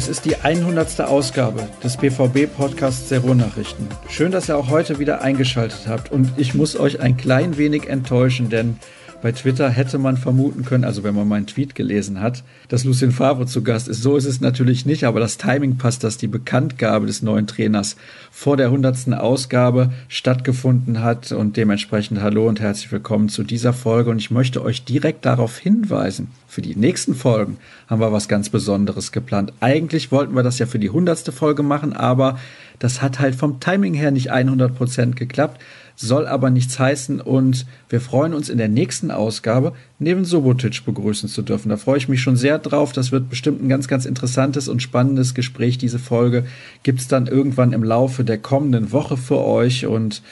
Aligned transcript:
Es 0.00 0.08
ist 0.08 0.24
die 0.24 0.34
100. 0.34 1.02
Ausgabe 1.02 1.68
des 1.84 1.98
BVB-Podcasts 1.98 3.10
der 3.10 3.18
Ruhrnachrichten. 3.18 3.86
Schön, 4.08 4.32
dass 4.32 4.48
ihr 4.48 4.56
auch 4.56 4.70
heute 4.70 4.98
wieder 4.98 5.20
eingeschaltet 5.20 5.80
habt 5.88 6.10
und 6.10 6.32
ich 6.38 6.54
muss 6.54 6.74
euch 6.74 7.00
ein 7.00 7.18
klein 7.18 7.58
wenig 7.58 7.86
enttäuschen, 7.86 8.48
denn 8.48 8.78
bei 9.22 9.32
Twitter 9.32 9.68
hätte 9.68 9.98
man 9.98 10.16
vermuten 10.16 10.64
können, 10.64 10.84
also 10.84 11.04
wenn 11.04 11.14
man 11.14 11.28
meinen 11.28 11.46
Tweet 11.46 11.74
gelesen 11.74 12.20
hat, 12.20 12.42
dass 12.68 12.84
Lucien 12.84 13.12
Favre 13.12 13.46
zu 13.46 13.62
Gast 13.62 13.88
ist. 13.88 14.02
So 14.02 14.16
ist 14.16 14.24
es 14.24 14.40
natürlich 14.40 14.86
nicht, 14.86 15.04
aber 15.04 15.20
das 15.20 15.36
Timing 15.36 15.76
passt, 15.76 16.04
dass 16.04 16.16
die 16.16 16.26
Bekanntgabe 16.26 17.06
des 17.06 17.20
neuen 17.20 17.46
Trainers 17.46 17.96
vor 18.30 18.56
der 18.56 18.66
100. 18.66 19.12
Ausgabe 19.12 19.92
stattgefunden 20.08 21.02
hat 21.02 21.32
und 21.32 21.56
dementsprechend 21.56 22.22
hallo 22.22 22.48
und 22.48 22.60
herzlich 22.60 22.90
willkommen 22.92 23.28
zu 23.28 23.42
dieser 23.42 23.72
Folge 23.72 24.10
und 24.10 24.18
ich 24.18 24.30
möchte 24.30 24.62
euch 24.62 24.84
direkt 24.84 25.26
darauf 25.26 25.58
hinweisen, 25.58 26.28
für 26.48 26.62
die 26.62 26.74
nächsten 26.74 27.14
Folgen 27.14 27.58
haben 27.88 28.00
wir 28.00 28.12
was 28.12 28.28
ganz 28.28 28.48
Besonderes 28.48 29.12
geplant. 29.12 29.52
Eigentlich 29.60 30.10
wollten 30.10 30.34
wir 30.34 30.42
das 30.42 30.58
ja 30.58 30.66
für 30.66 30.78
die 30.78 30.88
100. 30.88 31.32
Folge 31.32 31.62
machen, 31.62 31.92
aber 31.92 32.38
das 32.78 33.02
hat 33.02 33.20
halt 33.20 33.34
vom 33.34 33.60
Timing 33.60 33.94
her 33.94 34.10
nicht 34.10 34.32
100% 34.32 35.14
geklappt 35.14 35.60
soll 36.00 36.26
aber 36.26 36.50
nichts 36.50 36.78
heißen 36.78 37.20
und 37.20 37.66
wir 37.88 38.00
freuen 38.00 38.32
uns 38.32 38.48
in 38.48 38.58
der 38.58 38.68
nächsten 38.68 39.10
Ausgabe 39.10 39.74
neben 39.98 40.24
Sobotic 40.24 40.84
begrüßen 40.84 41.28
zu 41.28 41.42
dürfen. 41.42 41.68
Da 41.68 41.76
freue 41.76 41.98
ich 41.98 42.08
mich 42.08 42.22
schon 42.22 42.36
sehr 42.36 42.58
drauf. 42.58 42.92
Das 42.92 43.12
wird 43.12 43.28
bestimmt 43.28 43.62
ein 43.62 43.68
ganz, 43.68 43.86
ganz 43.86 44.06
interessantes 44.06 44.68
und 44.68 44.82
spannendes 44.82 45.34
Gespräch. 45.34 45.76
Diese 45.76 45.98
Folge 45.98 46.44
gibt 46.82 47.00
es 47.00 47.08
dann 47.08 47.26
irgendwann 47.26 47.72
im 47.72 47.84
Laufe 47.84 48.24
der 48.24 48.38
kommenden 48.38 48.92
Woche 48.92 49.16
für 49.16 49.44
euch 49.44 49.86
und 49.86 50.22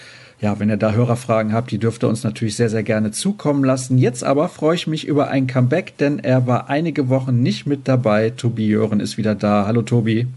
ja, 0.41 0.61
wenn 0.61 0.71
ihr 0.71 0.77
da 0.77 0.93
Hörerfragen 0.93 1.53
habt, 1.53 1.73
die 1.73 1.79
dürft 1.79 2.05
ihr 2.05 2.09
uns 2.09 2.23
natürlich 2.23 2.55
sehr, 2.57 2.71
sehr 2.71 2.85
gerne 2.85 3.11
zukommen 3.11 3.65
lassen. 3.65 3.99
Jetzt 3.99 4.23
aber 4.23 4.49
freue 4.49 4.77
ich 4.77 4.87
mich 4.87 5.05
über 5.05 5.29
ein 5.29 5.49
Comeback, 5.49 5.99
denn 5.99 6.21
er 6.21 6.47
war 6.47 6.71
einige 6.71 7.09
Wochen 7.09 7.43
nicht 7.43 7.67
mit 7.67 7.89
dabei. 7.89 8.31
Tobi 8.31 8.69
Jören 8.69 9.01
ist 9.01 9.19
wieder 9.19 9.35
da. 9.35 9.67
Hallo 9.67 9.83
Tobi. 9.83 10.29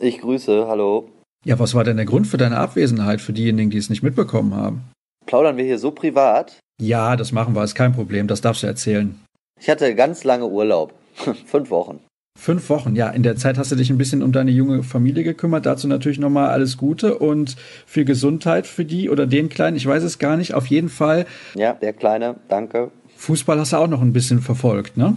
Ich 0.00 0.18
grüße, 0.18 0.66
hallo. 0.66 1.08
Ja, 1.44 1.58
was 1.58 1.74
war 1.74 1.84
denn 1.84 1.96
der 1.96 2.06
Grund 2.06 2.26
für 2.26 2.38
deine 2.38 2.56
Abwesenheit 2.56 3.20
für 3.20 3.34
diejenigen, 3.34 3.70
die 3.70 3.78
es 3.78 3.90
nicht 3.90 4.02
mitbekommen 4.02 4.54
haben? 4.54 4.84
Plaudern 5.26 5.56
wir 5.56 5.64
hier 5.64 5.78
so 5.78 5.90
privat? 5.90 6.58
Ja, 6.80 7.16
das 7.16 7.32
machen 7.32 7.54
wir, 7.54 7.62
ist 7.62 7.74
kein 7.74 7.92
Problem, 7.92 8.26
das 8.26 8.40
darfst 8.40 8.62
du 8.62 8.66
erzählen. 8.66 9.20
Ich 9.60 9.68
hatte 9.68 9.94
ganz 9.94 10.24
lange 10.24 10.46
Urlaub. 10.46 10.94
Fünf 11.46 11.70
Wochen. 11.70 12.00
Fünf 12.36 12.68
Wochen, 12.68 12.96
ja. 12.96 13.10
In 13.10 13.22
der 13.22 13.36
Zeit 13.36 13.58
hast 13.58 13.70
du 13.70 13.76
dich 13.76 13.90
ein 13.90 13.98
bisschen 13.98 14.22
um 14.22 14.32
deine 14.32 14.50
junge 14.50 14.82
Familie 14.82 15.22
gekümmert. 15.22 15.66
Dazu 15.66 15.86
natürlich 15.86 16.18
nochmal 16.18 16.50
alles 16.50 16.76
Gute 16.76 17.16
und 17.18 17.56
viel 17.86 18.04
Gesundheit 18.04 18.66
für 18.66 18.84
die 18.84 19.08
oder 19.08 19.26
den 19.26 19.48
Kleinen. 19.48 19.76
Ich 19.76 19.86
weiß 19.86 20.02
es 20.02 20.18
gar 20.18 20.36
nicht. 20.36 20.52
Auf 20.54 20.66
jeden 20.66 20.88
Fall. 20.88 21.26
Ja, 21.54 21.74
der 21.74 21.92
Kleine, 21.92 22.36
danke. 22.48 22.90
Fußball 23.16 23.60
hast 23.60 23.72
du 23.72 23.76
auch 23.76 23.86
noch 23.86 24.02
ein 24.02 24.12
bisschen 24.12 24.40
verfolgt, 24.40 24.96
ne? 24.96 25.16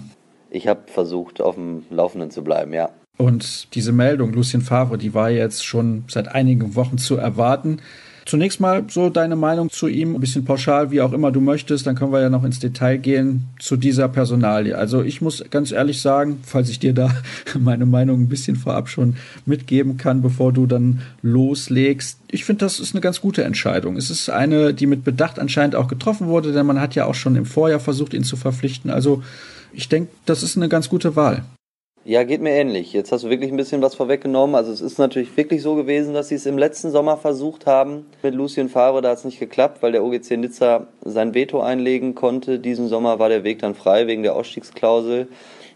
Ich 0.52 0.67
habe 0.67 0.81
versucht, 0.86 1.41
auf 1.41 1.56
dem 1.56 1.86
Laufenden 1.89 2.30
zu 2.30 2.44
bleiben, 2.44 2.72
ja. 2.72 2.91
Und 3.18 3.73
diese 3.73 3.92
Meldung, 3.92 4.32
Lucien 4.34 4.62
Favre, 4.62 4.98
die 4.98 5.14
war 5.14 5.30
jetzt 5.32 5.66
schon 5.66 6.04
seit 6.08 6.28
einigen 6.28 6.76
Wochen 6.76 6.98
zu 6.98 7.18
erwarten. 7.18 7.80
Zunächst 8.28 8.59
mal 8.59 8.84
so 8.90 9.09
deine 9.09 9.38
Meinung 9.38 9.70
zu 9.70 9.88
ihm, 9.88 10.14
ein 10.14 10.20
bisschen 10.20 10.44
pauschal, 10.44 10.92
wie 10.92 11.00
auch 11.00 11.14
immer 11.14 11.32
du 11.32 11.40
möchtest, 11.40 11.88
dann 11.88 11.96
können 11.96 12.12
wir 12.12 12.20
ja 12.20 12.30
noch 12.30 12.44
ins 12.44 12.59
Detail 12.59 12.98
gehen 12.98 13.46
zu 13.58 13.78
dieser 13.78 14.09
Personalie. 14.09 14.78
Also 14.78 15.02
ich 15.02 15.22
muss 15.22 15.46
ganz 15.50 15.72
ehrlich 15.72 16.02
sagen, 16.02 16.40
falls 16.44 16.70
ich 16.70 16.78
dir 16.78 16.94
da 16.94 17.09
meine 17.58 17.86
Meinung 17.86 18.20
ein 18.20 18.28
bisschen 18.28 18.58
vorab 18.58 18.90
schon 18.90 19.16
mitgeben 19.46 19.96
kann, 19.96 20.22
bevor 20.22 20.52
du 20.52 20.66
dann 20.66 21.02
loslegst, 21.22 22.20
ich 22.30 22.44
finde, 22.44 22.66
das 22.66 22.81
ist 22.81 22.94
eine 22.94 23.02
ganz 23.02 23.22
gute 23.22 23.46
Entscheidung. 23.46 23.96
Es 23.96 24.09
ist 24.09 24.30
eine, 24.30 24.74
die 24.74 24.88
mit 24.88 25.06
Bedacht 25.06 25.40
anscheinend 25.40 25.78
auch 25.78 25.88
getroffen 25.88 26.28
wurde, 26.28 26.52
denn 26.52 26.66
man 26.66 26.81
hat 26.81 26.96
ja 26.96 27.06
auch 27.06 27.16
schon 27.16 27.38
im 27.38 27.46
Vorjahr 27.46 27.80
versucht, 27.80 28.14
ihn 28.14 28.25
zu 28.25 28.36
verpflichten. 28.36 28.91
Also 28.91 29.24
ich 29.72 29.88
denke, 29.88 30.12
das 30.25 30.44
ist 30.44 30.58
eine 30.58 30.68
ganz 30.68 30.90
gute 30.90 31.16
Wahl. 31.16 31.46
Ja, 32.07 32.23
geht 32.23 32.41
mir 32.41 32.51
ähnlich. 32.51 32.94
Jetzt 32.94 33.12
hast 33.12 33.25
du 33.25 33.29
wirklich 33.29 33.51
ein 33.51 33.57
bisschen 33.57 33.81
was 33.81 33.95
vorweggenommen. 33.95 34.56
Also 34.56 34.72
es 34.72 34.79
ist 34.79 34.97
natürlich 34.97 35.35
wirklich 35.35 35.62
so 35.62 35.75
gewesen, 35.75 36.13
dass 36.13 36.29
sie 36.29 36.35
es 36.35 36.45
im 36.45 36.57
letzten 36.57 36.90
Sommer 36.90 37.18
versucht 37.18 37.66
haben 37.66 38.06
mit 38.23 38.34
Lucien 38.34 38.69
Favre. 38.69 39.01
Da 39.01 39.09
hat 39.09 39.18
es 39.18 39.25
nicht 39.25 39.41
geklappt, 39.41 39.81
weil 39.81 39.91
der 39.91 40.06
OGC 40.06 40.38
Nizza 40.38 40.88
sein 41.03 41.34
Veto 41.34 41.59
einlegen 41.59 42.16
konnte. 42.16 42.59
Diesen 42.59 42.88
Sommer 42.88 43.19
war 43.19 43.28
der 43.28 43.44
Weg 43.44 43.59
dann 43.59 43.75
frei 43.75 44.07
wegen 44.07 44.23
der 44.23 44.38
Ausstiegsklausel. 44.38 45.28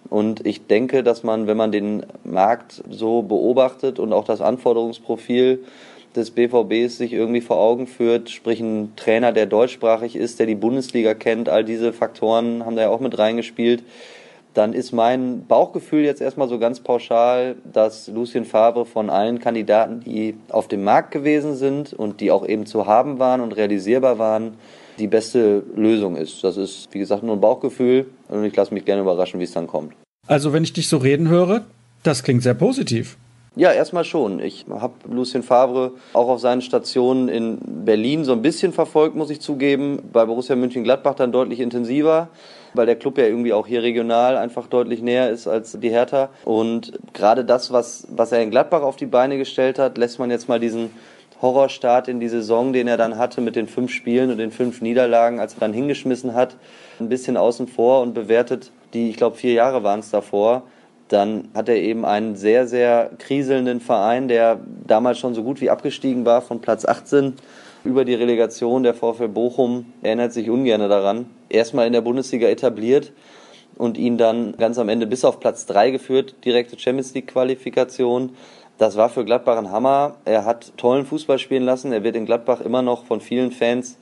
Und 0.09 0.46
ich 0.47 0.68
denke, 0.68 1.03
dass 1.03 1.24
man, 1.24 1.47
wenn 1.47 1.58
man 1.58 1.74
den 1.74 2.06
Markt 2.24 2.81
so 2.90 3.24
beobachtet 3.24 4.00
und 4.00 4.14
auch 4.14 4.24
das 4.24 4.40
Anforderungsprofil 4.40 5.66
des 6.16 6.31
BVBs 6.31 6.97
sich 6.97 7.12
irgendwie 7.12 7.41
vor 7.41 7.58
Augen 7.58 7.88
führt, 7.88 8.30
sprich 8.30 8.62
ein 8.62 8.94
Trainer, 8.96 9.34
der 9.34 9.47
deutschsprachig 9.47 10.16
ist, 10.16 10.40
der 10.40 10.46
die 10.46 10.56
Bundesliga 10.56 11.14
kennt, 11.14 11.50
all 11.50 11.66
diese 11.66 11.91
Faktoren 11.91 12.66
haben 12.66 12.78
da 12.78 12.84
ja 12.84 12.90
auch 12.90 13.02
mit 13.02 13.20
reingespielt 13.20 13.84
dann 14.54 14.74
ist 14.74 14.92
mein 14.92 15.46
Bauchgefühl 15.46 16.04
jetzt 16.04 16.22
erstmal 16.22 16.50
so 16.50 16.60
ganz 16.60 16.80
pauschal, 16.80 17.56
dass 17.72 18.08
Lucien 18.08 18.46
Favre 18.46 18.86
von 18.86 19.10
allen 19.10 19.40
Kandidaten, 19.40 20.02
die 20.02 20.36
auf 20.50 20.68
dem 20.68 20.84
Markt 20.84 21.12
gewesen 21.12 21.56
sind 21.56 21.94
und 21.94 22.20
die 22.20 22.32
auch 22.32 22.46
eben 22.46 22.66
zu 22.66 22.86
haben 22.86 23.20
waren 23.20 23.42
und 23.42 23.56
realisierbar 23.56 24.20
waren, 24.20 24.56
die 25.00 25.08
beste 25.08 25.64
Lösung 25.76 26.18
ist. 26.18 26.44
Das 26.44 26.58
ist, 26.58 26.90
wie 26.92 27.00
gesagt, 27.00 27.24
nur 27.24 27.36
ein 27.36 27.42
Bauchgefühl 27.42 28.08
und 28.28 28.44
ich 28.44 28.56
lasse 28.56 28.74
mich 28.74 28.86
gerne 28.86 29.02
überraschen, 29.02 29.40
wie 29.40 29.46
es 29.46 29.54
dann 29.54 29.68
kommt. 29.68 29.94
Also, 30.28 30.54
wenn 30.54 30.64
ich 30.64 30.74
dich 30.74 30.88
so 30.88 30.98
reden 30.98 31.30
höre, 31.30 31.64
das 32.04 32.24
klingt 32.24 32.44
sehr 32.44 32.54
positiv. 32.54 33.18
Ja, 33.56 33.72
erstmal 33.74 34.06
schon. 34.06 34.40
Ich 34.40 34.66
habe 34.70 34.94
Lucien 35.10 35.44
Favre 35.44 35.92
auch 36.14 36.30
auf 36.30 36.40
seinen 36.40 36.62
Stationen 36.62 37.28
in 37.28 37.58
Berlin 37.86 38.24
so 38.24 38.32
ein 38.32 38.42
bisschen 38.42 38.72
verfolgt, 38.72 39.16
muss 39.16 39.30
ich 39.30 39.42
zugeben. 39.42 40.02
Bei 40.14 40.26
Borussia 40.26 40.56
München-Gladbach 40.56 41.16
dann 41.16 41.32
deutlich 41.32 41.60
intensiver 41.60 42.30
weil 42.74 42.86
der 42.86 42.96
Club 42.96 43.18
ja 43.18 43.26
irgendwie 43.26 43.54
auch 43.54 43.68
hier 43.68 43.84
regional 43.84 44.38
einfach 44.38 44.68
deutlich 44.68 45.02
näher 45.02 45.30
ist 45.30 45.48
als 45.48 45.78
die 45.80 45.90
Hertha. 45.90 46.30
Und 46.46 46.94
gerade 47.14 47.46
das, 47.46 47.72
was, 47.72 48.08
was 48.10 48.32
er 48.32 48.42
in 48.42 48.52
Gladbach 48.52 48.82
auf 48.82 48.96
die 48.96 49.06
Beine 49.06 49.38
gestellt 49.38 49.80
hat, 49.80 49.98
lässt 49.98 50.20
man 50.20 50.32
jetzt 50.32 50.48
mal 50.48 50.60
diesen 50.60 50.92
Horrorstart 51.42 52.08
in 52.08 52.20
die 52.20 52.30
Saison, 52.30 52.72
den 52.72 52.88
er 52.88 52.98
dann 52.98 53.18
hatte 53.18 53.42
mit 53.42 53.56
den 53.56 53.68
fünf 53.68 53.92
Spielen 53.92 54.30
und 54.32 54.38
den 54.38 54.52
fünf 54.52 54.82
Niederlagen, 54.82 55.40
als 55.40 55.56
er 55.56 55.62
dann 55.62 55.74
hingeschmissen 55.74 56.36
hat, 56.36 56.56
ein 57.00 57.10
bisschen 57.10 57.36
außen 57.36 57.68
vor 57.68 58.02
und 58.02 58.14
bewertet 58.14 58.72
die, 58.94 59.10
ich 59.10 59.18
glaube, 59.18 59.38
vier 59.38 59.54
Jahre 59.54 59.84
waren 59.84 60.02
es 60.02 60.12
davor. 60.12 60.64
Dann 61.12 61.50
hat 61.54 61.68
er 61.68 61.76
eben 61.76 62.06
einen 62.06 62.38
sehr, 62.38 62.68
sehr 62.68 63.12
kriselnden 63.18 63.82
Verein, 63.82 64.30
der 64.30 64.62
damals 64.88 65.20
schon 65.20 65.34
so 65.34 65.44
gut 65.44 65.60
wie 65.60 65.70
abgestiegen 65.70 66.26
war 66.26 66.42
von 66.42 66.62
Platz 66.62 66.86
18 66.86 67.34
über 67.84 68.06
die 68.06 68.14
Relegation 68.14 68.84
der 68.84 68.94
VfL 68.94 69.28
Bochum, 69.28 69.92
erinnert 70.02 70.32
sich 70.32 70.50
ungern 70.50 70.80
daran, 70.88 71.26
erstmal 71.50 71.86
in 71.86 71.92
der 71.92 72.00
Bundesliga 72.00 72.48
etabliert 72.48 73.12
und 73.76 73.98
ihn 73.98 74.18
dann 74.18 74.56
ganz 74.58 74.78
am 74.78 74.88
Ende 74.88 75.06
bis 75.06 75.26
auf 75.26 75.42
Platz 75.42 75.66
3 75.66 75.92
geführt, 75.92 76.36
direkte 76.46 76.80
Champions 76.80 77.14
League 77.14 77.28
Qualifikation. 77.28 78.30
Das 78.78 78.96
war 78.96 79.10
für 79.10 79.26
Gladbach 79.26 79.58
ein 79.58 79.70
Hammer. 79.70 80.16
Er 80.24 80.46
hat 80.46 80.78
tollen 80.78 81.06
Fußball 81.06 81.40
spielen 81.40 81.64
lassen. 81.64 81.92
Er 81.92 82.06
wird 82.06 82.16
in 82.16 82.26
Gladbach 82.26 82.62
immer 82.62 82.82
noch 82.82 83.06
von 83.06 83.20
vielen 83.20 83.52
Fans 83.52 83.98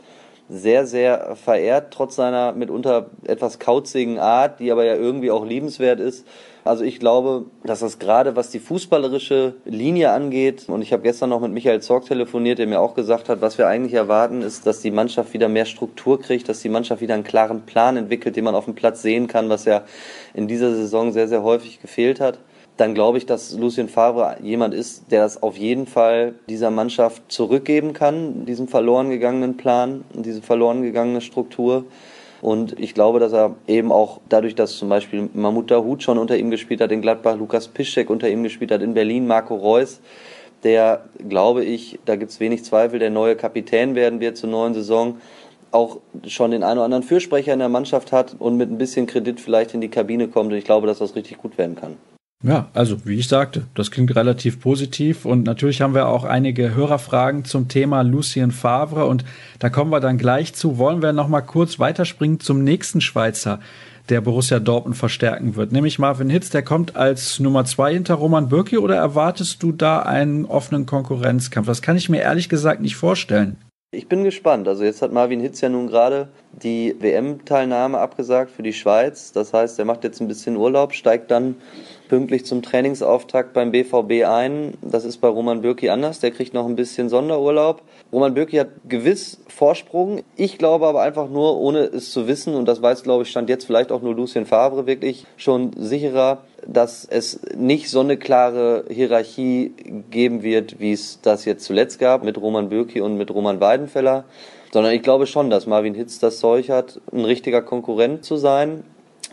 sehr, 0.49 0.87
sehr 0.87 1.35
verehrt, 1.35 1.93
trotz 1.93 2.15
seiner 2.15 2.53
mitunter 2.53 3.11
etwas 3.25 3.59
kauzigen 3.59 4.17
Art, 4.17 4.59
die 4.59 4.71
aber 4.71 4.83
ja 4.83 4.95
irgendwie 4.95 5.29
auch 5.29 5.45
liebenswert 5.45 5.99
ist. 5.99 6.25
Also 6.65 6.83
ich 6.83 6.99
glaube, 6.99 7.45
dass 7.63 7.79
das 7.79 7.99
gerade 7.99 8.35
was 8.35 8.49
die 8.49 8.59
fußballerische 8.59 9.53
Linie 9.65 10.11
angeht, 10.11 10.65
und 10.67 10.81
ich 10.81 10.91
habe 10.91 11.03
gestern 11.03 11.29
noch 11.29 11.39
mit 11.39 11.51
Michael 11.51 11.81
Zorg 11.81 12.05
telefoniert, 12.05 12.59
der 12.59 12.67
mir 12.67 12.79
auch 12.79 12.95
gesagt 12.95 13.29
hat, 13.29 13.41
was 13.41 13.57
wir 13.57 13.67
eigentlich 13.67 13.93
erwarten, 13.93 14.41
ist, 14.41 14.65
dass 14.65 14.81
die 14.81 14.91
Mannschaft 14.91 15.33
wieder 15.33 15.49
mehr 15.49 15.65
Struktur 15.65 16.19
kriegt, 16.19 16.49
dass 16.49 16.61
die 16.61 16.69
Mannschaft 16.69 17.01
wieder 17.01 17.13
einen 17.13 17.23
klaren 17.23 17.61
Plan 17.61 17.95
entwickelt, 17.95 18.35
den 18.35 18.43
man 18.43 18.55
auf 18.55 18.65
dem 18.65 18.75
Platz 18.75 19.01
sehen 19.01 19.27
kann, 19.27 19.49
was 19.49 19.65
ja 19.65 19.83
in 20.33 20.47
dieser 20.47 20.73
Saison 20.73 21.11
sehr, 21.11 21.27
sehr 21.27 21.43
häufig 21.43 21.79
gefehlt 21.79 22.19
hat 22.19 22.39
dann 22.79 22.93
glaube 22.93 23.17
ich, 23.17 23.25
dass 23.25 23.51
Lucien 23.57 23.89
Favre 23.89 24.37
jemand 24.41 24.73
ist, 24.73 25.11
der 25.11 25.21
das 25.21 25.43
auf 25.43 25.57
jeden 25.57 25.85
Fall 25.85 26.35
dieser 26.47 26.71
Mannschaft 26.71 27.23
zurückgeben 27.27 27.91
kann, 27.91 28.45
diesen 28.45 28.69
verloren 28.69 29.09
gegangenen 29.09 29.57
Plan, 29.57 30.05
diese 30.13 30.41
verloren 30.41 30.81
gegangene 30.81 31.19
Struktur. 31.19 31.83
Und 32.41 32.79
ich 32.79 32.93
glaube, 32.93 33.19
dass 33.19 33.33
er 33.33 33.55
eben 33.67 33.91
auch 33.91 34.21
dadurch, 34.29 34.55
dass 34.55 34.77
zum 34.77 34.87
Beispiel 34.87 35.29
Mahmoud 35.33 35.69
Dahoud 35.69 36.03
schon 36.03 36.17
unter 36.17 36.37
ihm 36.37 36.51
gespielt 36.51 36.79
hat 36.79 36.93
in 36.93 37.01
Gladbach, 37.01 37.35
Lukas 37.35 37.67
Piszczek 37.67 38.09
unter 38.09 38.29
ihm 38.29 38.43
gespielt 38.43 38.71
hat 38.71 38.81
in 38.81 38.93
Berlin, 38.93 39.27
Marco 39.27 39.55
Reus, 39.55 39.99
der, 40.63 41.03
glaube 41.27 41.65
ich, 41.65 41.99
da 42.05 42.15
gibt 42.15 42.31
es 42.31 42.39
wenig 42.39 42.63
Zweifel, 42.63 42.97
der 42.97 43.09
neue 43.09 43.35
Kapitän 43.35 43.93
werden 43.95 44.21
wird 44.21 44.37
zur 44.37 44.49
neuen 44.49 44.73
Saison, 44.73 45.17
auch 45.71 45.97
schon 46.27 46.51
den 46.51 46.63
einen 46.63 46.77
oder 46.77 46.85
anderen 46.85 47.03
Fürsprecher 47.03 47.51
in 47.51 47.59
der 47.59 47.67
Mannschaft 47.67 48.13
hat 48.13 48.37
und 48.39 48.55
mit 48.55 48.71
ein 48.71 48.77
bisschen 48.77 49.05
Kredit 49.05 49.41
vielleicht 49.41 49.73
in 49.73 49.81
die 49.81 49.89
Kabine 49.89 50.29
kommt. 50.29 50.53
Und 50.53 50.57
ich 50.57 50.65
glaube, 50.65 50.87
dass 50.87 50.99
das 50.99 51.17
richtig 51.17 51.39
gut 51.39 51.57
werden 51.57 51.75
kann. 51.75 51.97
Ja, 52.41 52.69
also 52.73 53.05
wie 53.05 53.19
ich 53.19 53.27
sagte, 53.27 53.63
das 53.75 53.91
klingt 53.91 54.15
relativ 54.15 54.61
positiv 54.61 55.25
und 55.25 55.43
natürlich 55.43 55.81
haben 55.81 55.93
wir 55.93 56.07
auch 56.07 56.23
einige 56.23 56.73
Hörerfragen 56.73 57.43
zum 57.43 57.67
Thema 57.67 58.01
Lucien 58.01 58.51
Favre 58.51 59.07
und 59.07 59.25
da 59.59 59.69
kommen 59.69 59.91
wir 59.91 59.99
dann 59.99 60.17
gleich 60.17 60.53
zu. 60.53 60.77
Wollen 60.77 61.01
wir 61.01 61.11
noch 61.11 61.27
mal 61.27 61.41
kurz 61.41 61.79
weiterspringen 61.79 62.39
zum 62.39 62.63
nächsten 62.63 63.01
Schweizer, 63.01 63.59
der 64.07 64.21
Borussia 64.21 64.61
Dortmund 64.61 64.95
verstärken 64.95 65.57
wird, 65.57 65.73
nämlich 65.73 65.99
Marvin 65.99 66.29
Hitz, 66.29 66.49
der 66.49 66.63
kommt 66.63 66.95
als 66.95 67.41
Nummer 67.41 67.65
zwei 67.65 67.93
hinter 67.93 68.13
Roman 68.13 68.47
Bürki 68.47 68.77
oder 68.77 68.95
erwartest 68.95 69.61
du 69.61 69.73
da 69.73 69.99
einen 69.99 70.45
offenen 70.45 70.85
Konkurrenzkampf? 70.85 71.67
Das 71.67 71.81
kann 71.81 71.97
ich 71.97 72.07
mir 72.07 72.21
ehrlich 72.21 72.47
gesagt 72.47 72.79
nicht 72.79 72.95
vorstellen. 72.95 73.57
Ich 73.91 74.07
bin 74.07 74.23
gespannt. 74.23 74.67
Also 74.67 74.83
jetzt 74.83 75.01
hat 75.01 75.11
Marvin 75.11 75.41
Hitz 75.41 75.61
ja 75.61 75.67
nun 75.67 75.87
gerade 75.87 76.29
die 76.53 76.95
WM-Teilnahme 76.99 77.97
abgesagt 77.97 78.51
für 78.51 78.61
die 78.61 78.71
Schweiz. 78.71 79.31
Das 79.31 79.51
heißt, 79.51 79.79
er 79.79 79.85
macht 79.85 80.03
jetzt 80.03 80.21
ein 80.21 80.27
bisschen 80.27 80.55
Urlaub, 80.55 80.93
steigt 80.93 81.31
dann 81.31 81.55
pünktlich 82.09 82.45
zum 82.45 82.61
Trainingsauftakt 82.61 83.53
beim 83.53 83.71
BVB 83.71 84.25
ein. 84.27 84.73
Das 84.81 85.05
ist 85.05 85.17
bei 85.17 85.29
Roman 85.29 85.61
Bürki 85.61 85.89
anders. 85.89 86.19
Der 86.19 86.31
kriegt 86.31 86.53
noch 86.53 86.65
ein 86.65 86.75
bisschen 86.75 87.07
Sonderurlaub. 87.07 87.81
Roman 88.11 88.33
Bürki 88.33 88.57
hat 88.57 88.69
gewiss 88.89 89.39
Vorsprung. 89.47 90.23
Ich 90.35 90.57
glaube 90.57 90.87
aber 90.87 91.01
einfach 91.01 91.29
nur, 91.29 91.57
ohne 91.57 91.79
es 91.79 92.11
zu 92.11 92.27
wissen, 92.27 92.55
und 92.55 92.65
das 92.65 92.81
weiß, 92.81 93.03
glaube 93.03 93.23
ich, 93.23 93.29
stand 93.29 93.47
jetzt 93.47 93.65
vielleicht 93.65 93.91
auch 93.91 94.01
nur 94.01 94.15
Lucien 94.15 94.45
Favre 94.45 94.87
wirklich 94.87 95.25
schon 95.37 95.71
sicherer, 95.77 96.39
dass 96.67 97.05
es 97.05 97.39
nicht 97.55 97.89
so 97.89 98.01
eine 98.01 98.17
klare 98.17 98.83
Hierarchie 98.89 99.71
geben 100.09 100.43
wird, 100.43 100.79
wie 100.79 100.91
es 100.91 101.21
das 101.21 101.45
jetzt 101.45 101.63
zuletzt 101.63 101.99
gab 101.99 102.23
mit 102.23 102.41
Roman 102.41 102.69
Bürki 102.69 103.01
und 103.01 103.17
mit 103.17 103.31
Roman 103.31 103.61
Weidenfeller, 103.61 104.25
sondern 104.73 104.93
ich 104.93 105.03
glaube 105.03 105.27
schon, 105.27 105.49
dass 105.49 105.67
Marvin 105.67 105.93
Hitz 105.93 106.19
das 106.19 106.39
Zeug 106.39 106.69
hat, 106.69 106.99
ein 107.13 107.23
richtiger 107.23 107.61
Konkurrent 107.61 108.25
zu 108.25 108.35
sein 108.37 108.83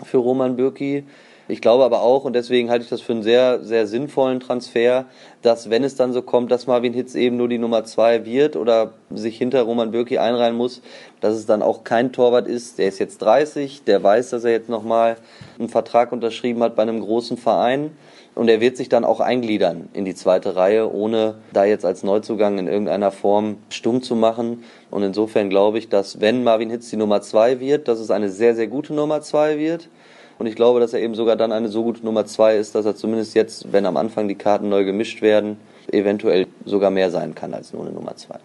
für 0.05 0.19
Roman 0.19 0.57
Bürki. 0.57 1.05
Ich 1.49 1.61
glaube 1.61 1.85
aber 1.85 2.03
auch, 2.03 2.25
und 2.25 2.33
deswegen 2.33 2.71
halte 2.71 2.83
ich 2.83 2.91
das 2.91 3.01
für 3.01 3.13
einen 3.13 3.23
sehr, 3.23 3.63
sehr 3.63 3.87
sinnvollen 3.87 4.41
Transfer, 4.41 5.05
dass 5.43 5.71
wenn 5.71 5.85
es 5.85 5.95
dann 5.95 6.13
so 6.13 6.21
kommt, 6.23 6.51
dass 6.51 6.67
Marvin 6.67 6.93
Hitz 6.93 7.15
eben 7.15 7.37
nur 7.37 7.49
die 7.49 7.59
Nummer 7.59 7.85
zwei 7.85 8.25
wird 8.25 8.57
oder 8.57 8.95
sich 9.11 9.39
hinter 9.39 9.63
Roman 9.63 9.93
Bürki 9.93 10.19
einreihen 10.19 10.57
muss, 10.57 10.83
dass 11.21 11.35
es 11.35 11.47
dann 11.47 11.63
auch 11.63 11.85
kein 11.85 12.13
Torwart 12.13 12.49
ist, 12.49 12.79
der 12.79 12.89
ist 12.89 12.99
jetzt 12.99 13.19
30, 13.19 13.85
der 13.85 14.03
weiß, 14.03 14.31
dass 14.31 14.43
er 14.43 14.51
jetzt 14.51 14.69
nochmal 14.69 15.19
einen 15.57 15.69
Vertrag 15.69 16.11
unterschrieben 16.11 16.65
hat 16.65 16.75
bei 16.75 16.83
einem 16.83 17.01
großen 17.01 17.37
Verein. 17.37 17.93
Und 18.35 18.51
er 18.51 18.61
wird 18.61 18.77
sich 18.77 18.91
dann 18.91 19.05
auch 19.05 19.21
eingliedern 19.21 19.89
in 19.95 20.05
die 20.05 20.15
zweite 20.15 20.57
Reihe, 20.57 20.93
ohne 20.93 21.37
da 21.55 21.65
jetzt 21.65 21.87
als 21.87 22.03
Neuzugang 22.03 22.59
in 22.59 22.67
irgendeiner 22.67 23.11
Form 23.11 23.57
stumm 23.71 24.03
zu 24.03 24.15
machen. 24.15 24.65
Und 24.91 25.05
insofern 25.05 25.49
glaube 25.49 25.79
ich, 25.79 25.89
dass 25.89 26.21
wenn 26.21 26.45
Marvin 26.45 26.69
Hitz 26.69 26.91
die 26.91 26.97
Nummer 26.97 27.23
zwei 27.23 27.61
wird, 27.61 27.89
dass 27.89 27.99
es 27.99 28.11
eine 28.11 28.29
sehr, 28.29 28.55
sehr 28.55 28.67
gute 28.67 28.93
Nummer 28.93 29.23
zwei 29.23 29.59
wird 29.59 29.89
und 30.39 30.47
ich 30.47 30.55
glaube, 30.55 30.81
dass 30.81 30.93
er 30.93 31.01
eben 31.01 31.15
sogar 31.15 31.37
dann 31.37 31.53
eine 31.53 31.69
so 31.69 31.83
gute 31.83 32.05
Nummer 32.05 32.27
zwei 32.27 32.57
ist, 32.57 32.75
dass 32.75 32.87
er 32.87 32.97
zumindest 32.97 33.35
jetzt, 33.35 33.73
wenn 33.73 33.87
am 33.87 33.97
Anfang 33.97 34.29
die 34.29 34.35
Karten 34.35 34.69
neu 34.69 34.85
gemischt 34.85 35.23
werden, 35.23 35.57
eventuell 35.91 36.47
sogar 36.65 36.91
mehr 36.91 37.11
sein 37.11 37.35
kann 37.35 37.55
als 37.55 37.73
nur 37.73 37.83
eine 37.83 37.93
Nummer 37.93 38.17
zwei. 38.17 38.39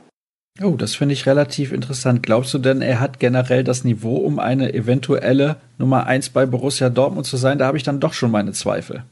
Oh, 0.62 0.76
das 0.78 0.96
finde 0.96 1.14
ich 1.14 1.26
relativ 1.26 1.72
interessant. 1.72 2.24
Glaubst 2.24 2.54
du 2.54 2.60
denn, 2.60 2.82
er 2.82 3.00
hat 3.00 3.20
generell 3.20 3.64
das 3.64 3.84
Niveau, 3.84 4.18
um 4.18 4.38
eine 4.38 4.74
eventuelle 4.74 5.56
Nummer 5.78 6.06
eins 6.08 6.30
bei 6.30 6.46
Borussia 6.46 6.90
Dortmund 6.90 7.26
zu 7.26 7.38
sein? 7.38 7.58
Da 7.58 7.66
habe 7.66 7.78
ich 7.78 7.84
dann 7.84 8.00
doch 8.00 8.14
schon 8.14 8.32
meine 8.32 8.52
Zweifel. 8.52 9.04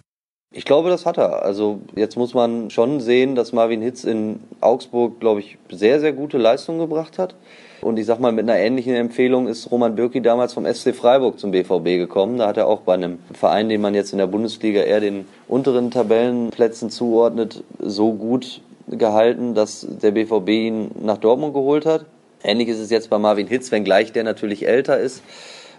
Ich 0.53 0.65
glaube, 0.65 0.89
das 0.89 1.05
hat 1.05 1.17
er. 1.17 1.43
Also 1.43 1.81
jetzt 1.95 2.17
muss 2.17 2.33
man 2.33 2.69
schon 2.69 2.99
sehen, 2.99 3.35
dass 3.35 3.53
Marvin 3.53 3.81
Hitz 3.81 4.03
in 4.03 4.41
Augsburg, 4.61 5.19
glaube 5.19 5.39
ich, 5.39 5.57
sehr, 5.71 5.99
sehr 5.99 6.11
gute 6.11 6.37
Leistungen 6.37 6.79
gebracht 6.79 7.17
hat. 7.19 7.35
Und 7.81 7.97
ich 7.97 8.05
sag 8.05 8.19
mal, 8.19 8.31
mit 8.31 8.49
einer 8.49 8.59
ähnlichen 8.59 8.93
Empfehlung 8.93 9.47
ist 9.47 9.71
Roman 9.71 9.95
Bürki 9.95 10.21
damals 10.21 10.53
vom 10.53 10.65
SC 10.65 10.93
Freiburg 10.93 11.39
zum 11.39 11.51
BVB 11.51 11.97
gekommen. 11.97 12.37
Da 12.37 12.47
hat 12.47 12.57
er 12.57 12.67
auch 12.67 12.81
bei 12.81 12.93
einem 12.93 13.19
Verein, 13.33 13.69
den 13.69 13.79
man 13.79 13.95
jetzt 13.95 14.11
in 14.11 14.17
der 14.17 14.27
Bundesliga 14.27 14.81
eher 14.81 14.99
den 14.99 15.25
unteren 15.47 15.89
Tabellenplätzen 15.89 16.89
zuordnet, 16.89 17.63
so 17.79 18.13
gut 18.13 18.61
gehalten, 18.89 19.53
dass 19.53 19.87
der 19.87 20.11
BVB 20.11 20.49
ihn 20.49 20.91
nach 21.01 21.17
Dortmund 21.17 21.53
geholt 21.53 21.85
hat. 21.85 22.05
Ähnlich 22.43 22.67
ist 22.69 22.79
es 22.79 22.89
jetzt 22.89 23.09
bei 23.09 23.17
Marvin 23.17 23.47
Hitz, 23.47 23.71
wenngleich 23.71 24.11
der 24.11 24.23
natürlich 24.23 24.67
älter 24.67 24.97
ist, 24.97 25.23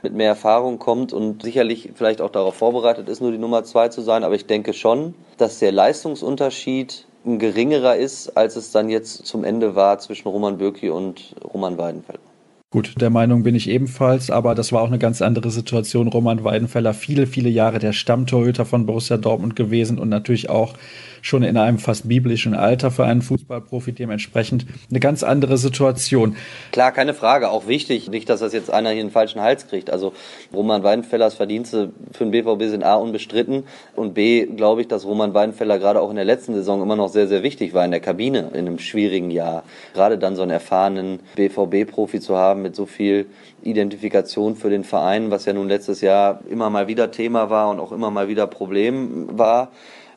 mit 0.03 0.15
mehr 0.15 0.29
Erfahrung 0.29 0.79
kommt 0.79 1.13
und 1.13 1.43
sicherlich 1.43 1.91
vielleicht 1.95 2.21
auch 2.21 2.31
darauf 2.31 2.55
vorbereitet 2.55 3.09
ist, 3.09 3.21
nur 3.21 3.33
die 3.33 3.39
Nummer 3.39 3.65
zwei 3.65 3.89
zu 3.89 4.01
sein. 4.01 4.25
Aber 4.25 4.35
ich 4.35 4.47
denke 4.47 4.73
schon, 4.73 5.15
dass 5.37 5.59
der 5.59 5.73
Leistungsunterschied 5.73 7.07
ein 7.25 7.39
geringerer 7.39 7.97
ist, 7.97 8.37
als 8.37 8.57
es 8.57 8.73
dann 8.73 8.89
jetzt 8.89 9.27
zum 9.27 9.45
Ende 9.45 9.75
war 9.75 9.99
zwischen 9.99 10.29
Roman 10.29 10.59
Bürki 10.59 10.91
und 10.91 11.35
Roman 11.43 11.77
Weidenfeller. 11.79 12.30
Gut, 12.73 13.01
der 13.01 13.11
Meinung 13.11 13.43
bin 13.43 13.57
ich 13.57 13.69
ebenfalls, 13.69 14.31
aber 14.31 14.55
das 14.55 14.71
war 14.71 14.83
auch 14.83 14.87
eine 14.87 15.01
ganz 15.01 15.23
andere 15.23 15.51
Situation. 15.51 16.07
Roman 16.07 16.45
Weidenfeller, 16.45 16.95
viele, 16.95 17.27
viele 17.27 17.49
Jahre 17.49 17.81
der 17.81 17.93
Stammtorhüter 17.93 18.65
von 18.65 18.87
Borussia 18.87 19.17
Dortmund 19.17 19.57
gewesen 19.57 19.99
und 19.99 20.09
natürlich 20.09 20.51
auch 20.51 20.75
schon 21.23 21.43
in 21.43 21.57
einem 21.57 21.79
fast 21.79 22.09
biblischen 22.09 22.55
Alter 22.55 22.91
für 22.91 23.05
einen 23.05 23.23
Fußballprofi 23.23 23.93
dementsprechend 23.93 24.67
eine 24.89 25.01
ganz 25.01 25.23
andere 25.23 25.59
Situation. 25.59 26.37
Klar, 26.73 26.93
keine 26.93 27.15
Frage, 27.15 27.51
auch 27.51 27.67
wichtig, 27.67 28.09
nicht, 28.09 28.29
dass 28.29 28.41
das 28.41 28.53
jetzt 28.53 28.71
einer 28.71 28.91
hier 28.91 29.01
einen 29.01 29.11
falschen 29.11 29.41
Hals 29.41 29.67
kriegt. 29.67 29.91
Also 29.91 30.13
Roman 30.53 30.83
Weidenfellers 30.83 31.35
Verdienste 31.35 31.93
für 32.13 32.25
den 32.25 32.31
BVB 32.31 32.71
sind 32.71 32.85
A 32.85 32.95
unbestritten 32.95 33.65
und 33.97 34.15
B 34.15 34.47
glaube 34.47 34.83
ich, 34.83 34.89
dass 34.89 35.05
Roman 35.05 35.35
Weidenfeller 35.35 35.79
gerade 35.79 36.01
auch 36.01 36.11
in 36.11 36.17
der 36.17 36.25
letzten 36.25 36.55
Saison 36.55 36.83
immer 36.83 36.97
noch 36.97 37.09
sehr, 37.09 37.29
sehr 37.29 37.43
wichtig 37.43 37.75
war 37.75 37.85
in 37.85 37.91
der 37.91 38.01
Kabine 38.01 38.51
in 38.53 38.67
einem 38.67 38.79
schwierigen 38.79 39.31
Jahr. 39.31 39.65
Gerade 39.95 40.19
dann 40.19 40.37
so 40.37 40.43
einen 40.43 40.51
erfahrenen 40.51 41.21
BVB-Profi 41.37 42.21
zu 42.21 42.37
haben 42.37 42.60
mit 42.61 42.77
so 42.77 42.87
viel 42.87 43.27
Identifikation 43.63 44.57
für 44.57 44.71
den 44.71 44.85
Verein, 44.85 45.31
was 45.31 45.45
ja 45.45 45.53
nun 45.53 45.69
letztes 45.69 46.01
Jahr 46.01 46.41
immer 46.49 46.71
mal 46.71 46.87
wieder 46.87 47.11
Thema 47.11 47.51
war 47.51 47.71
und 47.71 47.81
auch 47.81 47.93
immer 47.93 48.11
mal 48.11 48.29
wieder 48.29 48.47
Problem 48.47 49.27
war 49.39 49.71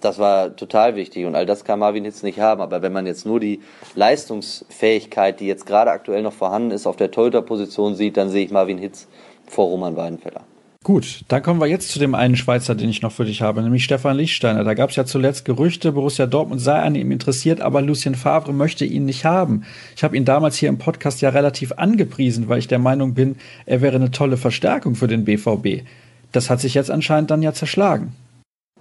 das 0.03 0.19
war 0.19 0.55
total 0.55 0.95
wichtig 0.95 1.25
und 1.25 1.35
all 1.35 1.45
das 1.45 1.63
kann 1.63 1.79
Marvin 1.79 2.03
Hitz 2.03 2.23
nicht 2.23 2.39
haben. 2.39 2.61
Aber 2.61 2.81
wenn 2.81 2.91
man 2.91 3.05
jetzt 3.05 3.25
nur 3.25 3.39
die 3.39 3.61
Leistungsfähigkeit, 3.95 5.39
die 5.39 5.47
jetzt 5.47 5.65
gerade 5.65 5.91
aktuell 5.91 6.21
noch 6.21 6.33
vorhanden 6.33 6.71
ist, 6.71 6.87
auf 6.87 6.97
der 6.97 7.11
Torhüter-Position 7.11 7.95
sieht, 7.95 8.17
dann 8.17 8.29
sehe 8.29 8.45
ich 8.45 8.51
Marvin 8.51 8.77
Hitz 8.77 9.07
vor 9.47 9.67
Roman 9.67 9.95
Weidenfeller. 9.95 10.41
Gut, 10.83 11.21
dann 11.29 11.41
kommen 11.41 11.61
wir 11.61 11.67
jetzt 11.67 11.91
zu 11.91 11.99
dem 11.99 12.13
einen 12.13 12.35
Schweizer, 12.35 12.75
den 12.75 12.89
ich 12.89 13.01
noch 13.01 13.13
für 13.13 13.23
dich 13.23 13.41
habe, 13.41 13.61
nämlich 13.61 13.85
Stefan 13.85 14.17
Lichtsteiner. 14.17 14.65
Da 14.65 14.73
gab 14.73 14.89
es 14.89 14.97
ja 14.97 15.05
zuletzt 15.05 15.45
Gerüchte, 15.45 15.93
Borussia 15.93 16.25
Dortmund 16.25 16.59
sei 16.59 16.77
an 16.77 16.95
ihm 16.95 17.09
interessiert, 17.09 17.61
aber 17.61 17.81
Lucien 17.81 18.15
Favre 18.15 18.51
möchte 18.51 18.83
ihn 18.83 19.05
nicht 19.05 19.23
haben. 19.23 19.63
Ich 19.95 20.03
habe 20.03 20.17
ihn 20.17 20.25
damals 20.25 20.57
hier 20.57 20.67
im 20.67 20.79
Podcast 20.79 21.21
ja 21.21 21.29
relativ 21.29 21.71
angepriesen, 21.71 22.49
weil 22.49 22.59
ich 22.59 22.67
der 22.67 22.79
Meinung 22.79 23.13
bin, 23.13 23.37
er 23.65 23.81
wäre 23.81 23.95
eine 23.95 24.11
tolle 24.11 24.35
Verstärkung 24.35 24.95
für 24.95 25.07
den 25.07 25.23
BVB. 25.23 25.85
Das 26.33 26.49
hat 26.49 26.59
sich 26.59 26.73
jetzt 26.73 26.91
anscheinend 26.91 27.31
dann 27.31 27.41
ja 27.41 27.53
zerschlagen. 27.53 28.13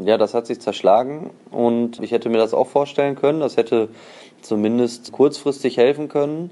Ja, 0.01 0.19
das 0.19 0.35
hat 0.35 0.49
sich 0.49 0.59
zerschlagen 0.59 1.31
und 1.53 2.01
ich 2.01 2.11
hätte 2.11 2.31
mir 2.31 2.39
das 2.39 2.53
auch 2.53 2.67
vorstellen 2.67 3.15
können. 3.15 3.39
Das 3.39 3.57
hätte 3.57 3.89
zumindest 4.41 5.13
kurzfristig 5.13 5.77
helfen 5.77 6.09
können. 6.09 6.51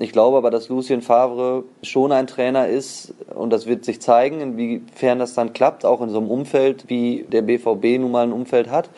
Ich 0.00 0.12
glaube 0.12 0.36
aber, 0.36 0.52
dass 0.52 0.68
Lucien 0.68 1.02
Favre 1.02 1.64
schon 1.82 2.12
ein 2.12 2.28
Trainer 2.28 2.68
ist 2.68 3.14
und 3.34 3.52
das 3.52 3.66
wird 3.66 3.84
sich 3.84 4.00
zeigen, 4.00 4.40
inwiefern 4.40 5.18
das 5.18 5.34
dann 5.34 5.52
klappt, 5.52 5.84
auch 5.84 6.00
in 6.00 6.08
so 6.08 6.18
einem 6.18 6.30
Umfeld, 6.30 6.84
wie 6.86 7.26
der 7.32 7.42
BVB 7.42 7.98
nun 7.98 8.12
mal 8.12 8.22
ein 8.22 8.32
Umfeld 8.32 8.70
hat. 8.70 8.90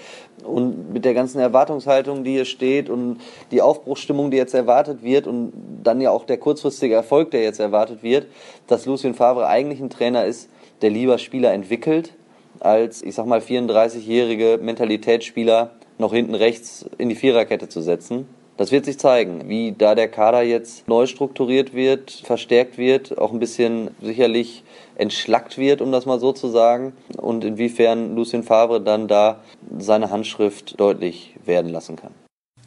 Und 0.44 0.92
mit 0.92 1.06
der 1.06 1.14
ganzen 1.14 1.38
Erwartungshaltung, 1.40 2.22
die 2.22 2.32
hier 2.32 2.44
steht 2.44 2.90
und 2.90 3.18
die 3.50 3.62
Aufbruchsstimmung, 3.62 4.30
die 4.30 4.36
jetzt 4.36 4.52
erwartet 4.52 5.02
wird 5.02 5.26
und 5.26 5.54
dann 5.82 6.02
ja 6.02 6.10
auch 6.10 6.24
der 6.24 6.36
kurzfristige 6.36 6.94
Erfolg, 6.94 7.30
der 7.30 7.42
jetzt 7.44 7.60
erwartet 7.60 8.02
wird, 8.02 8.26
dass 8.66 8.84
Lucien 8.84 9.14
Favre 9.14 9.46
eigentlich 9.46 9.80
ein 9.80 9.88
Trainer 9.88 10.26
ist, 10.26 10.50
der 10.82 10.90
lieber 10.90 11.16
Spieler 11.16 11.54
entwickelt, 11.54 12.12
als, 12.58 13.02
ich 13.02 13.14
sag 13.14 13.24
mal, 13.24 13.40
34-jährige 13.40 14.58
Mentalitätsspieler 14.62 15.70
noch 15.96 16.12
hinten 16.12 16.34
rechts 16.34 16.84
in 16.98 17.08
die 17.08 17.14
Viererkette 17.14 17.70
zu 17.70 17.80
setzen. 17.80 18.26
Das 18.60 18.72
wird 18.72 18.84
sich 18.84 18.98
zeigen, 18.98 19.48
wie 19.48 19.72
da 19.72 19.94
der 19.94 20.08
Kader 20.08 20.42
jetzt 20.42 20.86
neu 20.86 21.06
strukturiert 21.06 21.72
wird, 21.72 22.10
verstärkt 22.10 22.76
wird, 22.76 23.16
auch 23.16 23.32
ein 23.32 23.38
bisschen 23.38 23.88
sicherlich 24.02 24.64
entschlackt 24.96 25.56
wird, 25.56 25.80
um 25.80 25.92
das 25.92 26.04
mal 26.04 26.20
so 26.20 26.34
zu 26.34 26.50
sagen, 26.50 26.92
und 27.16 27.42
inwiefern 27.42 28.14
Lucien 28.14 28.42
Favre 28.42 28.82
dann 28.82 29.08
da 29.08 29.40
seine 29.78 30.10
Handschrift 30.10 30.78
deutlich 30.78 31.36
werden 31.46 31.72
lassen 31.72 31.96
kann. 31.96 32.10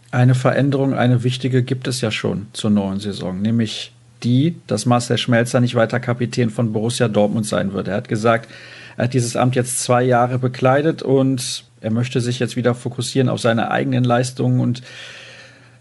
Eine 0.10 0.34
Veränderung, 0.34 0.96
eine 0.96 1.24
wichtige 1.24 1.62
gibt 1.62 1.88
es 1.88 2.02
ja 2.02 2.10
schon 2.10 2.48
zur 2.54 2.72
neuen 2.72 3.00
Saison, 3.00 3.40
nämlich 3.40 3.92
die, 4.24 4.56
dass 4.66 4.88
Marcel 4.88 5.20
Schmelzer 5.20 5.60
nicht 5.60 5.76
weiter 5.76 6.00
Kapitän 6.00 6.50
von 6.50 6.74
Borussia 6.74 7.08
Dortmund 7.08 7.46
sein 7.46 7.72
wird. 7.72 7.88
Er 7.88 7.98
hat 7.98 8.08
gesagt, 8.08 8.50
er 8.98 9.04
hat 9.04 9.14
dieses 9.14 9.36
Amt 9.36 9.54
jetzt 9.56 9.84
zwei 9.84 10.02
Jahre 10.02 10.40
bekleidet 10.40 11.04
und 11.04 11.66
er 11.82 11.92
möchte 11.92 12.20
sich 12.20 12.40
jetzt 12.40 12.56
wieder 12.56 12.74
fokussieren 12.74 13.30
auf 13.30 13.40
seine 13.40 13.70
eigenen 13.70 14.04
Leistungen 14.04 14.60
und 14.60 14.82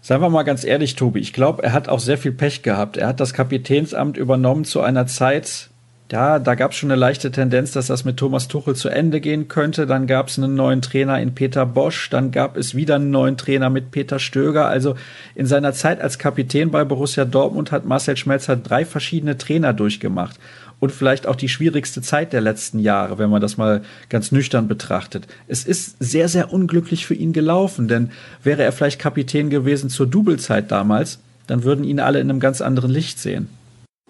Seien 0.05 0.19
wir 0.19 0.29
mal 0.29 0.43
ganz 0.43 0.65
ehrlich, 0.65 0.97
Tobi, 0.97 1.21
ich 1.21 1.31
glaube, 1.31 1.63
er 1.63 1.71
hat 1.71 1.87
auch 1.87 2.01
sehr 2.01 2.17
viel 2.17 2.33
Pech 2.33 2.61
gehabt. 2.61 2.97
Er 2.97 3.07
hat 3.07 3.21
das 3.21 3.33
Kapitänsamt 3.33 4.17
übernommen 4.17 4.65
zu 4.65 4.81
einer 4.81 5.07
Zeit, 5.07 5.69
ja, 6.13 6.37
da 6.37 6.53
gab 6.53 6.71
es 6.71 6.77
schon 6.77 6.91
eine 6.91 6.99
leichte 6.99 7.31
Tendenz, 7.31 7.71
dass 7.71 7.87
das 7.87 8.05
mit 8.05 8.17
Thomas 8.17 8.47
Tuchel 8.47 8.75
zu 8.75 8.87
Ende 8.89 9.19
gehen 9.19 9.47
könnte. 9.47 9.87
Dann 9.87 10.05
gab 10.05 10.27
es 10.27 10.37
einen 10.37 10.53
neuen 10.53 10.83
Trainer 10.83 11.19
in 11.19 11.33
Peter 11.33 11.65
Bosch. 11.65 12.07
Dann 12.11 12.29
gab 12.29 12.55
es 12.55 12.75
wieder 12.75 12.97
einen 12.97 13.09
neuen 13.09 13.35
Trainer 13.35 13.71
mit 13.71 13.89
Peter 13.89 14.19
Stöger. 14.19 14.67
Also 14.67 14.95
in 15.33 15.47
seiner 15.47 15.73
Zeit 15.73 16.01
als 16.01 16.19
Kapitän 16.19 16.69
bei 16.69 16.83
Borussia 16.83 17.25
Dortmund 17.25 17.71
hat 17.71 17.85
Marcel 17.85 18.15
Schmelzer 18.15 18.55
drei 18.57 18.85
verschiedene 18.85 19.39
Trainer 19.39 19.73
durchgemacht. 19.73 20.39
Und 20.79 20.91
vielleicht 20.91 21.27
auch 21.27 21.35
die 21.35 21.49
schwierigste 21.49 22.01
Zeit 22.01 22.33
der 22.33 22.41
letzten 22.41 22.79
Jahre, 22.79 23.17
wenn 23.17 23.29
man 23.29 23.41
das 23.41 23.57
mal 23.57 23.83
ganz 24.09 24.31
nüchtern 24.31 24.67
betrachtet. 24.67 25.27
Es 25.47 25.65
ist 25.65 25.95
sehr, 25.99 26.27
sehr 26.27 26.51
unglücklich 26.51 27.05
für 27.05 27.15
ihn 27.15 27.33
gelaufen, 27.33 27.87
denn 27.87 28.11
wäre 28.43 28.63
er 28.63 28.71
vielleicht 28.71 28.99
Kapitän 28.99 29.49
gewesen 29.49 29.89
zur 29.89 30.07
Doublezeit 30.07 30.71
damals, 30.71 31.19
dann 31.47 31.63
würden 31.63 31.83
ihn 31.83 31.99
alle 31.99 32.19
in 32.19 32.29
einem 32.29 32.39
ganz 32.39 32.61
anderen 32.61 32.91
Licht 32.91 33.19
sehen. 33.19 33.49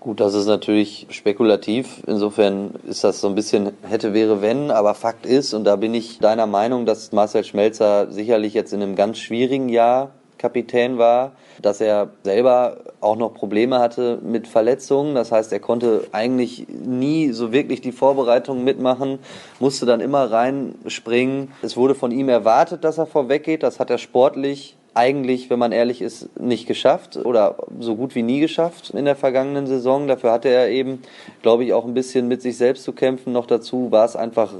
Gut, 0.03 0.19
das 0.19 0.33
ist 0.33 0.47
natürlich 0.47 1.07
spekulativ. 1.11 2.03
Insofern 2.07 2.71
ist 2.85 3.05
das 3.05 3.21
so 3.21 3.29
ein 3.29 3.35
bisschen 3.35 3.71
hätte, 3.83 4.13
wäre, 4.13 4.41
wenn. 4.41 4.69
Aber 4.69 4.95
Fakt 4.95 5.25
ist, 5.25 5.53
und 5.53 5.63
da 5.63 5.77
bin 5.77 5.93
ich 5.93 6.19
deiner 6.19 6.45
Meinung, 6.45 6.85
dass 6.85 7.13
Marcel 7.13 7.45
Schmelzer 7.45 8.11
sicherlich 8.11 8.53
jetzt 8.53 8.73
in 8.73 8.81
einem 8.81 8.97
ganz 8.97 9.17
schwierigen 9.17 9.69
Jahr 9.69 10.11
Kapitän 10.43 10.97
war, 10.97 11.31
dass 11.61 11.79
er 11.79 12.09
selber 12.23 12.75
auch 12.99 13.15
noch 13.15 13.33
Probleme 13.33 13.79
hatte 13.79 14.19
mit 14.21 14.45
Verletzungen. 14.45 15.15
Das 15.15 15.31
heißt, 15.31 15.53
er 15.53 15.61
konnte 15.61 16.03
eigentlich 16.11 16.67
nie 16.67 17.31
so 17.31 17.53
wirklich 17.53 17.79
die 17.79 17.93
Vorbereitungen 17.93 18.65
mitmachen, 18.65 19.19
musste 19.61 19.85
dann 19.85 20.01
immer 20.01 20.29
reinspringen. 20.29 21.53
Es 21.61 21.77
wurde 21.77 21.95
von 21.95 22.11
ihm 22.11 22.27
erwartet, 22.27 22.83
dass 22.83 22.97
er 22.97 23.05
vorweggeht. 23.05 23.63
Das 23.63 23.79
hat 23.79 23.89
er 23.89 23.97
sportlich 23.97 24.75
eigentlich, 24.93 25.49
wenn 25.49 25.59
man 25.59 25.71
ehrlich 25.71 26.01
ist, 26.01 26.37
nicht 26.37 26.67
geschafft 26.67 27.15
oder 27.15 27.55
so 27.79 27.95
gut 27.95 28.13
wie 28.13 28.21
nie 28.21 28.41
geschafft 28.41 28.89
in 28.89 29.05
der 29.05 29.15
vergangenen 29.15 29.65
Saison. 29.65 30.07
Dafür 30.07 30.33
hatte 30.33 30.49
er 30.49 30.69
eben, 30.69 31.01
glaube 31.41 31.63
ich, 31.63 31.71
auch 31.71 31.85
ein 31.85 31.93
bisschen 31.93 32.27
mit 32.27 32.41
sich 32.41 32.57
selbst 32.57 32.83
zu 32.83 32.91
kämpfen. 32.91 33.31
Noch 33.31 33.45
dazu 33.45 33.91
war 33.91 34.03
es 34.03 34.17
einfach, 34.17 34.53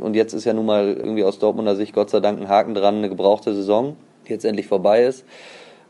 und 0.00 0.16
jetzt 0.16 0.32
ist 0.32 0.46
ja 0.46 0.54
nun 0.54 0.64
mal 0.64 0.94
irgendwie 0.94 1.22
aus 1.22 1.38
Dortmunder 1.38 1.76
Sicht 1.76 1.94
Gott 1.94 2.08
sei 2.08 2.20
Dank 2.20 2.40
ein 2.40 2.48
Haken 2.48 2.74
dran, 2.74 2.96
eine 2.96 3.10
gebrauchte 3.10 3.54
Saison, 3.54 3.96
jetzt 4.28 4.44
endlich 4.44 4.66
vorbei 4.66 5.04
ist. 5.04 5.24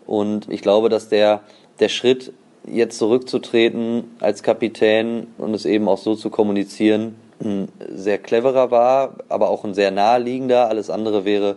Und 0.06 0.50
ich 0.50 0.62
glaube, 0.62 0.88
dass 0.88 1.08
der, 1.08 1.42
der 1.80 1.88
Schritt, 1.88 2.32
jetzt 2.66 2.98
zurückzutreten 2.98 4.04
als 4.20 4.42
Kapitän 4.42 5.28
und 5.38 5.54
es 5.54 5.64
eben 5.64 5.88
auch 5.88 5.98
so 5.98 6.14
zu 6.14 6.30
kommunizieren, 6.30 7.16
ein 7.42 7.68
sehr 7.88 8.18
cleverer 8.18 8.70
war, 8.70 9.14
aber 9.28 9.48
auch 9.48 9.64
ein 9.64 9.74
sehr 9.74 9.90
naheliegender. 9.90 10.68
Alles 10.68 10.90
andere 10.90 11.24
wäre 11.24 11.56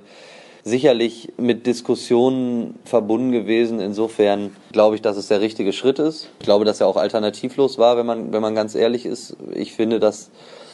sicherlich 0.63 1.33
mit 1.37 1.65
Diskussionen 1.65 2.75
verbunden 2.85 3.31
gewesen. 3.31 3.79
Insofern 3.79 4.55
glaube 4.71 4.95
ich, 4.95 5.01
dass 5.01 5.17
es 5.17 5.27
der 5.27 5.41
richtige 5.41 5.73
Schritt 5.73 5.97
ist. 5.97 6.29
Ich 6.39 6.45
glaube, 6.45 6.65
dass 6.65 6.81
er 6.81 6.87
auch 6.87 6.97
alternativlos 6.97 7.77
war, 7.77 7.97
wenn 7.97 8.05
man, 8.05 8.31
wenn 8.31 8.41
man 8.41 8.53
ganz 8.53 8.75
ehrlich 8.75 9.05
ist. 9.05 9.35
Ich 9.53 9.73
finde, 9.73 9.99
dass, 9.99 10.29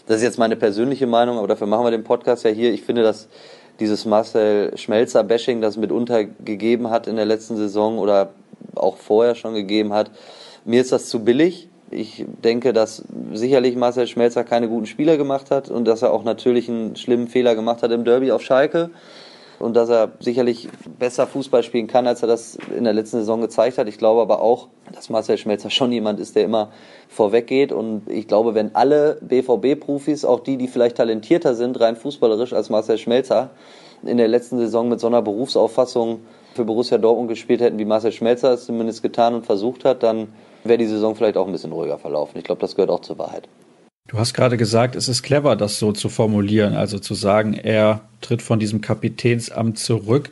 das 0.06 0.18
ist 0.18 0.24
jetzt 0.24 0.40
meine 0.40 0.58
persönliche 0.58 1.08
Meinung, 1.08 1.38
aber 1.38 1.48
dafür 1.48 1.68
machen 1.68 1.86
wir 1.86 1.92
den 1.92 2.04
Podcast 2.04 2.44
ja 2.44 2.52
hier. 2.52 2.74
Ich 2.74 2.84
finde, 2.84 3.04
dass 3.04 3.30
dieses 3.80 4.06
Marcel 4.06 4.76
Schmelzer-Bashing, 4.78 5.62
das 5.62 5.78
mitunter 5.78 6.24
gegeben 6.24 6.90
hat 6.90 7.08
in 7.08 7.16
der 7.16 7.26
letzten 7.26 7.58
Saison 7.58 8.00
oder 8.00 8.30
auch 8.76 8.98
vorher 8.98 9.36
schon 9.36 9.54
gegeben 9.54 9.94
hat, 9.94 10.12
mir 10.66 10.82
ist 10.82 10.92
das 10.92 11.10
zu 11.10 11.24
billig. 11.24 11.70
Ich 11.90 12.26
denke, 12.44 12.74
dass 12.74 13.04
sicherlich 13.34 13.76
Marcel 13.78 14.08
Schmelzer 14.08 14.44
keine 14.44 14.68
guten 14.68 14.86
Spieler 14.86 15.16
gemacht 15.16 15.52
hat 15.52 15.70
und 15.70 15.86
dass 15.86 16.02
er 16.02 16.12
auch 16.12 16.24
natürlich 16.24 16.68
einen 16.68 16.98
schlimmen 16.98 17.30
Fehler 17.30 17.56
gemacht 17.56 17.82
hat 17.82 17.92
im 17.92 18.04
Derby 18.04 18.32
auf 18.32 18.42
Schalke 18.42 18.90
und 19.60 19.76
dass 19.76 19.90
er 19.90 20.12
sicherlich 20.20 20.68
besser 21.00 21.28
Fußball 21.28 21.64
spielen 21.64 21.88
kann, 21.88 22.06
als 22.06 22.22
er 22.22 22.28
das 22.28 22.58
in 22.78 22.84
der 22.84 22.94
letzten 22.94 23.20
Saison 23.20 23.42
gezeigt 23.42 23.78
hat. 23.78 23.88
Ich 23.88 23.98
glaube 23.98 24.22
aber 24.22 24.42
auch, 24.42 24.68
dass 24.98 25.10
Marcel 25.10 25.38
Schmelzer 25.38 25.70
schon 25.70 25.92
jemand 25.92 26.20
ist, 26.20 26.36
der 26.36 26.44
immer 26.44 26.72
vorweggeht. 27.08 27.72
Und 27.72 28.10
ich 28.10 28.28
glaube, 28.28 28.56
wenn 28.56 28.76
alle 28.76 29.20
BVB-Profis, 29.22 30.26
auch 30.26 30.40
die, 30.40 30.58
die 30.58 30.68
vielleicht 30.68 30.98
talentierter 30.98 31.54
sind, 31.54 31.80
rein 31.80 31.96
fußballerisch 31.96 32.52
als 32.52 32.70
Marcel 32.70 32.98
Schmelzer, 32.98 33.52
in 34.04 34.18
der 34.18 34.28
letzten 34.28 34.58
Saison 34.58 34.90
mit 34.90 35.00
so 35.00 35.08
einer 35.08 35.22
Berufsauffassung 35.22 36.22
für 36.56 36.66
Borussia 36.66 36.98
Dortmund 36.98 37.30
gespielt 37.30 37.62
hätten, 37.62 37.78
wie 37.78 37.86
Marcel 37.86 38.12
Schmelzer 38.12 38.54
es 38.54 38.66
zumindest 38.66 39.04
getan 39.04 39.36
und 39.36 39.46
versucht 39.46 39.86
hat, 39.86 40.02
dann 40.02 40.30
wäre 40.64 40.80
die 40.80 40.88
Saison 40.88 41.16
vielleicht 41.16 41.38
auch 41.38 41.46
ein 41.46 41.52
bisschen 41.52 41.72
ruhiger 41.72 42.00
verlaufen. 42.00 42.38
Ich 42.40 42.44
glaube, 42.44 42.62
das 42.62 42.76
gehört 42.76 42.90
auch 42.90 43.02
zur 43.02 43.20
Wahrheit. 43.20 43.48
Du 44.08 44.18
hast 44.18 44.34
gerade 44.34 44.58
gesagt, 44.58 44.96
es 44.96 45.10
ist 45.10 45.22
clever, 45.22 45.56
das 45.56 45.80
so 45.80 45.92
zu 45.92 46.10
formulieren, 46.10 46.76
also 46.76 46.98
zu 46.98 47.14
sagen, 47.14 47.54
er 47.54 48.02
tritt 48.22 48.42
von 48.42 48.58
diesem 48.58 48.82
Kapitänsamt 48.82 49.78
zurück. 49.78 50.32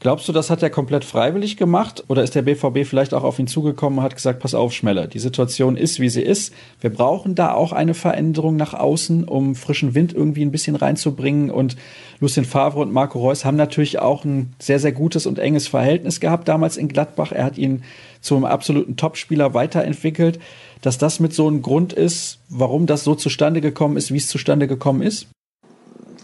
Glaubst 0.00 0.28
du, 0.28 0.32
das 0.32 0.48
hat 0.48 0.62
er 0.62 0.70
komplett 0.70 1.04
freiwillig 1.04 1.56
gemacht 1.56 2.04
oder 2.06 2.22
ist 2.22 2.36
der 2.36 2.42
BVB 2.42 2.86
vielleicht 2.86 3.14
auch 3.14 3.24
auf 3.24 3.40
ihn 3.40 3.48
zugekommen 3.48 3.98
und 3.98 4.04
hat 4.04 4.14
gesagt, 4.14 4.38
pass 4.38 4.54
auf, 4.54 4.72
Schmeller, 4.72 5.08
die 5.08 5.18
Situation 5.18 5.76
ist, 5.76 5.98
wie 5.98 6.08
sie 6.08 6.22
ist. 6.22 6.54
Wir 6.80 6.90
brauchen 6.90 7.34
da 7.34 7.52
auch 7.52 7.72
eine 7.72 7.94
Veränderung 7.94 8.54
nach 8.54 8.74
außen, 8.74 9.24
um 9.24 9.56
frischen 9.56 9.96
Wind 9.96 10.12
irgendwie 10.12 10.42
ein 10.42 10.52
bisschen 10.52 10.76
reinzubringen. 10.76 11.50
Und 11.50 11.76
Lucien 12.20 12.44
Favre 12.44 12.78
und 12.78 12.92
Marco 12.92 13.18
Reus 13.18 13.44
haben 13.44 13.56
natürlich 13.56 13.98
auch 13.98 14.24
ein 14.24 14.54
sehr, 14.60 14.78
sehr 14.78 14.92
gutes 14.92 15.26
und 15.26 15.40
enges 15.40 15.66
Verhältnis 15.66 16.20
gehabt 16.20 16.46
damals 16.46 16.76
in 16.76 16.86
Gladbach. 16.86 17.32
Er 17.32 17.44
hat 17.44 17.58
ihn 17.58 17.82
zum 18.20 18.44
absoluten 18.44 18.96
Topspieler 18.96 19.52
weiterentwickelt 19.54 20.38
dass 20.80 20.98
das 20.98 21.20
mit 21.20 21.34
so 21.34 21.46
einem 21.46 21.62
Grund 21.62 21.92
ist, 21.92 22.38
warum 22.48 22.86
das 22.86 23.04
so 23.04 23.14
zustande 23.14 23.60
gekommen 23.60 23.96
ist, 23.96 24.12
wie 24.12 24.16
es 24.16 24.28
zustande 24.28 24.66
gekommen 24.66 25.02
ist? 25.02 25.28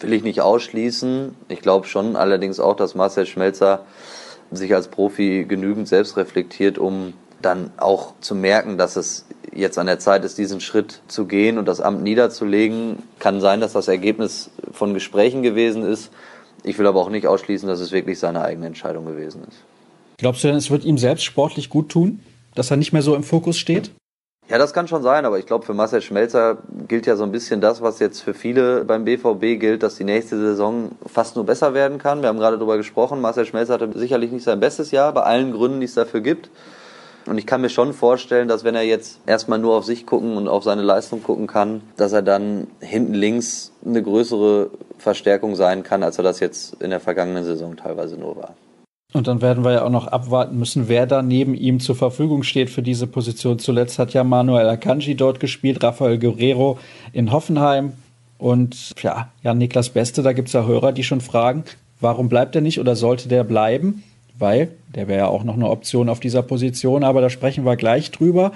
Will 0.05 0.13
ich 0.13 0.23
nicht 0.23 0.41
ausschließen. 0.41 1.35
Ich 1.49 1.61
glaube 1.61 1.87
schon 1.87 2.17
allerdings 2.17 2.61
auch, 2.61 2.77
dass 2.77 2.95
Marcel 2.95 3.27
Schmelzer 3.27 3.85
sich 4.51 4.75
als 4.75 4.89
Profi 4.89 5.47
genügend 5.49 5.89
selbst 5.89 6.17
reflektiert, 6.17 6.79
um 6.79 7.15
dann 7.41 7.71
auch 7.77 8.13
zu 8.21 8.35
merken, 8.35 8.79
dass 8.79 8.97
es 8.97 9.27
jetzt 9.55 9.79
an 9.79 9.87
der 9.87 9.99
Zeit 9.99 10.25
ist, 10.25 10.39
diesen 10.39 10.61
Schritt 10.61 11.01
zu 11.09 11.27
gehen 11.27 11.59
und 11.59 11.67
das 11.67 11.81
Amt 11.81 12.03
niederzulegen. 12.03 12.99
Kann 13.19 13.41
sein, 13.41 13.61
dass 13.61 13.73
das 13.73 13.89
Ergebnis 13.89 14.51
von 14.73 14.95
Gesprächen 14.95 15.43
gewesen 15.43 15.83
ist. 15.83 16.11
Ich 16.65 16.79
will 16.79 16.87
aber 16.87 17.01
auch 17.01 17.11
nicht 17.11 17.27
ausschließen, 17.27 17.69
dass 17.69 17.81
es 17.81 17.93
wirklich 17.93 18.19
seine 18.19 18.43
eigene 18.43 18.67
Entscheidung 18.67 19.07
gewesen 19.07 19.43
ist. 19.49 19.59
Glaubst 20.19 20.45
du 20.45 20.49
denn, 20.49 20.57
es 20.57 20.71
wird 20.71 20.85
ihm 20.85 20.99
selbst 20.99 21.25
sportlich 21.25 21.69
gut 21.69 21.91
tun, 21.91 22.21
dass 22.55 22.71
er 22.71 22.77
nicht 22.77 22.93
mehr 22.93 23.03
so 23.03 23.15
im 23.15 23.23
Fokus 23.23 23.59
steht? 23.59 23.91
Ja, 24.47 24.59
das 24.59 24.75
kann 24.75 24.87
schon 24.87 25.03
sein, 25.03 25.25
aber 25.25 25.39
ich 25.39 25.47
glaube, 25.47 25.65
für 25.65 25.73
Marcel 25.73 26.03
Schmelzer 26.03 26.59
gilt 26.87 27.07
ja 27.07 27.17
so 27.17 27.25
ein 27.25 27.33
bisschen 27.33 27.63
das, 27.63 27.81
was 27.81 27.99
jetzt 27.99 28.21
für 28.21 28.35
viele 28.35 28.85
beim 28.85 29.07
BVB 29.07 29.59
gilt, 29.59 29.83
dass 29.83 29.95
die 29.95 30.05
nächste 30.05 30.39
Saison 30.39 30.91
fast 31.07 31.37
nur 31.37 31.47
besser 31.47 31.73
werden 31.73 31.97
kann. 31.97 32.21
Wir 32.21 32.29
haben 32.29 32.39
gerade 32.39 32.59
darüber 32.59 32.77
gesprochen, 32.77 33.23
Marcel 33.23 33.47
Schmelzer 33.47 33.75
hatte 33.75 33.99
sicherlich 33.99 34.33
nicht 34.33 34.45
sein 34.45 34.61
bestes 34.61 34.91
Jahr, 34.91 35.15
bei 35.15 35.23
allen 35.23 35.53
Gründen, 35.53 35.81
die 35.81 35.87
es 35.87 35.95
dafür 35.95 36.21
gibt. 36.21 36.51
Und 37.25 37.39
ich 37.39 37.47
kann 37.47 37.63
mir 37.63 37.71
schon 37.71 37.95
vorstellen, 37.95 38.47
dass 38.47 38.65
wenn 38.65 38.75
er 38.75 38.83
jetzt 38.83 39.19
erstmal 39.25 39.59
nur 39.59 39.77
auf 39.77 39.87
sich 39.87 40.05
gucken 40.05 40.37
und 40.37 40.47
auf 40.47 40.63
seine 40.63 40.83
Leistung 40.83 41.23
gucken 41.23 41.47
kann, 41.47 41.81
dass 41.97 42.13
er 42.13 42.21
dann 42.21 42.67
hinten 42.81 43.15
links 43.15 43.73
eine 43.83 44.03
größere 44.03 44.69
Verstärkung 44.99 45.57
sein 45.57 45.83
kann, 45.85 46.03
als 46.03 46.19
er 46.19 46.25
das 46.25 46.41
jetzt 46.41 46.83
in 46.83 46.91
der 46.91 47.01
vergangenen 47.01 47.45
Saison 47.45 47.77
teilweise 47.77 48.19
nur 48.19 48.37
war. 48.37 48.55
Und 49.17 49.29
dann 49.29 49.41
werden 49.41 49.65
wir 49.65 49.73
ja 49.73 49.85
auch 49.85 49.91
noch 49.91 50.09
abwarten 50.09 50.59
müssen, 50.59 50.89
wer 50.89 51.07
da 51.07 51.23
neben 51.23 51.55
ihm 51.55 51.79
zur 51.79 51.95
Verfügung 51.95 52.43
steht 52.43 52.69
für 52.69 52.83
diese 52.83 53.07
Position. 53.07 53.61
Zuletzt 53.61 54.01
hat 54.01 54.13
ja 54.13 54.25
Manuel 54.25 54.69
Akanji 54.69 55.15
dort 55.15 55.39
gespielt, 55.39 55.85
Rafael 55.85 56.19
Guerrero 56.19 56.79
in 57.13 57.31
Hoffenheim. 57.31 57.93
Und 58.39 58.93
ja, 59.01 59.29
ja, 59.45 59.55
Niklas 59.55 59.91
Beste, 59.91 60.25
da 60.25 60.33
gibt 60.33 60.49
es 60.49 60.55
ja 60.55 60.67
Hörer, 60.67 60.91
die 60.91 61.05
schon 61.05 61.21
fragen, 61.21 61.63
warum 62.01 62.29
bleibt 62.29 62.57
er 62.57 62.61
nicht 62.61 62.81
oder 62.81 62.97
sollte 62.97 63.29
der 63.29 63.45
bleiben? 63.45 64.03
Weil 64.37 64.73
der 64.97 65.07
wäre 65.07 65.21
ja 65.21 65.27
auch 65.29 65.45
noch 65.45 65.55
eine 65.55 65.71
Option 65.71 66.09
auf 66.09 66.19
dieser 66.19 66.43
Position, 66.43 67.05
aber 67.05 67.21
da 67.21 67.31
sprechen 67.31 67.65
wir 67.65 67.77
gleich 67.77 68.11
drüber. 68.11 68.51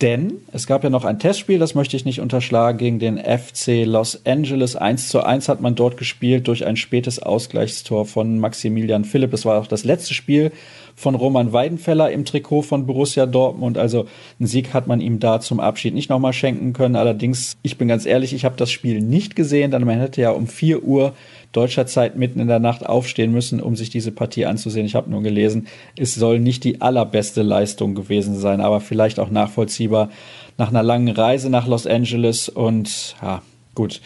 Denn 0.00 0.42
es 0.52 0.68
gab 0.68 0.84
ja 0.84 0.90
noch 0.90 1.04
ein 1.04 1.18
Testspiel, 1.18 1.58
das 1.58 1.74
möchte 1.74 1.96
ich 1.96 2.04
nicht 2.04 2.20
unterschlagen, 2.20 2.78
gegen 2.78 2.98
den 3.00 3.18
FC 3.18 3.84
Los 3.84 4.24
Angeles. 4.24 4.76
1 4.76 5.08
zu 5.08 5.24
1 5.24 5.48
hat 5.48 5.60
man 5.60 5.74
dort 5.74 5.96
gespielt 5.96 6.46
durch 6.46 6.64
ein 6.64 6.76
spätes 6.76 7.18
Ausgleichstor 7.18 8.06
von 8.06 8.38
Maximilian 8.38 9.04
Philipp. 9.04 9.32
Es 9.32 9.44
war 9.44 9.60
auch 9.60 9.66
das 9.66 9.84
letzte 9.84 10.14
Spiel 10.14 10.52
von 10.98 11.14
Roman 11.14 11.52
Weidenfeller 11.52 12.10
im 12.10 12.24
Trikot 12.24 12.62
von 12.62 12.84
Borussia 12.84 13.24
Dortmund. 13.24 13.78
Also 13.78 14.06
einen 14.40 14.48
Sieg 14.48 14.74
hat 14.74 14.88
man 14.88 15.00
ihm 15.00 15.20
da 15.20 15.38
zum 15.38 15.60
Abschied 15.60 15.94
nicht 15.94 16.10
nochmal 16.10 16.32
schenken 16.32 16.72
können. 16.72 16.96
Allerdings, 16.96 17.56
ich 17.62 17.78
bin 17.78 17.86
ganz 17.86 18.04
ehrlich, 18.04 18.32
ich 18.32 18.44
habe 18.44 18.56
das 18.56 18.72
Spiel 18.72 19.00
nicht 19.00 19.36
gesehen, 19.36 19.70
denn 19.70 19.84
man 19.84 20.00
hätte 20.00 20.20
ja 20.20 20.32
um 20.32 20.48
4 20.48 20.82
Uhr 20.82 21.14
deutscher 21.52 21.86
Zeit 21.86 22.16
mitten 22.16 22.40
in 22.40 22.48
der 22.48 22.58
Nacht 22.58 22.84
aufstehen 22.84 23.30
müssen, 23.30 23.60
um 23.60 23.76
sich 23.76 23.90
diese 23.90 24.10
Partie 24.10 24.46
anzusehen. 24.46 24.86
Ich 24.86 24.96
habe 24.96 25.08
nur 25.08 25.22
gelesen, 25.22 25.68
es 25.96 26.16
soll 26.16 26.40
nicht 26.40 26.64
die 26.64 26.80
allerbeste 26.80 27.42
Leistung 27.42 27.94
gewesen 27.94 28.36
sein, 28.36 28.60
aber 28.60 28.80
vielleicht 28.80 29.20
auch 29.20 29.30
nachvollziehbar 29.30 30.10
nach 30.56 30.70
einer 30.70 30.82
langen 30.82 31.08
Reise 31.08 31.48
nach 31.48 31.68
Los 31.68 31.86
Angeles 31.86 32.48
und 32.48 33.14
ja, 33.22 33.42
gut 33.76 34.00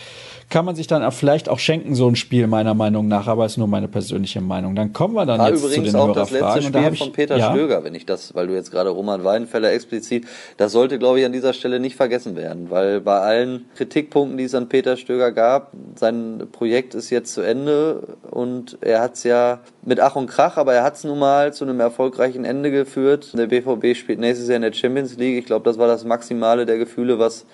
kann 0.52 0.66
man 0.66 0.76
sich 0.76 0.86
dann 0.86 1.10
vielleicht 1.12 1.48
auch 1.48 1.58
schenken, 1.58 1.94
so 1.94 2.06
ein 2.06 2.14
Spiel, 2.14 2.46
meiner 2.46 2.74
Meinung 2.74 3.08
nach, 3.08 3.26
aber 3.26 3.46
ist 3.46 3.56
nur 3.56 3.68
meine 3.68 3.88
persönliche 3.88 4.42
Meinung. 4.42 4.74
Dann 4.74 4.92
kommen 4.92 5.14
wir 5.14 5.24
dann 5.24 5.38
War 5.38 5.48
jetzt 5.48 5.64
übrigens 5.64 5.92
zu 5.92 5.92
den 5.92 5.96
auch 5.96 6.12
das 6.12 6.30
letzte 6.30 6.60
Spiel 6.60 6.94
von 6.94 7.12
Peter 7.12 7.38
ja. 7.38 7.52
Stöger, 7.52 7.82
wenn 7.84 7.94
ich 7.94 8.04
das, 8.04 8.34
weil 8.34 8.48
du 8.48 8.54
jetzt 8.54 8.70
gerade 8.70 8.90
Roman 8.90 9.24
Weidenfeller 9.24 9.72
explizit, 9.72 10.26
das 10.58 10.72
sollte, 10.72 10.98
glaube 10.98 11.20
ich, 11.20 11.24
an 11.24 11.32
dieser 11.32 11.54
Stelle 11.54 11.80
nicht 11.80 11.96
vergessen 11.96 12.36
werden, 12.36 12.68
weil 12.68 13.00
bei 13.00 13.18
allen 13.18 13.64
Kritikpunkten, 13.76 14.36
die 14.36 14.44
es 14.44 14.54
an 14.54 14.68
Peter 14.68 14.98
Stöger 14.98 15.32
gab, 15.32 15.72
sein 15.98 16.46
Projekt 16.52 16.94
ist 16.94 17.08
jetzt 17.08 17.32
zu 17.32 17.40
Ende 17.40 18.02
und 18.30 18.76
er 18.82 19.00
hat 19.00 19.14
es 19.14 19.24
ja 19.24 19.60
mit 19.86 20.00
Ach 20.00 20.16
und 20.16 20.26
Krach, 20.26 20.58
aber 20.58 20.74
er 20.74 20.84
hat 20.84 20.96
es 20.96 21.04
nun 21.04 21.18
mal 21.18 21.54
zu 21.54 21.64
einem 21.64 21.80
erfolgreichen 21.80 22.44
Ende 22.44 22.70
geführt. 22.70 23.32
Der 23.32 23.46
BVB 23.46 23.96
spielt 23.96 24.20
nächstes 24.20 24.48
Jahr 24.48 24.56
in 24.56 24.62
der 24.62 24.74
Champions 24.74 25.16
League. 25.16 25.38
Ich 25.38 25.46
glaube, 25.46 25.64
das 25.64 25.78
war 25.78 25.86
das 25.86 26.04
Maximale 26.04 26.66
der 26.66 26.76
Gefühle, 26.76 27.18
was 27.18 27.46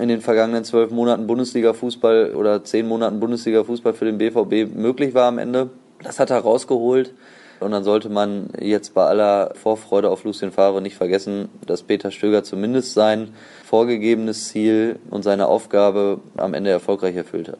in 0.00 0.08
den 0.08 0.20
vergangenen 0.20 0.64
zwölf 0.64 0.90
Monaten 0.90 1.26
Bundesliga-Fußball 1.26 2.34
oder 2.34 2.64
zehn 2.64 2.86
Monaten 2.86 3.20
Bundesliga-Fußball 3.20 3.94
für 3.94 4.04
den 4.04 4.18
BVB 4.18 4.74
möglich 4.74 5.14
war 5.14 5.28
am 5.28 5.38
Ende. 5.38 5.70
Das 6.02 6.18
hat 6.18 6.30
er 6.30 6.38
rausgeholt. 6.38 7.14
Und 7.60 7.70
dann 7.70 7.84
sollte 7.84 8.08
man 8.08 8.50
jetzt 8.60 8.94
bei 8.94 9.04
aller 9.04 9.52
Vorfreude 9.54 10.10
auf 10.10 10.24
Lucien 10.24 10.52
Favre 10.52 10.82
nicht 10.82 10.96
vergessen, 10.96 11.48
dass 11.66 11.82
Peter 11.82 12.10
Stöger 12.10 12.44
zumindest 12.44 12.94
sein 12.94 13.28
vorgegebenes 13.64 14.48
Ziel 14.48 14.98
und 15.10 15.22
seine 15.22 15.46
Aufgabe 15.46 16.20
am 16.36 16.52
Ende 16.52 16.70
erfolgreich 16.70 17.16
erfüllt 17.16 17.48
hat. 17.48 17.58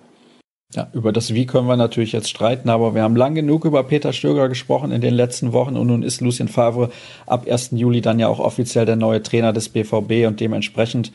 Ja, 0.75 0.89
über 0.93 1.13
das 1.13 1.33
Wie 1.33 1.47
können 1.47 1.69
wir 1.69 1.77
natürlich 1.77 2.13
jetzt 2.13 2.29
streiten, 2.29 2.69
aber 2.69 2.97
wir 2.97 3.03
haben 3.03 3.15
lang 3.15 3.37
genug 3.37 3.65
über 3.65 3.85
Peter 3.85 4.13
Stöger 4.13 4.49
gesprochen 4.49 4.91
in 4.91 5.01
den 5.01 5.15
letzten 5.15 5.53
Wochen 5.53 5.77
und 5.77 5.87
nun 5.87 6.03
ist 6.03 6.21
Lucien 6.21 6.49
Favre 6.49 6.91
ab 7.27 7.47
1. 7.49 7.71
Juli 7.73 8.01
dann 8.01 8.19
ja 8.19 8.27
auch 8.27 8.41
offiziell 8.41 8.85
der 8.85 8.97
neue 8.97 9.23
Trainer 9.23 9.53
des 9.53 9.69
BVB 9.69 10.27
und 10.27 10.41
dementsprechend 10.41 11.13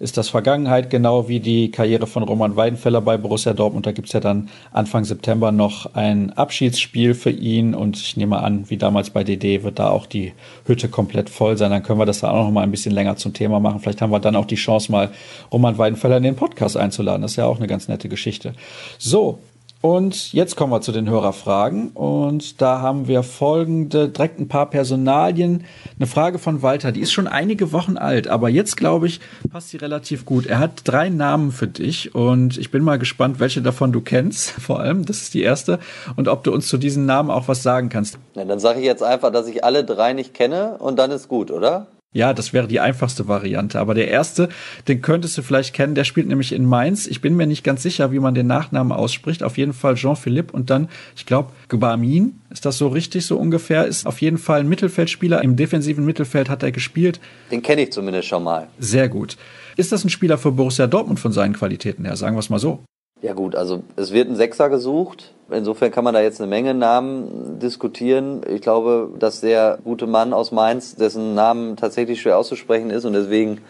ist 0.00 0.16
das 0.16 0.28
Vergangenheit, 0.28 0.90
genau 0.90 1.28
wie 1.28 1.40
die 1.40 1.70
Karriere 1.70 2.06
von 2.06 2.22
Roman 2.22 2.54
Weidenfeller 2.54 3.00
bei 3.00 3.16
Borussia 3.16 3.52
Dortmund. 3.52 3.86
Da 3.86 3.92
gibt's 3.92 4.12
ja 4.12 4.20
dann 4.20 4.48
Anfang 4.72 5.04
September 5.04 5.50
noch 5.50 5.94
ein 5.94 6.32
Abschiedsspiel 6.32 7.14
für 7.14 7.30
ihn 7.30 7.74
und 7.74 7.96
ich 7.96 8.16
nehme 8.16 8.38
an, 8.38 8.70
wie 8.70 8.76
damals 8.76 9.10
bei 9.10 9.24
DD 9.24 9.64
wird 9.64 9.78
da 9.78 9.90
auch 9.90 10.06
die 10.06 10.34
Hütte 10.66 10.88
komplett 10.88 11.28
voll 11.28 11.56
sein. 11.56 11.70
Dann 11.70 11.82
können 11.82 11.98
wir 11.98 12.06
das 12.06 12.20
da 12.20 12.30
auch 12.30 12.44
noch 12.44 12.52
mal 12.52 12.62
ein 12.62 12.70
bisschen 12.70 12.92
länger 12.92 13.16
zum 13.16 13.32
Thema 13.32 13.58
machen. 13.58 13.80
Vielleicht 13.80 14.00
haben 14.00 14.12
wir 14.12 14.20
dann 14.20 14.36
auch 14.36 14.46
die 14.46 14.54
Chance, 14.54 14.92
mal 14.92 15.10
Roman 15.52 15.78
Weidenfeller 15.78 16.18
in 16.18 16.22
den 16.22 16.36
Podcast 16.36 16.76
einzuladen. 16.76 17.22
Das 17.22 17.32
ist 17.32 17.36
ja 17.36 17.46
auch 17.46 17.58
eine 17.58 17.66
ganz 17.66 17.88
nette 17.88 18.08
Geschichte. 18.08 18.54
So, 18.98 19.40
und 19.80 20.32
jetzt 20.32 20.56
kommen 20.56 20.72
wir 20.72 20.80
zu 20.80 20.90
den 20.90 21.08
Hörerfragen. 21.08 21.90
Und 21.90 22.60
da 22.60 22.80
haben 22.80 23.06
wir 23.06 23.22
folgende, 23.22 24.08
direkt 24.08 24.40
ein 24.40 24.48
paar 24.48 24.68
Personalien. 24.70 25.64
Eine 25.98 26.08
Frage 26.08 26.38
von 26.38 26.62
Walter, 26.62 26.90
die 26.90 27.00
ist 27.00 27.12
schon 27.12 27.28
einige 27.28 27.72
Wochen 27.72 27.96
alt, 27.96 28.26
aber 28.26 28.48
jetzt 28.48 28.76
glaube 28.76 29.06
ich, 29.06 29.20
passt 29.50 29.70
sie 29.70 29.76
relativ 29.76 30.24
gut. 30.24 30.46
Er 30.46 30.58
hat 30.58 30.82
drei 30.84 31.10
Namen 31.10 31.52
für 31.52 31.68
dich 31.68 32.14
und 32.14 32.58
ich 32.58 32.72
bin 32.72 32.82
mal 32.82 32.98
gespannt, 32.98 33.38
welche 33.38 33.62
davon 33.62 33.92
du 33.92 34.00
kennst, 34.00 34.50
vor 34.60 34.80
allem. 34.80 35.04
Das 35.04 35.22
ist 35.22 35.34
die 35.34 35.42
erste. 35.42 35.78
Und 36.16 36.26
ob 36.26 36.42
du 36.42 36.52
uns 36.52 36.66
zu 36.66 36.76
diesen 36.76 37.06
Namen 37.06 37.30
auch 37.30 37.46
was 37.46 37.62
sagen 37.62 37.88
kannst. 37.88 38.18
Ja, 38.34 38.44
dann 38.44 38.58
sage 38.58 38.80
ich 38.80 38.86
jetzt 38.86 39.02
einfach, 39.02 39.30
dass 39.30 39.46
ich 39.46 39.62
alle 39.64 39.84
drei 39.84 40.12
nicht 40.12 40.34
kenne 40.34 40.76
und 40.78 40.98
dann 40.98 41.12
ist 41.12 41.28
gut, 41.28 41.50
oder? 41.50 41.86
Ja, 42.14 42.32
das 42.32 42.54
wäre 42.54 42.66
die 42.66 42.80
einfachste 42.80 43.28
Variante. 43.28 43.78
Aber 43.78 43.92
der 43.92 44.08
erste, 44.08 44.48
den 44.88 45.02
könntest 45.02 45.36
du 45.36 45.42
vielleicht 45.42 45.74
kennen, 45.74 45.94
der 45.94 46.04
spielt 46.04 46.26
nämlich 46.26 46.52
in 46.52 46.64
Mainz. 46.64 47.06
Ich 47.06 47.20
bin 47.20 47.36
mir 47.36 47.46
nicht 47.46 47.64
ganz 47.64 47.82
sicher, 47.82 48.12
wie 48.12 48.18
man 48.18 48.34
den 48.34 48.46
Nachnamen 48.46 48.92
ausspricht. 48.92 49.42
Auf 49.42 49.58
jeden 49.58 49.74
Fall 49.74 49.94
Jean-Philippe 49.94 50.54
und 50.54 50.70
dann, 50.70 50.88
ich 51.16 51.26
glaube, 51.26 51.52
Gbamin. 51.68 52.40
Ist 52.50 52.64
das 52.64 52.78
so 52.78 52.88
richtig, 52.88 53.26
so 53.26 53.36
ungefähr? 53.36 53.84
Ist 53.84 54.06
auf 54.06 54.22
jeden 54.22 54.38
Fall 54.38 54.60
ein 54.60 54.68
Mittelfeldspieler. 54.68 55.42
Im 55.44 55.56
defensiven 55.56 56.06
Mittelfeld 56.06 56.48
hat 56.48 56.62
er 56.62 56.72
gespielt. 56.72 57.20
Den 57.50 57.60
kenne 57.60 57.82
ich 57.82 57.92
zumindest 57.92 58.28
schon 58.28 58.42
mal. 58.42 58.68
Sehr 58.78 59.10
gut. 59.10 59.36
Ist 59.76 59.92
das 59.92 60.02
ein 60.02 60.08
Spieler 60.08 60.38
für 60.38 60.50
Borussia 60.50 60.86
Dortmund 60.86 61.20
von 61.20 61.32
seinen 61.32 61.52
Qualitäten 61.52 62.06
her? 62.06 62.16
Sagen 62.16 62.36
wir 62.36 62.40
es 62.40 62.48
mal 62.48 62.58
so. 62.58 62.84
Ja 63.20 63.34
gut, 63.34 63.54
also 63.54 63.82
es 63.96 64.12
wird 64.12 64.28
ein 64.28 64.36
Sechser 64.36 64.70
gesucht. 64.70 65.34
Insofern 65.50 65.90
kann 65.90 66.04
man 66.04 66.12
da 66.12 66.20
jetzt 66.20 66.40
eine 66.40 66.48
Menge 66.48 66.74
Namen 66.74 67.58
diskutieren. 67.58 68.42
Ich 68.48 68.60
glaube, 68.60 69.10
dass 69.18 69.40
der 69.40 69.78
gute 69.82 70.06
Mann 70.06 70.34
aus 70.34 70.52
Mainz, 70.52 70.94
dessen 70.94 71.34
Namen 71.34 71.76
tatsächlich 71.76 72.20
schwer 72.20 72.36
auszusprechen 72.38 72.90
ist 72.90 73.06
und 73.06 73.14
deswegen 73.14 73.62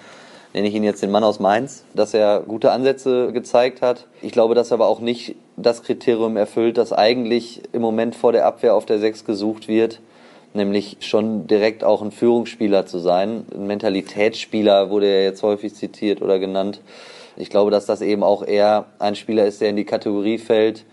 nenne 0.54 0.66
ich 0.66 0.74
ihn 0.74 0.82
jetzt 0.82 1.02
den 1.02 1.12
Mann 1.12 1.22
aus 1.22 1.38
Mainz, 1.38 1.84
dass 1.94 2.14
er 2.14 2.40
gute 2.40 2.72
Ansätze 2.72 3.32
gezeigt 3.32 3.80
hat. 3.80 4.06
Ich 4.22 4.32
glaube, 4.32 4.56
dass 4.56 4.72
er 4.72 4.74
aber 4.74 4.88
auch 4.88 4.98
nicht 4.98 5.36
das 5.56 5.84
Kriterium 5.84 6.36
erfüllt, 6.36 6.78
das 6.78 6.92
eigentlich 6.92 7.62
im 7.72 7.82
Moment 7.82 8.16
vor 8.16 8.32
der 8.32 8.46
Abwehr 8.46 8.74
auf 8.74 8.84
der 8.84 8.98
Sechs 8.98 9.24
gesucht 9.24 9.68
wird, 9.68 10.00
nämlich 10.54 10.96
schon 11.00 11.46
direkt 11.46 11.84
auch 11.84 12.02
ein 12.02 12.10
Führungsspieler 12.10 12.86
zu 12.86 12.98
sein. 12.98 13.44
Ein 13.54 13.68
Mentalitätsspieler 13.68 14.90
wurde 14.90 15.06
er 15.06 15.22
jetzt 15.22 15.44
häufig 15.44 15.74
zitiert 15.74 16.22
oder 16.22 16.40
genannt. 16.40 16.80
Ich 17.36 17.50
glaube, 17.50 17.70
dass 17.70 17.86
das 17.86 18.00
eben 18.00 18.24
auch 18.24 18.44
eher 18.44 18.86
ein 18.98 19.14
Spieler 19.14 19.46
ist, 19.46 19.60
der 19.60 19.68
in 19.68 19.76
die 19.76 19.84
Kategorie 19.84 20.38
fällt, 20.38 20.84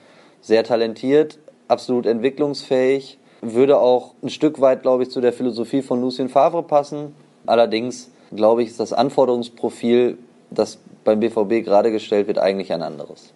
sehr 0.45 0.63
talentiert, 0.63 1.39
absolut 1.67 2.05
entwicklungsfähig, 2.05 3.17
würde 3.41 3.79
auch 3.79 4.13
ein 4.21 4.29
Stück 4.29 4.61
weit, 4.61 4.83
glaube 4.83 5.03
ich, 5.03 5.09
zu 5.09 5.19
der 5.19 5.33
Philosophie 5.33 5.81
von 5.81 6.01
Lucien 6.01 6.29
Favre 6.29 6.61
passen. 6.61 7.15
Allerdings, 7.47 8.11
glaube 8.35 8.61
ich, 8.61 8.69
ist 8.69 8.79
das 8.79 8.93
Anforderungsprofil, 8.93 10.17
das 10.51 10.77
beim 11.03 11.19
BVB 11.19 11.65
gerade 11.65 11.91
gestellt 11.91 12.27
wird, 12.27 12.37
eigentlich 12.37 12.71
ein 12.71 12.83
anderes. 12.83 13.33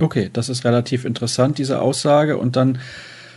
Okay, 0.00 0.30
das 0.32 0.48
ist 0.48 0.64
relativ 0.64 1.04
interessant, 1.04 1.58
diese 1.58 1.80
Aussage. 1.80 2.38
Und 2.38 2.56
dann 2.56 2.78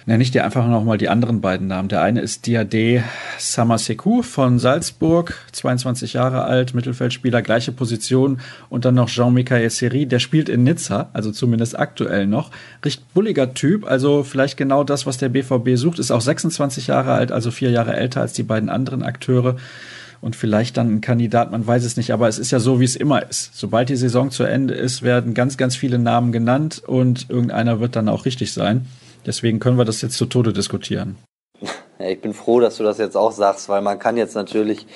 nenne 0.09 0.23
ich 0.23 0.31
dir 0.31 0.43
einfach 0.43 0.67
nochmal 0.67 0.97
die 0.97 1.07
anderen 1.07 1.39
beiden 1.39 1.67
Namen. 1.67 1.87
Der 1.87 2.01
eine 2.01 2.21
ist 2.21 2.47
Diade 2.47 3.03
Samaseku 3.37 4.23
von 4.23 4.57
Salzburg, 4.57 5.35
22 5.51 6.13
Jahre 6.13 6.45
alt, 6.45 6.73
Mittelfeldspieler, 6.73 7.43
gleiche 7.43 7.71
Position. 7.71 8.39
Und 8.69 8.85
dann 8.85 8.95
noch 8.95 9.07
Jean-Michael 9.07 9.69
Seri, 9.69 10.07
der 10.07 10.17
spielt 10.17 10.49
in 10.49 10.63
Nizza, 10.63 11.11
also 11.13 11.31
zumindest 11.31 11.77
aktuell 11.77 12.25
noch. 12.25 12.49
Recht 12.83 13.13
bulliger 13.13 13.53
Typ, 13.53 13.85
also 13.85 14.23
vielleicht 14.23 14.57
genau 14.57 14.83
das, 14.83 15.05
was 15.05 15.19
der 15.19 15.29
BVB 15.29 15.75
sucht. 15.75 15.99
Ist 15.99 16.09
auch 16.09 16.21
26 16.21 16.87
Jahre 16.87 17.13
alt, 17.13 17.31
also 17.31 17.51
vier 17.51 17.69
Jahre 17.69 17.95
älter 17.95 18.21
als 18.21 18.33
die 18.33 18.41
beiden 18.41 18.69
anderen 18.69 19.03
Akteure 19.03 19.57
und 20.21 20.35
vielleicht 20.35 20.75
dann 20.77 20.95
ein 20.95 21.01
Kandidat, 21.01 21.51
man 21.51 21.65
weiß 21.65 21.85
es 21.85 21.97
nicht, 21.97 22.11
aber 22.11 22.27
es 22.27 22.39
ist 22.39 22.49
ja 22.49 22.59
so, 22.59 22.79
wie 22.79 22.85
es 22.85 22.95
immer 22.95 23.29
ist. 23.29 23.55
Sobald 23.55 23.89
die 23.89 23.95
Saison 23.95 24.31
zu 24.31 24.43
Ende 24.43 24.73
ist, 24.73 25.03
werden 25.03 25.35
ganz, 25.35 25.55
ganz 25.55 25.75
viele 25.75 25.99
Namen 25.99 26.31
genannt 26.31 26.81
und 26.83 27.29
irgendeiner 27.29 27.79
wird 27.79 27.95
dann 27.95 28.09
auch 28.09 28.25
richtig 28.25 28.51
sein. 28.51 28.87
Deswegen 29.25 29.59
können 29.59 29.77
wir 29.77 29.85
das 29.85 30.01
jetzt 30.01 30.17
zu 30.17 30.25
Tode 30.25 30.53
diskutieren. 30.53 31.17
Ich 32.01 32.21
bin 32.21 32.33
froh, 32.33 32.61
dass 32.61 32.77
du 32.77 32.83
das 32.83 32.97
jetzt 32.97 33.17
auch 33.17 33.33
sagst, 33.33 33.67
weil 33.67 33.81
man 33.81 33.99
kann 33.99 34.15
jetzt 34.15 34.33
natürlich 34.33 34.87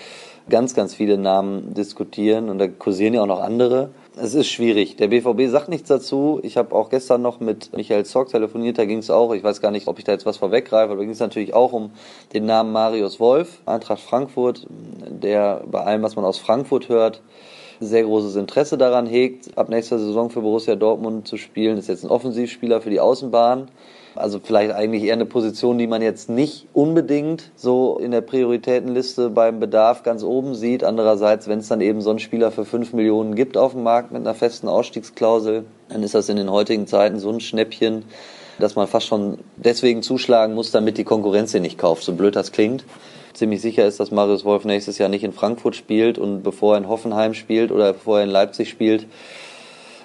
ganz, 0.50 0.74
ganz 0.74 0.94
viele 0.96 1.18
Namen 1.18 1.74
diskutieren 1.74 2.50
und 2.50 2.60
da 2.60 2.68
kursieren 2.68 3.14
ja 3.14 3.24
auch 3.24 3.28
noch 3.28 3.42
andere. 3.42 3.90
Es 4.16 4.34
ist 4.36 4.48
schwierig. 4.48 4.96
Der 4.96 5.08
BVB 5.08 5.50
sagt 5.50 5.70
nichts 5.70 5.90
dazu. 5.90 6.40
Ich 6.44 6.56
habe 6.56 6.76
auch 6.76 6.90
gestern 6.90 7.22
noch 7.22 7.40
mit 7.40 7.76
Michael 7.76 8.06
Zock 8.06 8.30
telefoniert, 8.30 8.78
da 8.78 8.86
ging 8.86 9.00
es 9.00 9.10
auch, 9.10 9.34
ich 9.34 9.44
weiß 9.44 9.60
gar 9.60 9.72
nicht, 9.72 9.88
ob 9.88 10.00
ich 10.00 10.06
da 10.06 10.12
jetzt 10.12 10.26
was 10.26 10.38
vorweggreife, 10.38 10.92
aber 10.92 10.96
da 10.96 11.02
ging 11.02 11.12
es 11.12 11.20
natürlich 11.20 11.54
auch 11.54 11.74
um 11.74 11.92
den 12.34 12.46
Namen 12.46 12.72
Marius 12.72 13.20
Wolf, 13.20 13.60
Eintracht 13.66 14.02
Frankfurt, 14.02 14.68
der 14.70 15.64
bei 15.70 15.82
allem, 15.84 16.04
was 16.04 16.16
man 16.16 16.26
aus 16.26 16.38
Frankfurt 16.38 16.90
hört, 16.90 17.22
sehr 17.80 18.04
großes 18.04 18.36
Interesse 18.36 18.78
daran 18.78 19.08
hegt, 19.08 19.58
ab 19.58 19.70
nächster 19.70 20.00
Saison 20.00 20.30
für 20.30 20.42
Borussia 20.42 20.76
Dortmund 20.76 21.28
zu 21.28 21.38
spielen. 21.38 21.78
Ist 21.78 21.90
jetzt 21.90 22.04
ein 22.04 22.10
Offensivspieler 22.10 22.82
für 22.82 22.90
die 22.90 23.00
Außenbahn. 23.00 23.68
Also 24.15 24.39
vielleicht 24.39 24.71
eigentlich 24.71 25.04
eher 25.04 25.13
eine 25.13 25.26
Position, 25.26 25.78
die 25.78 25.88
man 25.88 26.02
jetzt 26.02 26.30
nicht 26.30 26.67
unbedingt 26.73 27.52
so 27.56 27.97
in 27.97 28.12
der 28.12 28.21
Prioritätenliste 28.21 29.30
beim 29.30 29.60
Bedarf 29.60 30.04
ganz 30.04 30.23
oben 30.23 30.54
sieht. 30.54 30.84
Andererseits, 30.84 31.47
wenn 31.47 31.60
es 31.60 31.67
dann 31.67 31.82
eben 31.82 32.02
so 32.02 32.12
einen 32.12 32.19
Spieler 32.19 32.52
für 32.52 32.63
5 32.63 32.93
Millionen 32.93 33.34
gibt 33.34 33.58
auf 33.58 33.71
dem 33.71 33.84
Markt 33.84 34.12
mit 34.12 34.21
einer 34.21 34.36
festen 34.36 34.67
Ausstiegsklausel, 34.67 35.65
dann 35.89 36.04
ist 36.04 36.13
das 36.13 36.30
in 36.30 36.38
den 36.38 36.52
heutigen 36.52 36.86
Zeiten 36.86 37.17
so 37.19 37.30
ein 37.30 37.39
Schnäppchen, 37.39 38.06
dass 38.60 38.76
man 38.76 38.88
fast 38.88 39.08
schon 39.08 39.39
deswegen 39.56 40.04
zuschlagen 40.04 40.54
muss, 40.54 40.69
damit 40.69 40.99
die 40.99 41.04
Konkurrenz 41.04 41.56
ihn 41.56 41.63
nicht 41.63 41.80
kauft, 41.80 42.04
so 42.04 42.13
blöd 42.13 42.36
das 42.36 42.52
klingt. 42.52 42.86
Ziemlich 43.34 43.62
sicher 43.62 43.88
ist, 43.88 43.99
dass 43.99 44.12
Marius 44.12 44.45
Wolf 44.45 44.63
nächstes 44.63 44.99
Jahr 44.99 45.10
nicht 45.10 45.23
in 45.23 45.34
Frankfurt 45.34 45.76
spielt 45.76 46.19
und 46.19 46.43
bevor 46.43 46.76
er 46.76 46.78
in 46.78 46.88
Hoffenheim 46.88 47.34
spielt 47.34 47.71
oder 47.71 47.93
bevor 47.93 48.19
er 48.19 48.26
in 48.26 48.30
Leipzig 48.30 48.69
spielt, 48.69 49.08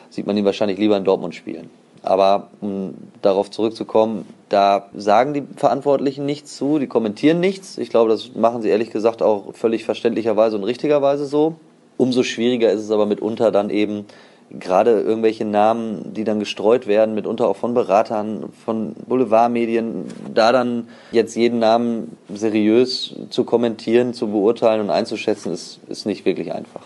sieht 0.08 0.26
man 0.26 0.36
ihn 0.38 0.46
wahrscheinlich 0.46 0.78
lieber 0.78 0.96
in 0.96 1.04
Dortmund 1.04 1.34
spielen. 1.34 1.68
Aber 2.02 2.48
um 2.60 2.94
darauf 3.22 3.50
zurückzukommen, 3.50 4.26
da 4.48 4.88
sagen 4.94 5.34
die 5.34 5.42
Verantwortlichen 5.56 6.24
nichts 6.24 6.56
zu, 6.56 6.78
die 6.78 6.86
kommentieren 6.86 7.40
nichts. 7.40 7.78
Ich 7.78 7.90
glaube, 7.90 8.10
das 8.10 8.34
machen 8.34 8.62
sie 8.62 8.68
ehrlich 8.68 8.90
gesagt 8.90 9.22
auch 9.22 9.54
völlig 9.54 9.84
verständlicherweise 9.84 10.56
und 10.56 10.64
richtigerweise 10.64 11.26
so. 11.26 11.56
Umso 11.96 12.22
schwieriger 12.22 12.70
ist 12.70 12.82
es 12.82 12.90
aber 12.90 13.06
mitunter 13.06 13.50
dann 13.50 13.70
eben 13.70 14.06
gerade 14.50 15.00
irgendwelche 15.00 15.44
Namen, 15.44 16.14
die 16.14 16.24
dann 16.24 16.38
gestreut 16.38 16.86
werden, 16.86 17.14
mitunter 17.14 17.48
auch 17.48 17.56
von 17.56 17.74
Beratern, 17.74 18.50
von 18.64 18.94
Boulevardmedien, 19.06 20.06
da 20.32 20.52
dann 20.52 20.88
jetzt 21.12 21.36
jeden 21.36 21.58
Namen 21.58 22.16
seriös 22.32 23.14
zu 23.30 23.44
kommentieren, 23.44 24.14
zu 24.14 24.28
beurteilen 24.28 24.80
und 24.80 24.90
einzuschätzen, 24.90 25.52
ist, 25.52 25.80
ist 25.88 26.06
nicht 26.06 26.24
wirklich 26.24 26.52
einfach. 26.52 26.82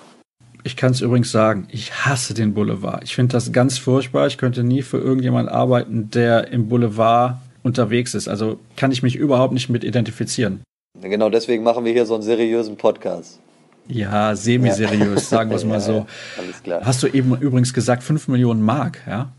Ich 0.65 0.77
kann 0.77 0.93
es 0.93 1.01
übrigens 1.01 1.33
sagen, 1.33 1.67
ich 1.71 1.93
hasse 2.07 2.35
den 2.35 2.55
Boulevard. 2.55 3.03
Ich 3.05 3.15
finde 3.15 3.33
das 3.33 3.53
ganz 3.53 3.79
furchtbar. 3.79 4.29
Ich 4.29 4.39
könnte 4.39 4.63
nie 4.63 4.83
für 4.83 4.99
irgendjemanden 4.99 5.53
arbeiten, 5.53 6.11
der 6.11 6.53
im 6.53 6.69
Boulevard 6.69 7.39
unterwegs 7.63 8.15
ist. 8.15 8.29
Also 8.29 8.59
kann 8.77 8.93
ich 8.93 9.03
mich 9.03 9.17
überhaupt 9.17 9.53
nicht 9.53 9.69
mit 9.69 9.83
identifizieren. 9.83 10.63
Genau 11.01 11.31
deswegen 11.31 11.65
machen 11.65 11.85
wir 11.85 11.93
hier 11.93 12.07
so 12.07 12.15
einen 12.15 12.23
seriösen 12.23 12.77
Podcast. 12.77 13.41
Ja, 13.89 14.37
semi-seriös, 14.37 15.29
sagen 15.29 15.51
wir 15.51 15.57
es 15.57 15.65
mal 15.65 15.81
so. 15.81 16.07
alles 16.39 16.63
klar. 16.63 16.83
Hast 16.85 17.03
du 17.03 17.09
eben 17.09 17.37
übrigens 17.41 17.75
gesagt 17.75 18.05
5 18.05 18.29
Millionen 18.29 18.63
Mark, 18.63 19.01
ja? 19.09 19.33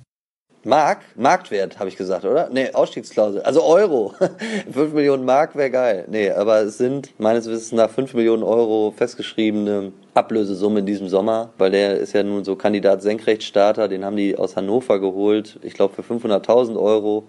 Mark? 0.66 1.00
Marktwert, 1.16 1.78
habe 1.78 1.90
ich 1.90 1.98
gesagt, 1.98 2.24
oder? 2.24 2.50
Nee, 2.50 2.72
Ausstiegsklausel. 2.72 3.42
Also 3.42 3.64
Euro. 3.64 4.14
5 4.72 4.94
Millionen 4.94 5.26
Mark 5.26 5.56
wäre 5.56 5.70
geil. 5.70 6.06
Nee, 6.10 6.32
aber 6.32 6.62
es 6.62 6.78
sind 6.78 7.12
meines 7.20 7.48
Wissens 7.48 7.74
nach 7.74 7.90
5 7.90 8.14
Millionen 8.14 8.44
Euro 8.44 8.94
festgeschriebene 8.96 9.92
Ablösesumme 10.14 10.80
in 10.80 10.86
diesem 10.86 11.10
Sommer, 11.10 11.50
weil 11.58 11.72
der 11.72 11.98
ist 11.98 12.14
ja 12.14 12.24
nun 12.24 12.46
so 12.46 12.56
Kandidat 12.56 13.02
Senkrechtstarter, 13.02 13.90
den 13.90 14.06
haben 14.06 14.16
die 14.16 14.38
aus 14.38 14.56
Hannover 14.56 15.00
geholt, 15.00 15.60
ich 15.64 15.74
glaube 15.74 16.02
für 16.02 16.14
500.000 16.14 16.80
Euro. 16.80 17.26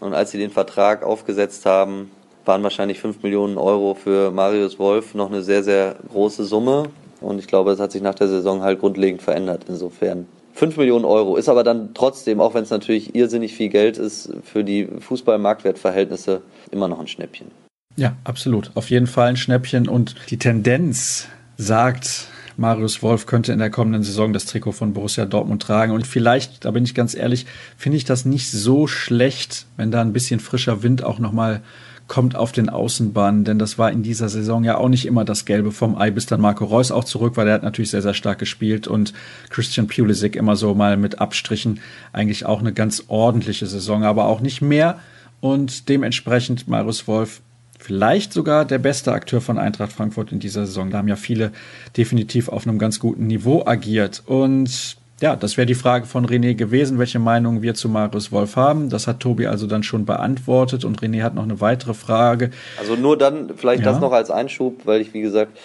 Und 0.00 0.14
als 0.14 0.30
sie 0.32 0.38
den 0.38 0.50
Vertrag 0.50 1.02
aufgesetzt 1.02 1.64
haben, 1.64 2.10
waren 2.44 2.62
wahrscheinlich 2.62 3.00
5 3.00 3.22
Millionen 3.22 3.56
Euro 3.56 3.94
für 3.94 4.30
Marius 4.30 4.78
Wolf 4.78 5.14
noch 5.14 5.28
eine 5.28 5.42
sehr, 5.42 5.62
sehr 5.62 5.96
große 6.10 6.44
Summe. 6.44 6.84
Und 7.20 7.38
ich 7.38 7.46
glaube, 7.46 7.70
das 7.70 7.80
hat 7.80 7.92
sich 7.92 8.02
nach 8.02 8.14
der 8.14 8.28
Saison 8.28 8.62
halt 8.62 8.78
grundlegend 8.78 9.22
verändert. 9.22 9.64
Insofern 9.68 10.26
5 10.58 10.76
Millionen 10.76 11.04
Euro 11.04 11.36
ist 11.36 11.48
aber 11.48 11.62
dann 11.62 11.94
trotzdem, 11.94 12.40
auch 12.40 12.52
wenn 12.52 12.64
es 12.64 12.70
natürlich 12.70 13.14
irrsinnig 13.14 13.54
viel 13.54 13.68
Geld 13.68 13.96
ist, 13.96 14.32
für 14.42 14.64
die 14.64 14.88
Fußball-Marktwertverhältnisse 14.98 16.42
immer 16.72 16.88
noch 16.88 16.98
ein 16.98 17.06
Schnäppchen. 17.06 17.46
Ja, 17.94 18.16
absolut. 18.24 18.72
Auf 18.74 18.90
jeden 18.90 19.06
Fall 19.06 19.28
ein 19.28 19.36
Schnäppchen. 19.36 19.86
Und 19.86 20.16
die 20.30 20.36
Tendenz 20.36 21.28
sagt, 21.58 22.26
Marius 22.56 23.04
Wolf 23.04 23.26
könnte 23.26 23.52
in 23.52 23.60
der 23.60 23.70
kommenden 23.70 24.02
Saison 24.02 24.32
das 24.32 24.46
Trikot 24.46 24.72
von 24.72 24.94
Borussia 24.94 25.26
Dortmund 25.26 25.62
tragen. 25.62 25.92
Und 25.92 26.08
vielleicht, 26.08 26.64
da 26.64 26.72
bin 26.72 26.82
ich 26.82 26.92
ganz 26.92 27.14
ehrlich, 27.14 27.46
finde 27.76 27.96
ich 27.96 28.04
das 28.04 28.24
nicht 28.24 28.50
so 28.50 28.88
schlecht, 28.88 29.66
wenn 29.76 29.92
da 29.92 30.00
ein 30.00 30.12
bisschen 30.12 30.40
frischer 30.40 30.82
Wind 30.82 31.04
auch 31.04 31.20
nochmal 31.20 31.62
kommt 32.08 32.34
auf 32.34 32.52
den 32.52 32.70
Außenbahnen, 32.70 33.44
denn 33.44 33.58
das 33.58 33.78
war 33.78 33.92
in 33.92 34.02
dieser 34.02 34.28
Saison 34.28 34.64
ja 34.64 34.78
auch 34.78 34.88
nicht 34.88 35.06
immer 35.06 35.24
das 35.24 35.44
Gelbe 35.44 35.70
vom 35.70 35.96
Ei, 35.96 36.10
bis 36.10 36.26
dann 36.26 36.40
Marco 36.40 36.64
Reus 36.64 36.90
auch 36.90 37.04
zurück 37.04 37.36
war. 37.36 37.44
Der 37.44 37.54
hat 37.54 37.62
natürlich 37.62 37.90
sehr, 37.90 38.02
sehr 38.02 38.14
stark 38.14 38.38
gespielt 38.38 38.88
und 38.88 39.12
Christian 39.50 39.86
Pulisic 39.86 40.34
immer 40.34 40.56
so 40.56 40.74
mal 40.74 40.96
mit 40.96 41.20
Abstrichen 41.20 41.80
eigentlich 42.12 42.46
auch 42.46 42.60
eine 42.60 42.72
ganz 42.72 43.04
ordentliche 43.08 43.66
Saison, 43.66 44.04
aber 44.04 44.24
auch 44.24 44.40
nicht 44.40 44.62
mehr. 44.62 44.98
Und 45.40 45.88
dementsprechend 45.88 46.66
Marius 46.66 47.06
Wolf 47.06 47.42
vielleicht 47.78 48.32
sogar 48.32 48.64
der 48.64 48.78
beste 48.78 49.12
Akteur 49.12 49.40
von 49.40 49.58
Eintracht 49.58 49.92
Frankfurt 49.92 50.32
in 50.32 50.40
dieser 50.40 50.66
Saison. 50.66 50.90
Da 50.90 50.98
haben 50.98 51.08
ja 51.08 51.16
viele 51.16 51.52
definitiv 51.96 52.48
auf 52.48 52.66
einem 52.66 52.78
ganz 52.78 52.98
guten 52.98 53.26
Niveau 53.26 53.64
agiert. 53.66 54.22
Und 54.26 54.96
ja, 55.20 55.34
das 55.34 55.56
wäre 55.56 55.66
die 55.66 55.74
Frage 55.74 56.06
von 56.06 56.26
René 56.26 56.54
gewesen, 56.54 56.98
welche 56.98 57.18
Meinung 57.18 57.60
wir 57.60 57.74
zu 57.74 57.88
Marius 57.88 58.30
Wolf 58.30 58.56
haben. 58.56 58.88
Das 58.88 59.06
hat 59.06 59.20
Tobi 59.20 59.46
also 59.46 59.66
dann 59.66 59.82
schon 59.82 60.04
beantwortet 60.04 60.84
und 60.84 61.00
René 61.00 61.22
hat 61.22 61.34
noch 61.34 61.42
eine 61.42 61.60
weitere 61.60 61.94
Frage. 61.94 62.50
Also 62.78 62.94
nur 62.94 63.18
dann, 63.18 63.50
vielleicht 63.56 63.84
ja. 63.84 63.90
das 63.90 64.00
noch 64.00 64.12
als 64.12 64.30
Einschub, 64.30 64.86
weil 64.86 65.00
ich, 65.00 65.12
wie 65.14 65.20
gesagt, 65.20 65.58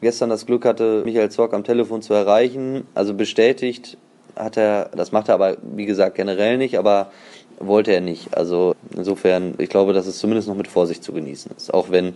gestern 0.00 0.30
das 0.30 0.46
Glück 0.46 0.64
hatte, 0.64 1.02
Michael 1.04 1.30
Zorc 1.30 1.54
am 1.54 1.64
Telefon 1.64 2.02
zu 2.02 2.14
erreichen. 2.14 2.84
Also 2.94 3.14
bestätigt 3.14 3.96
hat 4.36 4.56
er, 4.56 4.90
das 4.96 5.10
macht 5.10 5.28
er 5.28 5.34
aber, 5.34 5.56
wie 5.62 5.86
gesagt, 5.86 6.14
generell 6.14 6.56
nicht, 6.56 6.78
aber 6.78 7.10
wollte 7.58 7.92
er 7.92 8.00
nicht. 8.00 8.36
Also 8.36 8.74
insofern, 8.96 9.54
ich 9.58 9.68
glaube, 9.68 9.92
dass 9.92 10.06
es 10.06 10.18
zumindest 10.18 10.48
noch 10.48 10.56
mit 10.56 10.68
Vorsicht 10.68 11.02
zu 11.02 11.12
genießen 11.12 11.50
ist, 11.56 11.74
auch 11.74 11.90
wenn 11.90 12.14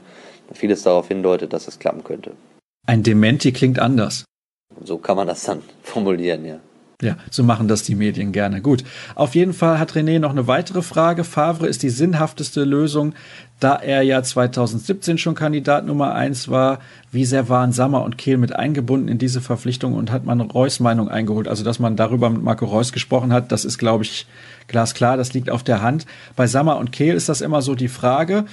vieles 0.52 0.82
darauf 0.82 1.08
hindeutet, 1.08 1.52
dass 1.52 1.68
es 1.68 1.78
klappen 1.78 2.04
könnte. 2.04 2.32
Ein 2.86 3.02
Dementi 3.02 3.52
klingt 3.52 3.78
anders. 3.78 4.24
So 4.82 4.98
kann 4.98 5.16
man 5.16 5.26
das 5.26 5.44
dann 5.44 5.62
formulieren, 5.82 6.44
ja. 6.44 6.60
Ja, 7.02 7.16
so 7.30 7.42
machen 7.42 7.66
das 7.66 7.82
die 7.82 7.96
Medien 7.96 8.30
gerne. 8.30 8.60
Gut. 8.62 8.84
Auf 9.16 9.34
jeden 9.34 9.52
Fall 9.52 9.78
hat 9.78 9.92
René 9.92 10.20
noch 10.20 10.30
eine 10.30 10.46
weitere 10.46 10.80
Frage. 10.80 11.24
Favre 11.24 11.66
ist 11.66 11.82
die 11.82 11.90
sinnhafteste 11.90 12.62
Lösung, 12.62 13.14
da 13.58 13.74
er 13.74 14.02
ja 14.02 14.22
2017 14.22 15.18
schon 15.18 15.34
Kandidat 15.34 15.86
Nummer 15.86 16.14
eins 16.14 16.48
war. 16.48 16.78
Wie 17.10 17.24
sehr 17.24 17.48
waren 17.48 17.72
Sammer 17.72 18.04
und 18.04 18.16
Kehl 18.16 18.36
mit 18.36 18.54
eingebunden 18.54 19.08
in 19.08 19.18
diese 19.18 19.40
Verpflichtung 19.40 19.94
und 19.94 20.12
hat 20.12 20.24
man 20.24 20.40
Reus 20.40 20.78
Meinung 20.78 21.08
eingeholt? 21.08 21.48
Also, 21.48 21.64
dass 21.64 21.80
man 21.80 21.96
darüber 21.96 22.30
mit 22.30 22.42
Marco 22.42 22.64
Reus 22.64 22.92
gesprochen 22.92 23.32
hat, 23.32 23.50
das 23.50 23.64
ist, 23.64 23.78
glaube 23.78 24.04
ich, 24.04 24.26
glasklar. 24.68 25.16
Das 25.16 25.34
liegt 25.34 25.50
auf 25.50 25.64
der 25.64 25.82
Hand. 25.82 26.06
Bei 26.36 26.46
Sammer 26.46 26.78
und 26.78 26.92
Kehl 26.92 27.14
ist 27.16 27.28
das 27.28 27.40
immer 27.40 27.60
so 27.60 27.74
die 27.74 27.88
Frage. 27.88 28.44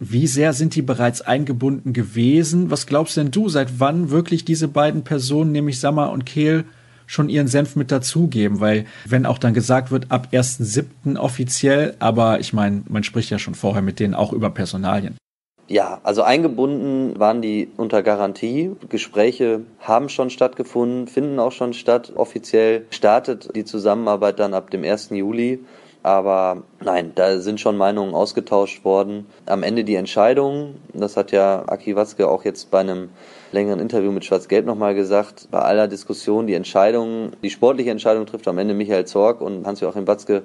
Wie 0.00 0.26
sehr 0.26 0.52
sind 0.52 0.74
die 0.74 0.82
bereits 0.82 1.22
eingebunden 1.22 1.92
gewesen? 1.92 2.70
Was 2.70 2.86
glaubst 2.86 3.16
denn 3.16 3.30
du, 3.30 3.48
seit 3.48 3.78
wann 3.80 4.10
wirklich 4.10 4.44
diese 4.44 4.68
beiden 4.68 5.04
Personen, 5.04 5.52
nämlich 5.52 5.80
Sammer 5.80 6.10
und 6.10 6.26
Kehl, 6.26 6.64
schon 7.06 7.28
ihren 7.28 7.48
Senf 7.48 7.76
mit 7.76 7.90
dazugeben, 7.90 8.60
weil 8.60 8.86
wenn 9.06 9.26
auch 9.26 9.38
dann 9.38 9.54
gesagt 9.54 9.90
wird, 9.90 10.10
ab 10.10 10.28
1.7. 10.32 11.18
offiziell, 11.18 11.94
aber 11.98 12.40
ich 12.40 12.52
meine, 12.52 12.82
man 12.88 13.04
spricht 13.04 13.30
ja 13.30 13.38
schon 13.38 13.54
vorher 13.54 13.82
mit 13.82 14.00
denen 14.00 14.14
auch 14.14 14.32
über 14.32 14.50
Personalien. 14.50 15.16
Ja, 15.68 16.00
also 16.04 16.22
eingebunden 16.22 17.18
waren 17.18 17.42
die 17.42 17.68
unter 17.76 18.04
Garantie. 18.04 18.70
Gespräche 18.88 19.62
haben 19.80 20.08
schon 20.08 20.30
stattgefunden, 20.30 21.08
finden 21.08 21.40
auch 21.40 21.50
schon 21.50 21.72
statt. 21.72 22.12
Offiziell 22.14 22.86
startet 22.90 23.48
die 23.56 23.64
Zusammenarbeit 23.64 24.38
dann 24.38 24.54
ab 24.54 24.70
dem 24.70 24.84
1. 24.84 25.10
Juli. 25.10 25.58
Aber 26.04 26.62
nein, 26.84 27.10
da 27.16 27.40
sind 27.40 27.60
schon 27.60 27.76
Meinungen 27.76 28.14
ausgetauscht 28.14 28.84
worden. 28.84 29.26
Am 29.44 29.64
Ende 29.64 29.82
die 29.82 29.96
Entscheidung, 29.96 30.76
das 30.94 31.16
hat 31.16 31.32
ja 31.32 31.64
Aki 31.66 31.96
Watzke 31.96 32.28
auch 32.28 32.44
jetzt 32.44 32.70
bei 32.70 32.78
einem 32.78 33.08
längeren 33.52 33.80
Interview 33.80 34.12
mit 34.12 34.24
Schwarz-Gelb 34.24 34.66
nochmal 34.66 34.94
gesagt, 34.94 35.48
bei 35.50 35.60
aller 35.60 35.88
Diskussion, 35.88 36.46
die 36.46 36.54
Entscheidung, 36.54 37.32
die 37.42 37.50
sportliche 37.50 37.90
Entscheidung 37.90 38.26
trifft 38.26 38.48
am 38.48 38.58
Ende 38.58 38.74
Michael 38.74 39.04
Zorg 39.04 39.40
und 39.40 39.66
Hans-Joachim 39.66 40.06
Watzke 40.06 40.42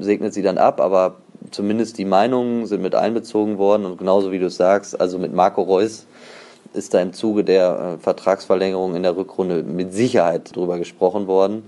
segnet 0.00 0.34
sie 0.34 0.42
dann 0.42 0.58
ab, 0.58 0.80
aber 0.80 1.16
zumindest 1.50 1.98
die 1.98 2.04
Meinungen 2.04 2.66
sind 2.66 2.82
mit 2.82 2.94
einbezogen 2.94 3.58
worden 3.58 3.86
und 3.86 3.98
genauso 3.98 4.32
wie 4.32 4.38
du 4.38 4.46
es 4.46 4.56
sagst, 4.56 5.00
also 5.00 5.18
mit 5.18 5.34
Marco 5.34 5.62
Reus 5.62 6.06
ist 6.72 6.92
da 6.92 7.00
im 7.00 7.12
Zuge 7.12 7.44
der 7.44 7.96
äh, 7.96 8.02
Vertragsverlängerung 8.02 8.96
in 8.96 9.02
der 9.02 9.16
Rückrunde 9.16 9.62
mit 9.62 9.92
Sicherheit 9.94 10.54
drüber 10.54 10.78
gesprochen 10.78 11.26
worden. 11.26 11.62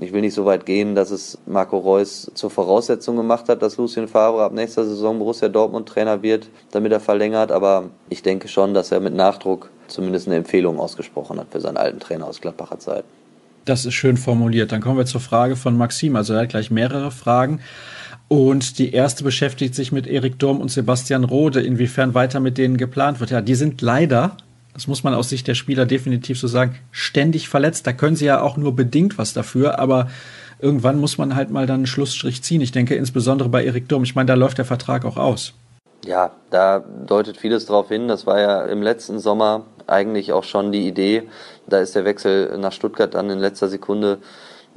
Ich 0.00 0.12
will 0.12 0.20
nicht 0.20 0.34
so 0.34 0.44
weit 0.44 0.64
gehen, 0.64 0.94
dass 0.94 1.10
es 1.10 1.38
Marco 1.46 1.76
Reus 1.76 2.30
zur 2.34 2.50
Voraussetzung 2.50 3.16
gemacht 3.16 3.48
hat, 3.48 3.62
dass 3.62 3.78
Lucien 3.78 4.06
Favre 4.06 4.44
ab 4.44 4.52
nächster 4.52 4.84
Saison 4.84 5.18
Borussia 5.18 5.48
Dortmund 5.48 5.88
Trainer 5.88 6.22
wird, 6.22 6.48
damit 6.70 6.92
er 6.92 7.00
verlängert. 7.00 7.50
Aber 7.50 7.90
ich 8.08 8.22
denke 8.22 8.46
schon, 8.46 8.74
dass 8.74 8.92
er 8.92 9.00
mit 9.00 9.14
Nachdruck 9.14 9.70
zumindest 9.88 10.28
eine 10.28 10.36
Empfehlung 10.36 10.78
ausgesprochen 10.78 11.40
hat 11.40 11.48
für 11.50 11.60
seinen 11.60 11.76
alten 11.76 11.98
Trainer 11.98 12.26
aus 12.26 12.40
Gladbacher 12.40 12.78
Zeit. 12.78 13.04
Das 13.64 13.84
ist 13.84 13.94
schön 13.94 14.16
formuliert. 14.16 14.70
Dann 14.70 14.80
kommen 14.80 14.98
wir 14.98 15.04
zur 15.04 15.20
Frage 15.20 15.56
von 15.56 15.76
Maxim. 15.76 16.14
Also 16.14 16.32
er 16.34 16.42
hat 16.42 16.50
gleich 16.50 16.70
mehrere 16.70 17.10
Fragen. 17.10 17.60
Und 18.28 18.78
die 18.78 18.92
erste 18.92 19.24
beschäftigt 19.24 19.74
sich 19.74 19.90
mit 19.90 20.06
Erik 20.06 20.38
Durm 20.38 20.60
und 20.60 20.70
Sebastian 20.70 21.24
Rode, 21.24 21.60
inwiefern 21.60 22.14
weiter 22.14 22.40
mit 22.40 22.56
denen 22.56 22.76
geplant 22.76 23.20
wird. 23.20 23.30
Ja, 23.30 23.40
die 23.40 23.54
sind 23.54 23.80
leider 23.80 24.36
das 24.78 24.86
muss 24.86 25.02
man 25.02 25.12
aus 25.12 25.28
Sicht 25.28 25.48
der 25.48 25.56
Spieler 25.56 25.86
definitiv 25.86 26.38
so 26.38 26.46
sagen, 26.46 26.76
ständig 26.92 27.48
verletzt. 27.48 27.84
Da 27.84 27.92
können 27.92 28.14
sie 28.14 28.26
ja 28.26 28.40
auch 28.40 28.56
nur 28.56 28.76
bedingt 28.76 29.18
was 29.18 29.32
dafür, 29.32 29.80
aber 29.80 30.08
irgendwann 30.60 31.00
muss 31.00 31.18
man 31.18 31.34
halt 31.34 31.50
mal 31.50 31.66
dann 31.66 31.78
einen 31.78 31.86
Schlussstrich 31.86 32.44
ziehen. 32.44 32.60
Ich 32.60 32.70
denke 32.70 32.94
insbesondere 32.94 33.48
bei 33.48 33.64
Erik 33.64 33.88
Durm. 33.88 34.04
Ich 34.04 34.14
meine, 34.14 34.28
da 34.28 34.34
läuft 34.34 34.58
der 34.58 34.64
Vertrag 34.64 35.04
auch 35.04 35.16
aus. 35.16 35.52
Ja, 36.06 36.30
da 36.50 36.78
deutet 36.78 37.38
vieles 37.38 37.66
darauf 37.66 37.88
hin. 37.88 38.06
Das 38.06 38.24
war 38.24 38.38
ja 38.38 38.66
im 38.66 38.80
letzten 38.80 39.18
Sommer 39.18 39.64
eigentlich 39.88 40.32
auch 40.32 40.44
schon 40.44 40.70
die 40.70 40.86
Idee. 40.86 41.24
Da 41.66 41.80
ist 41.80 41.96
der 41.96 42.04
Wechsel 42.04 42.56
nach 42.58 42.70
Stuttgart 42.70 43.14
dann 43.14 43.30
in 43.30 43.40
letzter 43.40 43.66
Sekunde 43.66 44.18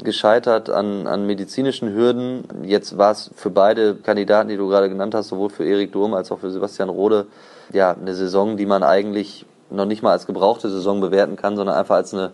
gescheitert 0.03 0.71
an, 0.71 1.05
an 1.05 1.27
medizinischen 1.27 1.93
Hürden. 1.93 2.43
Jetzt 2.63 2.97
war 2.97 3.11
es 3.11 3.29
für 3.35 3.51
beide 3.51 3.93
Kandidaten, 3.97 4.49
die 4.49 4.57
du 4.57 4.67
gerade 4.67 4.89
genannt 4.89 5.13
hast, 5.13 5.27
sowohl 5.27 5.51
für 5.51 5.63
Erik 5.63 5.91
Durm 5.91 6.15
als 6.15 6.31
auch 6.31 6.39
für 6.39 6.49
Sebastian 6.49 6.89
Rode, 6.89 7.27
ja, 7.71 7.91
eine 7.91 8.15
Saison, 8.15 8.57
die 8.57 8.65
man 8.65 8.81
eigentlich 8.81 9.45
noch 9.71 9.85
nicht 9.85 10.03
mal 10.03 10.11
als 10.11 10.27
gebrauchte 10.27 10.69
Saison 10.69 11.01
bewerten 11.01 11.35
kann, 11.35 11.55
sondern 11.55 11.75
einfach 11.75 11.95
als 11.95 12.13
eine, 12.13 12.31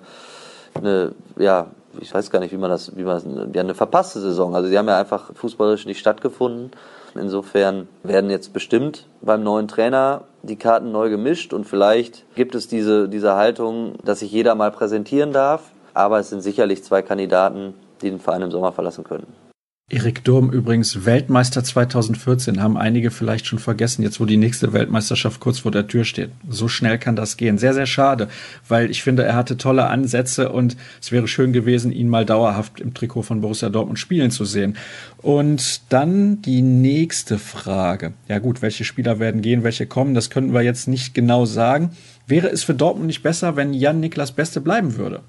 eine 0.74 1.14
ja, 1.38 1.68
ich 2.00 2.14
weiß 2.14 2.30
gar 2.32 2.40
nicht, 2.40 2.52
wie 2.52 2.58
man 2.58 2.70
das, 2.70 2.96
wie 2.96 3.04
man 3.04 3.52
ja, 3.54 3.62
eine 3.62 3.76
verpasste 3.76 4.20
Saison. 4.20 4.56
Also 4.56 4.70
sie 4.70 4.78
haben 4.78 4.88
ja 4.88 5.00
einfach 5.00 5.34
fußballerisch 5.34 5.86
nicht 5.86 6.00
stattgefunden. 6.00 6.72
Insofern 7.16 7.88
werden 8.04 8.30
jetzt 8.30 8.54
bestimmt 8.54 9.06
beim 9.22 9.44
neuen 9.44 9.68
Trainer 9.68 10.22
die 10.44 10.56
Karten 10.56 10.92
neu 10.92 11.10
gemischt 11.10 11.54
und 11.54 11.66
vielleicht 11.66 12.26
gibt 12.36 12.54
es 12.54 12.68
diese, 12.68 13.10
diese 13.10 13.36
Haltung, 13.36 13.96
dass 14.04 14.20
sich 14.20 14.32
jeder 14.32 14.56
mal 14.56 14.72
präsentieren 14.72 15.34
darf. 15.34 15.72
Aber 15.94 16.20
es 16.20 16.30
sind 16.30 16.42
sicherlich 16.42 16.84
zwei 16.84 17.02
Kandidaten, 17.02 17.74
die 18.02 18.10
den 18.12 18.20
Verein 18.20 18.44
im 18.44 18.52
Sommer 18.52 18.72
verlassen 18.72 19.04
könnten. 19.04 19.47
Erik 19.90 20.26
Durm 20.26 20.50
übrigens 20.52 21.06
Weltmeister 21.06 21.64
2014, 21.64 22.62
haben 22.62 22.76
einige 22.76 23.10
vielleicht 23.10 23.46
schon 23.46 23.58
vergessen, 23.58 24.04
jetzt 24.04 24.20
wo 24.20 24.26
die 24.26 24.36
nächste 24.36 24.74
Weltmeisterschaft 24.74 25.40
kurz 25.40 25.60
vor 25.60 25.72
der 25.72 25.88
Tür 25.88 26.04
steht. 26.04 26.32
So 26.50 26.68
schnell 26.68 26.98
kann 26.98 27.16
das 27.16 27.38
gehen. 27.38 27.58
Sehr, 27.58 27.74
sehr 27.74 27.86
schade, 27.86 28.28
weil 28.68 28.92
ich 28.92 29.02
finde, 29.02 29.24
er 29.24 29.38
hatte 29.38 29.56
tolle 29.56 29.88
Ansätze 29.88 30.52
und 30.52 30.76
es 31.02 31.14
wäre 31.14 31.30
schön 31.30 31.54
gewesen, 31.54 31.94
ihn 31.94 32.10
mal 32.10 32.26
dauerhaft 32.26 32.82
im 32.82 32.94
Trikot 32.94 33.22
von 33.22 33.40
Borussia 33.40 33.70
Dortmund 33.70 33.98
spielen 33.98 34.30
zu 34.30 34.44
sehen. 34.44 34.76
Und 35.22 35.82
dann 35.88 36.42
die 36.42 36.64
nächste 36.64 37.40
Frage. 37.40 38.12
Ja 38.28 38.40
gut, 38.40 38.62
welche 38.62 38.84
Spieler 38.84 39.20
werden 39.20 39.42
gehen, 39.42 39.64
welche 39.64 39.88
kommen, 39.88 40.14
das 40.14 40.30
könnten 40.30 40.54
wir 40.54 40.64
jetzt 40.64 40.90
nicht 40.90 41.14
genau 41.14 41.46
sagen. 41.46 41.92
Wäre 42.28 42.50
es 42.50 42.66
für 42.66 42.74
Dortmund 42.74 43.08
nicht 43.08 43.24
besser, 43.24 43.56
wenn 43.56 43.74
Jan 43.74 44.02
Niklas 44.02 44.34
Beste 44.34 44.60
bleiben 44.60 44.98
würde? 44.98 45.22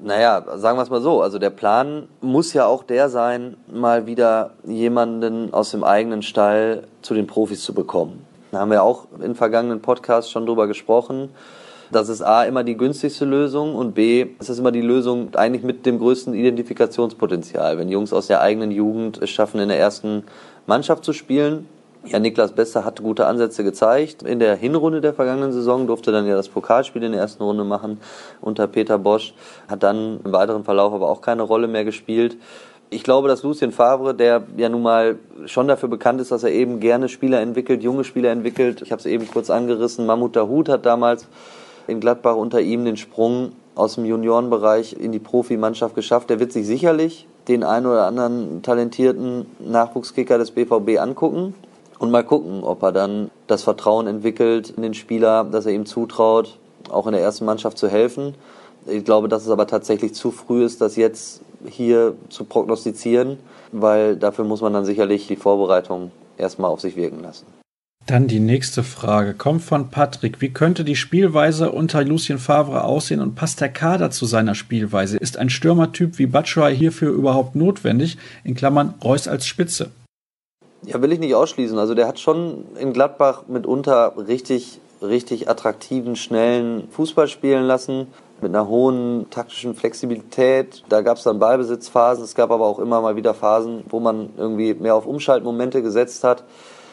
Naja, 0.00 0.44
sagen 0.56 0.78
wir 0.78 0.82
es 0.82 0.90
mal 0.90 1.00
so. 1.00 1.22
Also 1.22 1.38
der 1.38 1.50
Plan 1.50 2.08
muss 2.20 2.52
ja 2.52 2.66
auch 2.66 2.84
der 2.84 3.08
sein, 3.08 3.56
mal 3.72 4.06
wieder 4.06 4.52
jemanden 4.64 5.52
aus 5.52 5.72
dem 5.72 5.82
eigenen 5.82 6.22
Stall 6.22 6.84
zu 7.02 7.14
den 7.14 7.26
Profis 7.26 7.62
zu 7.62 7.74
bekommen. 7.74 8.24
Da 8.52 8.60
haben 8.60 8.70
wir 8.70 8.82
auch 8.82 9.06
in 9.22 9.34
vergangenen 9.34 9.82
Podcasts 9.82 10.30
schon 10.30 10.46
drüber 10.46 10.66
gesprochen. 10.66 11.30
Das 11.90 12.08
ist 12.08 12.22
A 12.22 12.44
immer 12.44 12.64
die 12.64 12.76
günstigste 12.76 13.24
Lösung 13.24 13.74
und 13.74 13.94
B 13.94 14.26
ist 14.38 14.50
es 14.50 14.58
immer 14.58 14.72
die 14.72 14.82
Lösung 14.82 15.34
eigentlich 15.34 15.62
mit 15.62 15.86
dem 15.86 15.98
größten 15.98 16.34
Identifikationspotenzial. 16.34 17.78
Wenn 17.78 17.88
Jungs 17.88 18.12
aus 18.12 18.26
der 18.26 18.40
eigenen 18.40 18.70
Jugend 18.70 19.20
es 19.20 19.30
schaffen, 19.30 19.58
in 19.58 19.68
der 19.68 19.78
ersten 19.78 20.24
Mannschaft 20.66 21.04
zu 21.04 21.12
spielen, 21.12 21.66
ja, 22.04 22.18
Niklas 22.18 22.52
Bester 22.52 22.84
hat 22.84 23.02
gute 23.02 23.26
Ansätze 23.26 23.64
gezeigt. 23.64 24.22
In 24.22 24.38
der 24.38 24.56
Hinrunde 24.56 25.00
der 25.00 25.12
vergangenen 25.12 25.52
Saison 25.52 25.86
durfte 25.86 26.12
dann 26.12 26.26
ja 26.26 26.34
das 26.34 26.48
Pokalspiel 26.48 27.02
in 27.02 27.12
der 27.12 27.20
ersten 27.20 27.42
Runde 27.42 27.64
machen 27.64 28.00
unter 28.40 28.66
Peter 28.66 28.98
Bosch. 28.98 29.34
Hat 29.68 29.82
dann 29.82 30.20
im 30.24 30.32
weiteren 30.32 30.64
Verlauf 30.64 30.92
aber 30.92 31.08
auch 31.08 31.20
keine 31.20 31.42
Rolle 31.42 31.66
mehr 31.66 31.84
gespielt. 31.84 32.36
Ich 32.90 33.02
glaube, 33.02 33.28
dass 33.28 33.42
Lucien 33.42 33.72
Favre, 33.72 34.14
der 34.14 34.44
ja 34.56 34.68
nun 34.70 34.82
mal 34.82 35.18
schon 35.44 35.68
dafür 35.68 35.90
bekannt 35.90 36.20
ist, 36.20 36.30
dass 36.32 36.42
er 36.42 36.52
eben 36.52 36.80
gerne 36.80 37.08
Spieler 37.08 37.40
entwickelt, 37.40 37.82
junge 37.82 38.04
Spieler 38.04 38.30
entwickelt. 38.30 38.80
Ich 38.80 38.92
habe 38.92 39.00
es 39.00 39.06
eben 39.06 39.28
kurz 39.30 39.50
angerissen. 39.50 40.06
Mahmoud 40.06 40.34
Dahoud 40.34 40.70
hat 40.70 40.86
damals 40.86 41.26
in 41.86 42.00
Gladbach 42.00 42.36
unter 42.36 42.60
ihm 42.60 42.84
den 42.84 42.96
Sprung 42.96 43.52
aus 43.74 43.96
dem 43.96 44.06
Juniorenbereich 44.06 44.94
in 44.94 45.12
die 45.12 45.18
Profimannschaft 45.18 45.94
geschafft. 45.94 46.30
Der 46.30 46.40
wird 46.40 46.52
sich 46.52 46.66
sicherlich 46.66 47.26
den 47.48 47.64
einen 47.64 47.86
oder 47.86 48.06
anderen 48.06 48.62
talentierten 48.62 49.46
Nachwuchskicker 49.58 50.38
des 50.38 50.52
BVB 50.52 50.98
angucken 50.98 51.54
und 51.98 52.10
mal 52.10 52.24
gucken, 52.24 52.62
ob 52.62 52.82
er 52.82 52.92
dann 52.92 53.30
das 53.46 53.62
Vertrauen 53.62 54.06
entwickelt 54.06 54.70
in 54.70 54.82
den 54.82 54.94
Spieler, 54.94 55.44
dass 55.44 55.66
er 55.66 55.72
ihm 55.72 55.86
zutraut, 55.86 56.58
auch 56.90 57.06
in 57.06 57.12
der 57.12 57.22
ersten 57.22 57.44
Mannschaft 57.44 57.78
zu 57.78 57.88
helfen. 57.88 58.34
Ich 58.86 59.04
glaube, 59.04 59.28
dass 59.28 59.44
es 59.44 59.50
aber 59.50 59.66
tatsächlich 59.66 60.14
zu 60.14 60.30
früh 60.30 60.64
ist, 60.64 60.80
das 60.80 60.96
jetzt 60.96 61.42
hier 61.66 62.14
zu 62.28 62.44
prognostizieren, 62.44 63.38
weil 63.72 64.16
dafür 64.16 64.44
muss 64.44 64.60
man 64.60 64.72
dann 64.72 64.84
sicherlich 64.84 65.26
die 65.26 65.36
Vorbereitung 65.36 66.10
erstmal 66.36 66.70
auf 66.70 66.80
sich 66.80 66.96
wirken 66.96 67.22
lassen. 67.22 67.46
Dann 68.06 68.26
die 68.26 68.40
nächste 68.40 68.84
Frage 68.84 69.34
kommt 69.34 69.60
von 69.60 69.90
Patrick. 69.90 70.40
Wie 70.40 70.48
könnte 70.48 70.82
die 70.82 70.96
Spielweise 70.96 71.70
unter 71.70 72.02
Lucien 72.02 72.38
Favre 72.38 72.84
aussehen 72.84 73.20
und 73.20 73.34
passt 73.34 73.60
der 73.60 73.68
Kader 73.68 74.10
zu 74.10 74.24
seiner 74.24 74.54
Spielweise? 74.54 75.18
Ist 75.18 75.36
ein 75.36 75.50
Stürmertyp 75.50 76.18
wie 76.18 76.24
Batshuayi 76.24 76.74
hierfür 76.74 77.10
überhaupt 77.10 77.54
notwendig? 77.54 78.16
In 78.44 78.54
Klammern 78.54 78.94
Reus 79.04 79.28
als 79.28 79.46
Spitze. 79.46 79.90
Ja, 80.82 81.02
will 81.02 81.12
ich 81.12 81.18
nicht 81.18 81.34
ausschließen. 81.34 81.78
Also 81.78 81.94
der 81.94 82.06
hat 82.06 82.20
schon 82.20 82.64
in 82.78 82.92
Gladbach 82.92 83.44
mitunter 83.48 84.14
richtig, 84.16 84.80
richtig 85.02 85.48
attraktiven, 85.48 86.16
schnellen 86.16 86.88
Fußball 86.90 87.28
spielen 87.28 87.64
lassen 87.64 88.06
mit 88.40 88.54
einer 88.54 88.68
hohen 88.68 89.28
taktischen 89.30 89.74
Flexibilität. 89.74 90.84
Da 90.88 91.00
gab 91.00 91.16
es 91.16 91.24
dann 91.24 91.40
Ballbesitzphasen, 91.40 92.24
es 92.24 92.34
gab 92.34 92.50
aber 92.50 92.66
auch 92.66 92.78
immer 92.78 93.00
mal 93.00 93.16
wieder 93.16 93.34
Phasen, 93.34 93.82
wo 93.88 93.98
man 93.98 94.30
irgendwie 94.36 94.74
mehr 94.74 94.94
auf 94.94 95.06
Umschaltmomente 95.06 95.82
gesetzt 95.82 96.22
hat. 96.22 96.44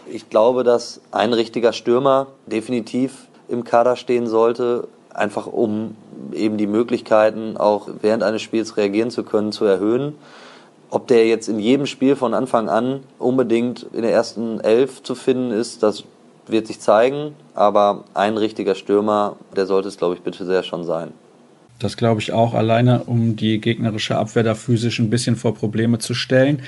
Ich 0.08 0.30
glaube, 0.30 0.64
dass 0.64 1.02
ein 1.12 1.34
richtiger 1.34 1.74
Stürmer 1.74 2.28
definitiv 2.48 3.28
im 3.48 3.64
Kader 3.64 3.96
stehen 3.96 4.28
sollte, 4.28 4.88
einfach 5.14 5.48
um 5.48 5.96
eben 6.34 6.58
die 6.58 6.68
Möglichkeiten 6.68 7.58
auch 7.58 7.88
während 8.02 8.24
eines 8.24 8.42
Spiels 8.42 8.78
reagieren 8.78 9.12
zu 9.12 9.24
können, 9.24 9.52
zu 9.52 9.66
erhöhen. 9.66 10.16
Ob 10.90 11.08
der 11.08 11.28
jetzt 11.28 11.50
in 11.50 11.60
jedem 11.60 11.86
Spiel 11.86 12.16
von 12.16 12.34
Anfang 12.34 12.70
an 12.70 13.02
unbedingt 13.20 13.88
in 13.94 14.02
der 14.02 14.12
ersten 14.12 14.60
Elf 14.60 15.04
zu 15.04 15.16
finden 15.16 15.52
ist, 15.52 15.84
das 15.84 16.04
wird 16.48 16.68
sich 16.68 16.80
zeigen. 16.80 17.36
Aber 17.54 18.04
ein 18.14 18.38
richtiger 18.38 18.76
Stürmer, 18.76 19.36
der 19.56 19.66
sollte 19.66 19.88
es, 19.88 19.98
glaube 19.98 20.16
ich, 20.16 20.22
bitte 20.22 20.46
sehr 20.46 20.64
schon 20.64 20.84
sein. 20.84 21.12
Das 21.80 21.98
glaube 21.98 22.22
ich 22.22 22.32
auch, 22.32 22.54
alleine 22.54 23.04
um 23.04 23.36
die 23.36 23.60
gegnerische 23.60 24.18
Abwehr 24.18 24.44
da 24.44 24.56
physisch 24.56 25.00
ein 25.00 25.10
bisschen 25.10 25.36
vor 25.36 25.54
Probleme 25.54 26.00
zu 26.00 26.14
stellen. 26.14 26.62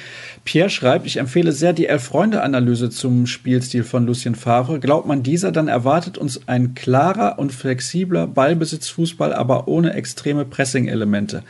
Pierre 0.44 0.70
schreibt, 0.70 1.06
ich 1.06 1.16
empfehle 1.16 1.54
sehr 1.54 1.72
die 1.72 1.88
Elf-Freunde-Analyse 1.88 2.90
zum 2.90 3.26
Spielstil 3.26 3.86
von 3.86 4.06
Lucien 4.06 4.36
Favre. 4.36 4.82
Glaubt 4.82 5.08
man 5.08 5.24
dieser, 5.24 5.54
dann 5.54 5.70
erwartet 5.70 6.18
uns 6.18 6.50
ein 6.50 6.76
klarer 6.76 7.40
und 7.40 7.54
flexibler 7.54 8.28
Ballbesitzfußball, 8.28 9.34
aber 9.34 9.70
ohne 9.70 9.94
extreme 9.94 10.44
Pressing-Elemente. 10.44 11.44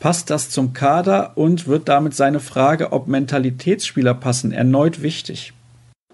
Passt 0.00 0.30
das 0.30 0.48
zum 0.48 0.72
Kader 0.72 1.32
und 1.34 1.68
wird 1.68 1.90
damit 1.90 2.14
seine 2.14 2.40
Frage, 2.40 2.92
ob 2.92 3.06
Mentalitätsspieler 3.06 4.14
passen, 4.14 4.50
erneut 4.50 5.02
wichtig? 5.02 5.52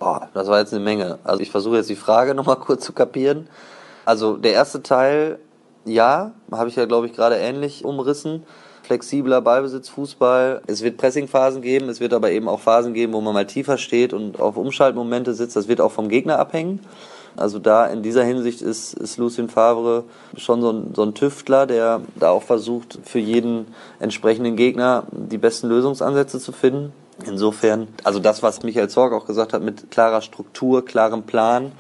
Boah, 0.00 0.28
das 0.34 0.48
war 0.48 0.58
jetzt 0.58 0.74
eine 0.74 0.82
Menge. 0.82 1.20
Also 1.22 1.40
ich 1.40 1.52
versuche 1.52 1.76
jetzt 1.76 1.88
die 1.88 1.94
Frage 1.94 2.34
nochmal 2.34 2.56
kurz 2.56 2.84
zu 2.84 2.92
kapieren. 2.92 3.46
Also 4.04 4.36
der 4.38 4.54
erste 4.54 4.82
Teil 4.82 5.38
ja, 5.84 6.32
habe 6.50 6.68
ich 6.68 6.74
ja, 6.74 6.86
glaube 6.86 7.06
ich, 7.06 7.12
gerade 7.12 7.36
ähnlich 7.36 7.84
umrissen. 7.84 8.42
Flexibler 8.82 9.40
Ballbesitz, 9.40 9.88
Fußball. 9.88 10.62
Es 10.66 10.82
wird 10.82 10.96
Pressingphasen 10.96 11.62
geben, 11.62 11.88
es 11.88 12.00
wird 12.00 12.12
aber 12.12 12.32
eben 12.32 12.48
auch 12.48 12.58
Phasen 12.58 12.92
geben, 12.92 13.12
wo 13.12 13.20
man 13.20 13.34
mal 13.34 13.46
tiefer 13.46 13.78
steht 13.78 14.12
und 14.12 14.40
auf 14.40 14.56
Umschaltmomente 14.56 15.32
sitzt. 15.32 15.54
Das 15.54 15.68
wird 15.68 15.80
auch 15.80 15.92
vom 15.92 16.08
Gegner 16.08 16.40
abhängen. 16.40 16.80
Also 17.36 17.58
da 17.58 17.86
in 17.86 18.02
dieser 18.02 18.24
Hinsicht 18.24 18.62
ist, 18.62 18.94
ist 18.94 19.18
Lucien 19.18 19.48
Favre 19.48 20.04
schon 20.36 20.62
so 20.62 20.70
ein, 20.70 20.94
so 20.94 21.02
ein 21.02 21.14
Tüftler, 21.14 21.66
der 21.66 22.00
da 22.14 22.30
auch 22.30 22.42
versucht, 22.42 22.98
für 23.04 23.18
jeden 23.18 23.66
entsprechenden 24.00 24.56
Gegner 24.56 25.04
die 25.10 25.38
besten 25.38 25.68
Lösungsansätze 25.68 26.40
zu 26.40 26.52
finden. 26.52 26.92
Insofern, 27.24 27.88
also 28.04 28.18
das, 28.18 28.42
was 28.42 28.62
Michael 28.62 28.88
Zorg 28.88 29.12
auch 29.12 29.26
gesagt 29.26 29.52
hat, 29.52 29.62
mit 29.62 29.90
klarer 29.90 30.20
Struktur, 30.20 30.84
klarem 30.84 31.22
Plan. 31.22 31.72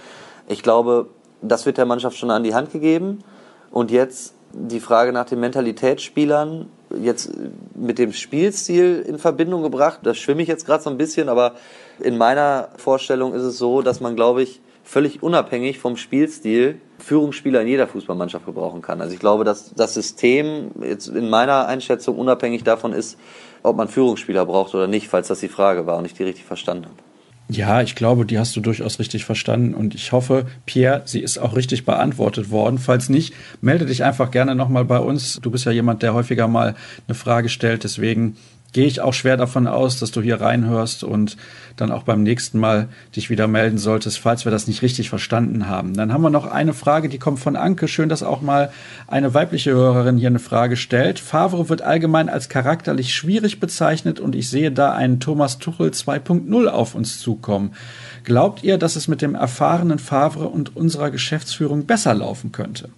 Ich 0.48 0.62
glaube, 0.62 1.08
das 1.42 1.66
wird 1.66 1.78
der 1.78 1.86
Mannschaft 1.86 2.16
schon 2.16 2.30
an 2.30 2.42
die 2.42 2.54
Hand 2.54 2.72
gegeben. 2.72 3.22
Und 3.70 3.90
jetzt 3.90 4.34
die 4.52 4.80
Frage 4.80 5.12
nach 5.12 5.26
den 5.26 5.40
Mentalitätsspielern, 5.40 6.66
jetzt 7.00 7.30
mit 7.74 7.98
dem 7.98 8.12
Spielstil 8.12 9.04
in 9.06 9.18
Verbindung 9.18 9.62
gebracht. 9.62 10.00
Das 10.02 10.16
schwimme 10.16 10.42
ich 10.42 10.48
jetzt 10.48 10.64
gerade 10.66 10.82
so 10.82 10.90
ein 10.90 10.96
bisschen, 10.96 11.28
aber 11.28 11.54
in 12.00 12.16
meiner 12.16 12.68
Vorstellung 12.76 13.34
ist 13.34 13.42
es 13.42 13.58
so, 13.58 13.82
dass 13.82 14.00
man, 14.00 14.16
glaube 14.16 14.42
ich, 14.42 14.60
völlig 14.86 15.22
unabhängig 15.22 15.78
vom 15.78 15.96
Spielstil 15.96 16.80
Führungsspieler 16.98 17.60
in 17.60 17.68
jeder 17.68 17.88
Fußballmannschaft 17.88 18.46
gebrauchen 18.46 18.82
kann. 18.82 19.00
Also 19.00 19.12
ich 19.12 19.20
glaube, 19.20 19.44
dass 19.44 19.74
das 19.74 19.92
System 19.92 20.70
jetzt 20.80 21.08
in 21.08 21.28
meiner 21.28 21.66
Einschätzung 21.66 22.16
unabhängig 22.16 22.62
davon 22.62 22.92
ist, 22.92 23.18
ob 23.62 23.76
man 23.76 23.88
Führungsspieler 23.88 24.46
braucht 24.46 24.74
oder 24.74 24.86
nicht, 24.86 25.08
falls 25.08 25.28
das 25.28 25.40
die 25.40 25.48
Frage 25.48 25.86
war 25.86 25.98
und 25.98 26.06
ich 26.06 26.14
die 26.14 26.22
richtig 26.22 26.44
verstanden 26.44 26.84
habe. 26.84 26.94
Ja, 27.48 27.80
ich 27.80 27.94
glaube, 27.94 28.26
die 28.26 28.38
hast 28.38 28.56
du 28.56 28.60
durchaus 28.60 28.98
richtig 28.98 29.24
verstanden 29.24 29.74
und 29.74 29.94
ich 29.94 30.10
hoffe, 30.10 30.46
Pierre, 30.66 31.02
sie 31.04 31.20
ist 31.20 31.38
auch 31.38 31.54
richtig 31.54 31.84
beantwortet 31.84 32.50
worden. 32.50 32.78
Falls 32.78 33.08
nicht, 33.08 33.34
melde 33.60 33.86
dich 33.86 34.02
einfach 34.02 34.32
gerne 34.32 34.56
nochmal 34.56 34.84
bei 34.84 34.98
uns. 34.98 35.38
Du 35.42 35.50
bist 35.50 35.64
ja 35.64 35.70
jemand, 35.70 36.02
der 36.02 36.14
häufiger 36.14 36.48
mal 36.48 36.74
eine 37.06 37.14
Frage 37.14 37.48
stellt, 37.48 37.84
deswegen 37.84 38.36
gehe 38.76 38.86
ich 38.86 39.00
auch 39.00 39.14
schwer 39.14 39.38
davon 39.38 39.66
aus, 39.66 40.00
dass 40.00 40.10
du 40.10 40.20
hier 40.20 40.42
reinhörst 40.42 41.02
und 41.02 41.38
dann 41.76 41.90
auch 41.90 42.02
beim 42.02 42.22
nächsten 42.22 42.58
Mal 42.58 42.90
dich 43.16 43.30
wieder 43.30 43.48
melden 43.48 43.78
solltest, 43.78 44.18
falls 44.18 44.44
wir 44.44 44.52
das 44.52 44.66
nicht 44.66 44.82
richtig 44.82 45.08
verstanden 45.08 45.66
haben. 45.66 45.94
Dann 45.94 46.12
haben 46.12 46.20
wir 46.20 46.28
noch 46.28 46.44
eine 46.44 46.74
Frage, 46.74 47.08
die 47.08 47.18
kommt 47.18 47.38
von 47.38 47.56
Anke. 47.56 47.88
Schön, 47.88 48.10
dass 48.10 48.22
auch 48.22 48.42
mal 48.42 48.70
eine 49.06 49.32
weibliche 49.32 49.70
Hörerin 49.70 50.18
hier 50.18 50.28
eine 50.28 50.40
Frage 50.40 50.76
stellt. 50.76 51.18
Favre 51.18 51.70
wird 51.70 51.80
allgemein 51.80 52.28
als 52.28 52.50
charakterlich 52.50 53.14
schwierig 53.14 53.60
bezeichnet 53.60 54.20
und 54.20 54.34
ich 54.34 54.50
sehe 54.50 54.70
da 54.70 54.92
einen 54.92 55.20
Thomas 55.20 55.56
Tuchel 55.56 55.92
2.0 55.92 56.66
auf 56.66 56.94
uns 56.94 57.18
zukommen. 57.18 57.72
Glaubt 58.24 58.62
ihr, 58.62 58.76
dass 58.76 58.96
es 58.96 59.08
mit 59.08 59.22
dem 59.22 59.34
erfahrenen 59.34 59.98
Favre 59.98 60.48
und 60.48 60.76
unserer 60.76 61.10
Geschäftsführung 61.10 61.86
besser 61.86 62.12
laufen 62.12 62.52
könnte? 62.52 62.90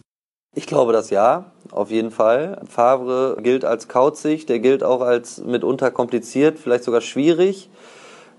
Ich 0.58 0.66
glaube 0.66 0.92
das 0.92 1.10
ja, 1.10 1.44
auf 1.70 1.92
jeden 1.92 2.10
Fall. 2.10 2.60
Favre 2.68 3.36
gilt 3.40 3.64
als 3.64 3.86
kauzig, 3.86 4.44
der 4.44 4.58
gilt 4.58 4.82
auch 4.82 5.02
als 5.02 5.38
mitunter 5.38 5.92
kompliziert, 5.92 6.58
vielleicht 6.58 6.82
sogar 6.82 7.00
schwierig. 7.00 7.70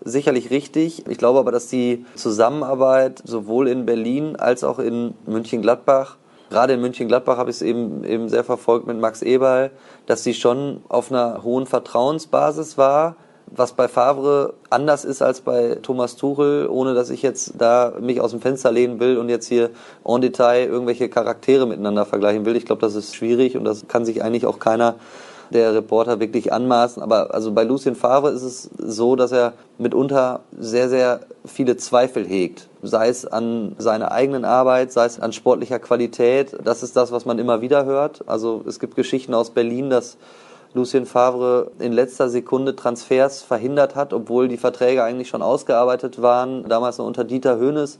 Sicherlich 0.03 0.49
richtig. 0.49 1.07
Ich 1.07 1.17
glaube 1.17 1.39
aber, 1.39 1.53
dass 1.53 1.67
die 1.67 2.05
Zusammenarbeit 2.15 3.21
sowohl 3.23 3.69
in 3.69 3.85
Berlin 3.85 4.35
als 4.35 4.65
auch 4.65 4.79
in 4.79 5.13
München-Gladbach 5.27 6.17
gerade 6.49 6.73
in 6.73 6.81
München-Gladbach 6.81 7.37
habe 7.37 7.51
ich 7.51 7.55
es 7.55 7.61
eben, 7.61 8.03
eben 8.03 8.27
sehr 8.27 8.43
verfolgt 8.43 8.85
mit 8.85 8.99
Max 8.99 9.21
Eberl, 9.21 9.71
dass 10.05 10.25
sie 10.25 10.33
schon 10.33 10.81
auf 10.89 11.13
einer 11.13 11.41
hohen 11.43 11.67
Vertrauensbasis 11.67 12.77
war 12.77 13.15
was 13.51 13.73
bei 13.73 13.87
Favre 13.87 14.53
anders 14.69 15.05
ist 15.05 15.21
als 15.21 15.41
bei 15.41 15.77
Thomas 15.81 16.15
Tuchel, 16.15 16.67
ohne 16.67 16.93
dass 16.93 17.09
ich 17.09 17.21
jetzt 17.21 17.53
da 17.57 17.93
mich 17.99 18.21
aus 18.21 18.31
dem 18.31 18.41
Fenster 18.41 18.71
lehnen 18.71 18.99
will 18.99 19.17
und 19.17 19.29
jetzt 19.29 19.47
hier 19.47 19.69
en 20.05 20.21
Detail 20.21 20.67
irgendwelche 20.67 21.09
Charaktere 21.09 21.65
miteinander 21.65 22.05
vergleichen 22.05 22.45
will. 22.45 22.55
Ich 22.55 22.65
glaube, 22.65 22.81
das 22.81 22.95
ist 22.95 23.15
schwierig 23.15 23.57
und 23.57 23.63
das 23.63 23.87
kann 23.87 24.05
sich 24.05 24.23
eigentlich 24.23 24.45
auch 24.45 24.59
keiner 24.59 24.95
der 25.51 25.73
Reporter 25.73 26.19
wirklich 26.19 26.53
anmaßen. 26.53 27.01
Aber 27.01 27.33
also 27.33 27.51
bei 27.51 27.63
Lucien 27.63 27.95
Favre 27.95 28.29
ist 28.29 28.43
es 28.43 28.69
so, 28.77 29.15
dass 29.15 29.31
er 29.31 29.53
mitunter 29.77 30.41
sehr, 30.57 30.89
sehr 30.89 31.21
viele 31.45 31.77
Zweifel 31.77 32.25
hegt. 32.25 32.67
Sei 32.81 33.09
es 33.09 33.25
an 33.25 33.75
seiner 33.77 34.11
eigenen 34.11 34.45
Arbeit, 34.45 34.91
sei 34.91 35.05
es 35.05 35.19
an 35.19 35.33
sportlicher 35.33 35.79
Qualität. 35.79 36.55
Das 36.63 36.83
ist 36.83 36.95
das, 36.95 37.11
was 37.11 37.25
man 37.25 37.39
immer 37.39 37.61
wieder 37.61 37.85
hört. 37.85 38.23
Also 38.27 38.63
es 38.67 38.79
gibt 38.79 38.95
Geschichten 38.95 39.33
aus 39.33 39.49
Berlin, 39.49 39.89
dass 39.89 40.17
Lucien 40.73 41.05
Favre 41.05 41.71
in 41.79 41.93
letzter 41.93 42.29
Sekunde 42.29 42.75
Transfers 42.75 43.41
verhindert 43.41 43.95
hat, 43.95 44.13
obwohl 44.13 44.47
die 44.47 44.57
Verträge 44.57 45.03
eigentlich 45.03 45.29
schon 45.29 45.41
ausgearbeitet 45.41 46.21
waren, 46.21 46.67
damals 46.69 46.99
noch 46.99 47.05
unter 47.05 47.23
Dieter 47.23 47.57
Höhnes. 47.57 47.97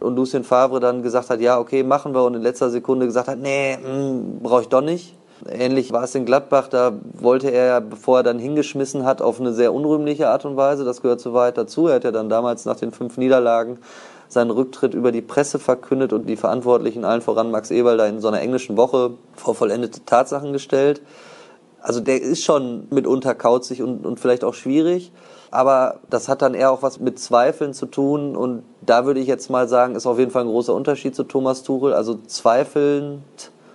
Und 0.00 0.16
Lucien 0.16 0.44
Favre 0.44 0.80
dann 0.80 1.02
gesagt 1.02 1.30
hat, 1.30 1.40
ja, 1.40 1.58
okay, 1.58 1.82
machen 1.82 2.14
wir. 2.14 2.24
Und 2.24 2.34
in 2.34 2.42
letzter 2.42 2.70
Sekunde 2.70 3.06
gesagt 3.06 3.28
hat, 3.28 3.38
nee, 3.38 3.78
hm, 3.82 4.40
brauche 4.42 4.62
ich 4.62 4.68
doch 4.68 4.82
nicht. 4.82 5.14
Ähnlich 5.48 5.92
war 5.92 6.04
es 6.04 6.14
in 6.14 6.26
Gladbach, 6.26 6.68
da 6.68 6.92
wollte 7.14 7.50
er, 7.50 7.80
bevor 7.80 8.18
er 8.18 8.22
dann 8.22 8.38
hingeschmissen 8.38 9.06
hat, 9.06 9.22
auf 9.22 9.40
eine 9.40 9.54
sehr 9.54 9.72
unrühmliche 9.72 10.28
Art 10.28 10.44
und 10.44 10.56
Weise, 10.56 10.84
das 10.84 11.00
gehört 11.00 11.20
so 11.20 11.32
weit 11.32 11.56
dazu. 11.56 11.86
Er 11.86 11.94
hat 11.94 12.04
ja 12.04 12.12
dann 12.12 12.28
damals 12.28 12.66
nach 12.66 12.76
den 12.76 12.92
fünf 12.92 13.16
Niederlagen 13.16 13.78
seinen 14.28 14.50
Rücktritt 14.50 14.92
über 14.92 15.12
die 15.12 15.22
Presse 15.22 15.58
verkündet 15.58 16.12
und 16.12 16.26
die 16.26 16.36
Verantwortlichen, 16.36 17.06
allen 17.06 17.22
voran 17.22 17.50
Max 17.50 17.70
Eberl, 17.70 17.96
da 17.96 18.06
in 18.06 18.20
so 18.20 18.28
einer 18.28 18.40
englischen 18.40 18.76
Woche 18.76 19.12
vor 19.34 19.54
vollendete 19.54 20.04
Tatsachen 20.04 20.52
gestellt. 20.52 21.00
Also 21.82 22.00
der 22.00 22.20
ist 22.20 22.44
schon 22.44 22.86
mitunter 22.90 23.34
kauzig 23.34 23.82
und, 23.82 24.04
und 24.06 24.20
vielleicht 24.20 24.44
auch 24.44 24.54
schwierig. 24.54 25.12
Aber 25.50 26.00
das 26.08 26.28
hat 26.28 26.42
dann 26.42 26.54
eher 26.54 26.70
auch 26.70 26.82
was 26.82 27.00
mit 27.00 27.18
Zweifeln 27.18 27.74
zu 27.74 27.86
tun. 27.86 28.36
Und 28.36 28.62
da 28.82 29.06
würde 29.06 29.20
ich 29.20 29.26
jetzt 29.26 29.50
mal 29.50 29.68
sagen, 29.68 29.94
ist 29.94 30.06
auf 30.06 30.18
jeden 30.18 30.30
Fall 30.30 30.42
ein 30.42 30.48
großer 30.48 30.74
Unterschied 30.74 31.14
zu 31.14 31.24
Thomas 31.24 31.62
Tuchel. 31.62 31.92
Also 31.92 32.18
zweifelnd 32.26 33.22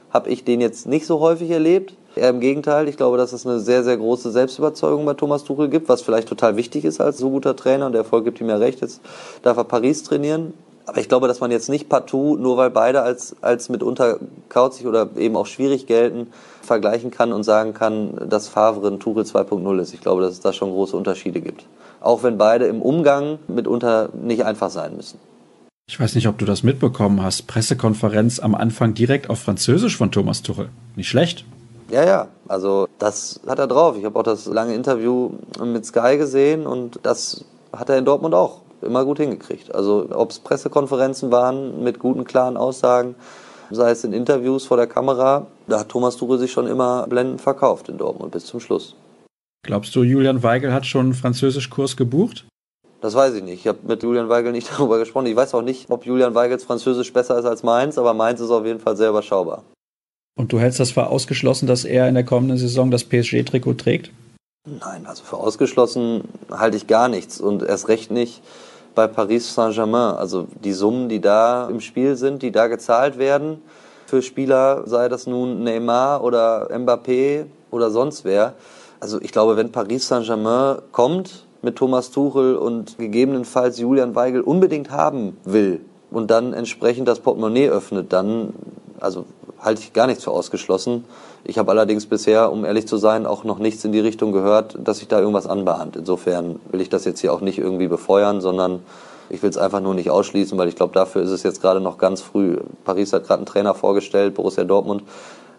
habe 0.09 0.29
ich 0.29 0.45
den 0.45 0.61
jetzt 0.61 0.87
nicht 0.87 1.05
so 1.05 1.19
häufig 1.19 1.49
erlebt. 1.49 1.95
Eher 2.15 2.29
im 2.29 2.39
Gegenteil, 2.39 2.87
ich 2.87 2.95
glaube, 2.95 3.17
dass 3.17 3.33
es 3.33 3.45
eine 3.45 3.59
sehr, 3.59 3.83
sehr 3.83 3.97
große 3.97 4.31
Selbstüberzeugung 4.31 5.03
bei 5.03 5.15
Thomas 5.15 5.43
Tuchel 5.43 5.67
gibt, 5.67 5.89
was 5.89 6.01
vielleicht 6.01 6.29
total 6.29 6.55
wichtig 6.55 6.85
ist 6.85 7.01
als 7.01 7.17
so 7.17 7.29
guter 7.29 7.57
Trainer 7.57 7.87
und 7.87 7.91
der 7.91 8.03
Erfolg 8.03 8.23
gibt 8.23 8.39
ihm 8.39 8.47
ja 8.47 8.55
recht, 8.55 8.79
jetzt 8.79 9.01
darf 9.43 9.57
er 9.57 9.65
Paris 9.65 10.03
trainieren. 10.03 10.53
Aber 10.85 10.99
ich 10.99 11.09
glaube, 11.09 11.27
dass 11.27 11.39
man 11.39 11.51
jetzt 11.51 11.69
nicht 11.69 11.89
partout, 11.89 12.37
nur 12.37 12.57
weil 12.57 12.69
beide 12.69 13.01
als, 13.01 13.35
als 13.41 13.69
mitunter 13.69 14.19
kauzig 14.49 14.85
oder 14.85 15.09
eben 15.17 15.35
auch 15.35 15.47
schwierig 15.47 15.87
gelten, 15.87 16.27
vergleichen 16.61 17.11
kann 17.11 17.33
und 17.33 17.43
sagen 17.43 17.73
kann, 17.73 18.29
dass 18.29 18.47
Favre 18.47 18.87
ein 18.87 18.99
Tuchel 18.99 19.23
2.0 19.23 19.79
ist. 19.79 19.93
Ich 19.93 20.01
glaube, 20.01 20.21
dass 20.21 20.33
es 20.33 20.41
da 20.41 20.53
schon 20.53 20.71
große 20.71 20.95
Unterschiede 20.95 21.41
gibt. 21.41 21.65
Auch 22.01 22.21
wenn 22.23 22.37
beide 22.37 22.65
im 22.65 22.81
Umgang 22.81 23.39
mitunter 23.47 24.09
nicht 24.13 24.45
einfach 24.45 24.69
sein 24.69 24.95
müssen. 24.95 25.19
Ich 25.87 25.99
weiß 25.99 26.15
nicht, 26.15 26.27
ob 26.27 26.37
du 26.37 26.45
das 26.45 26.63
mitbekommen 26.63 27.21
hast. 27.21 27.47
Pressekonferenz 27.47 28.39
am 28.39 28.55
Anfang 28.55 28.93
direkt 28.93 29.29
auf 29.29 29.39
Französisch 29.39 29.97
von 29.97 30.11
Thomas 30.11 30.41
Tuchel. 30.41 30.69
Nicht 30.95 31.09
schlecht. 31.09 31.45
Ja, 31.91 32.03
ja, 32.03 32.27
also 32.47 32.87
das 32.97 33.39
hat 33.47 33.59
er 33.59 33.67
drauf. 33.67 33.95
Ich 33.97 34.05
habe 34.05 34.17
auch 34.17 34.23
das 34.23 34.47
lange 34.47 34.73
Interview 34.73 35.31
mit 35.63 35.85
Sky 35.85 36.17
gesehen 36.17 36.65
und 36.65 36.99
das 37.03 37.45
hat 37.71 37.89
er 37.89 37.97
in 37.97 38.05
Dortmund 38.05 38.33
auch 38.33 38.61
immer 38.81 39.05
gut 39.05 39.17
hingekriegt. 39.17 39.73
Also 39.73 40.07
ob 40.11 40.31
es 40.31 40.39
Pressekonferenzen 40.39 41.31
waren 41.31 41.83
mit 41.83 41.99
guten, 41.99 42.23
klaren 42.23 42.57
Aussagen, 42.57 43.15
sei 43.71 43.91
es 43.91 44.03
in 44.03 44.13
Interviews 44.13 44.65
vor 44.65 44.77
der 44.77 44.87
Kamera, 44.87 45.47
da 45.67 45.79
hat 45.79 45.89
Thomas 45.89 46.17
Tuchel 46.17 46.37
sich 46.37 46.51
schon 46.51 46.67
immer 46.67 47.05
blendend 47.07 47.41
verkauft 47.41 47.89
in 47.89 47.97
Dortmund 47.97 48.31
bis 48.31 48.45
zum 48.45 48.59
Schluss. 48.59 48.95
Glaubst 49.63 49.95
du, 49.95 50.03
Julian 50.03 50.43
Weigel 50.43 50.71
hat 50.71 50.85
schon 50.85 51.05
einen 51.05 51.13
Französischkurs 51.15 51.97
gebucht? 51.97 52.45
Das 53.01 53.15
weiß 53.15 53.35
ich 53.35 53.43
nicht. 53.43 53.61
Ich 53.61 53.67
habe 53.67 53.79
mit 53.87 54.03
Julian 54.03 54.29
Weigel 54.29 54.51
nicht 54.51 54.69
darüber 54.77 54.99
gesprochen. 54.99 55.27
Ich 55.27 55.35
weiß 55.35 55.53
auch 55.55 55.61
nicht, 55.61 55.89
ob 55.89 56.05
Julian 56.05 56.35
Weigels 56.35 56.63
Französisch 56.63 57.11
besser 57.11 57.37
ist 57.37 57.45
als 57.45 57.63
meins, 57.63 57.97
aber 57.97 58.13
meins 58.13 58.39
ist 58.39 58.51
auf 58.51 58.65
jeden 58.65 58.79
Fall 58.79 58.95
sehr 58.95 59.09
überschaubar. 59.09 59.63
Und 60.37 60.51
du 60.51 60.59
hältst 60.59 60.79
das 60.79 60.91
für 60.91 61.07
ausgeschlossen, 61.07 61.65
dass 61.65 61.85
er 61.85 62.07
in 62.09 62.13
der 62.13 62.25
kommenden 62.25 62.57
Saison 62.57 62.91
das 62.91 63.05
PSG-Trikot 63.05 63.75
trägt? 63.75 64.11
Nein, 64.65 65.05
also 65.05 65.23
für 65.23 65.37
ausgeschlossen 65.37 66.23
halte 66.49 66.75
ich 66.75 66.87
gar 66.87 67.07
nichts 67.07 67.39
und 67.39 67.61
erst 67.61 67.87
recht 67.87 68.09
nicht 68.09 68.41
bei 68.95 69.05
Paris 69.05 69.53
Saint-Germain. 69.53 70.15
Also 70.15 70.47
die 70.63 70.73
Summen, 70.73 71.07
die 71.07 71.21
da 71.21 71.69
im 71.69 71.81
Spiel 71.81 72.15
sind, 72.15 72.41
die 72.41 72.51
da 72.51 72.65
gezahlt 72.65 73.19
werden 73.19 73.61
für 74.07 74.23
Spieler, 74.23 74.81
sei 74.87 75.07
das 75.07 75.27
nun 75.27 75.63
Neymar 75.63 76.23
oder 76.23 76.71
Mbappé 76.71 77.45
oder 77.69 77.91
sonst 77.91 78.25
wer. 78.25 78.53
Also 78.99 79.21
ich 79.21 79.31
glaube, 79.31 79.55
wenn 79.55 79.71
Paris 79.71 80.07
Saint-Germain 80.07 80.77
kommt 80.91 81.45
mit 81.61 81.75
Thomas 81.75 82.09
Tuchel 82.09 82.55
und 82.55 82.97
gegebenenfalls 82.97 83.77
Julian 83.77 84.15
Weigel 84.15 84.41
unbedingt 84.41 84.89
haben 84.89 85.37
will 85.43 85.81
und 86.09 86.31
dann 86.31 86.53
entsprechend 86.53 87.07
das 87.07 87.19
Portemonnaie 87.19 87.69
öffnet, 87.69 88.11
dann 88.11 88.53
also 88.99 89.25
halte 89.59 89.81
ich 89.81 89.93
gar 89.93 90.07
nichts 90.07 90.23
für 90.23 90.31
ausgeschlossen. 90.31 91.05
Ich 91.47 91.59
habe 91.59 91.69
allerdings 91.69 92.07
bisher, 92.07 92.51
um 92.51 92.65
ehrlich 92.65 92.87
zu 92.87 92.97
sein, 92.97 93.27
auch 93.27 93.43
noch 93.43 93.59
nichts 93.59 93.85
in 93.85 93.91
die 93.91 93.99
Richtung 93.99 94.31
gehört, 94.31 94.77
dass 94.83 94.97
sich 94.97 95.07
da 95.07 95.19
irgendwas 95.19 95.45
anbahnt. 95.45 95.95
Insofern 95.95 96.59
will 96.71 96.81
ich 96.81 96.89
das 96.89 97.05
jetzt 97.05 97.19
hier 97.19 97.31
auch 97.31 97.41
nicht 97.41 97.59
irgendwie 97.59 97.87
befeuern, 97.87 98.41
sondern 98.41 98.79
ich 99.29 99.43
will 99.43 99.51
es 99.51 99.57
einfach 99.57 99.79
nur 99.79 99.93
nicht 99.93 100.09
ausschließen, 100.09 100.57
weil 100.57 100.67
ich 100.67 100.75
glaube, 100.75 100.93
dafür 100.93 101.21
ist 101.21 101.29
es 101.29 101.43
jetzt 101.43 101.61
gerade 101.61 101.81
noch 101.81 101.99
ganz 101.99 102.21
früh. 102.21 102.57
Paris 102.83 103.13
hat 103.13 103.25
gerade 103.27 103.39
einen 103.39 103.45
Trainer 103.45 103.75
vorgestellt, 103.75 104.33
Borussia 104.33 104.63
Dortmund 104.63 105.03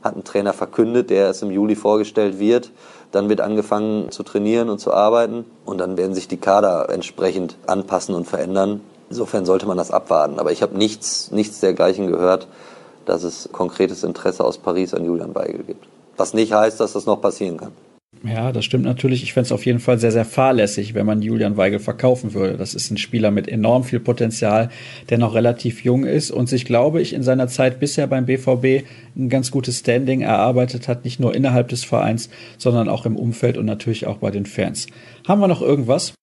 hat 0.03 0.15
einen 0.15 0.25
Trainer 0.25 0.53
verkündet, 0.53 1.11
der 1.11 1.27
erst 1.27 1.43
im 1.43 1.51
Juli 1.51 1.77
vorgestellt 1.77 2.39
wird. 2.41 2.73
Dann 3.13 3.29
wird 3.29 3.41
angefangen 3.41 4.11
zu 4.11 4.25
trainieren 4.25 4.71
und 4.71 4.79
zu 4.79 4.93
arbeiten 4.93 5.45
und 5.65 5.79
dann 5.79 5.97
werden 5.97 6.15
sich 6.15 6.27
die 6.27 6.37
Kader 6.37 6.91
entsprechend 6.91 7.57
anpassen 7.67 8.15
und 8.15 8.27
verändern. 8.27 8.81
Insofern 9.09 9.47
sollte 9.47 9.67
man 9.67 9.77
das 9.77 9.93
abwarten. 9.93 10.41
Aber 10.41 10.51
ich 10.51 10.63
habe 10.63 10.77
nichts, 10.77 11.31
nichts 11.31 11.61
dergleichen 11.61 12.09
gehört, 12.09 12.49
dass 13.09 13.23
es 13.23 13.49
konkretes 13.53 14.05
Interesse 14.05 14.45
aus 14.45 14.59
Paris 14.59 14.95
an 14.95 15.05
Julian 15.05 15.35
Weigel 15.35 15.65
gibt. 15.65 15.87
Was 16.17 16.35
nicht 16.35 16.53
heißt, 16.53 16.81
dass 16.81 16.93
das 16.93 17.07
noch 17.07 17.21
passieren 17.21 17.57
kann. 17.57 17.73
Ja, 18.25 18.51
das 18.51 18.65
stimmt 18.65 18.85
natürlich. 18.85 19.23
Ich 19.23 19.35
fände 19.35 19.47
es 19.47 19.53
auf 19.53 19.67
jeden 19.67 19.79
Fall 19.79 19.99
sehr, 19.99 20.13
sehr 20.13 20.25
fahrlässig, 20.25 20.95
wenn 20.95 21.07
man 21.07 21.23
Julian 21.23 21.57
Weigel 21.57 21.79
verkaufen 21.79 22.35
würde. 22.35 22.57
Das 22.57 22.75
ist 22.75 22.91
ein 22.91 22.97
Spieler 22.97 23.31
mit 23.31 23.47
enorm 23.47 23.85
viel 23.85 24.01
Potenzial, 24.01 24.71
der 25.11 25.19
noch 25.19 25.35
relativ 25.35 25.85
jung 25.85 26.05
ist 26.05 26.31
und 26.31 26.49
sich, 26.49 26.65
glaube 26.65 27.01
ich, 27.01 27.13
in 27.13 27.23
seiner 27.23 27.49
Zeit 27.49 27.79
bisher 27.79 28.07
beim 28.07 28.27
BVB 28.27 28.87
ein 29.17 29.29
ganz 29.29 29.51
gutes 29.51 29.81
Standing 29.81 30.23
erarbeitet 30.23 30.89
hat, 30.89 31.05
nicht 31.05 31.21
nur 31.21 31.35
innerhalb 31.35 31.69
des 31.69 31.85
Vereins, 31.85 32.31
sondern 32.59 32.89
auch 32.89 33.07
im 33.07 33.17
Umfeld 33.17 33.59
und 33.59 33.67
natürlich 33.67 34.07
auch 34.07 34.19
bei 34.19 34.31
den 34.31 34.47
Fans. 34.47 34.87
Haben 35.29 35.41
wir 35.41 35.49
noch 35.49 35.63
irgendwas? 35.63 36.15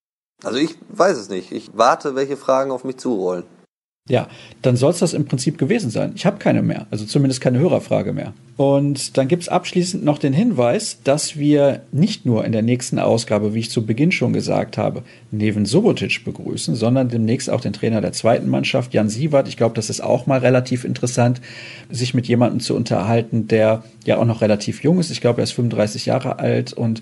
Also 0.44 0.58
ich 0.58 0.76
weiß 0.90 1.18
es 1.18 1.30
nicht. 1.30 1.52
Ich 1.52 1.70
warte, 1.74 2.16
welche 2.16 2.38
Fragen 2.38 2.72
auf 2.72 2.84
mich 2.84 2.98
zurollen. 2.98 3.44
Ja, 4.10 4.28
dann 4.62 4.76
soll 4.76 4.92
es 4.92 5.00
das 5.00 5.14
im 5.14 5.24
Prinzip 5.24 5.58
gewesen 5.58 5.90
sein. 5.90 6.12
Ich 6.16 6.26
habe 6.26 6.38
keine 6.38 6.62
mehr, 6.62 6.88
also 6.92 7.06
zumindest 7.06 7.40
keine 7.40 7.60
Hörerfrage 7.60 8.12
mehr. 8.12 8.34
Und 8.58 9.18
dann 9.18 9.30
gibt 9.30 9.44
es 9.44 9.50
abschließend 9.50 10.04
noch 10.04 10.18
den 10.18 10.34
Hinweis, 10.34 11.00
dass 11.06 11.38
wir 11.38 11.84
nicht 11.94 12.26
nur 12.26 12.44
in 12.44 12.52
der 12.52 12.64
nächsten 12.64 13.00
Ausgabe, 13.00 13.54
wie 13.54 13.60
ich 13.60 13.72
zu 13.72 13.86
Beginn 13.86 14.12
schon 14.12 14.34
gesagt 14.34 14.78
habe, 14.78 15.04
Neven 15.32 15.66
Subotic 15.66 16.26
begrüßen, 16.26 16.76
sondern 16.76 17.08
demnächst 17.08 17.50
auch 17.50 17.62
den 17.62 17.72
Trainer 17.72 18.02
der 18.02 18.12
zweiten 18.12 18.50
Mannschaft, 18.50 18.94
Jan 18.94 19.08
Sievert. 19.08 19.48
Ich 19.48 19.56
glaube, 19.56 19.76
das 19.76 19.90
ist 19.90 20.04
auch 20.04 20.26
mal 20.26 20.40
relativ 20.40 20.84
interessant, 20.84 21.40
sich 21.90 22.14
mit 22.14 22.28
jemandem 22.28 22.60
zu 22.60 22.76
unterhalten, 22.76 23.48
der 23.48 23.86
ja 24.04 24.18
auch 24.18 24.26
noch 24.26 24.42
relativ 24.42 24.84
jung 24.84 25.00
ist. 25.00 25.12
Ich 25.12 25.22
glaube, 25.22 25.40
er 25.40 25.46
ist 25.46 25.54
35 25.54 26.08
Jahre 26.08 26.40
alt 26.40 26.74
und 26.74 27.02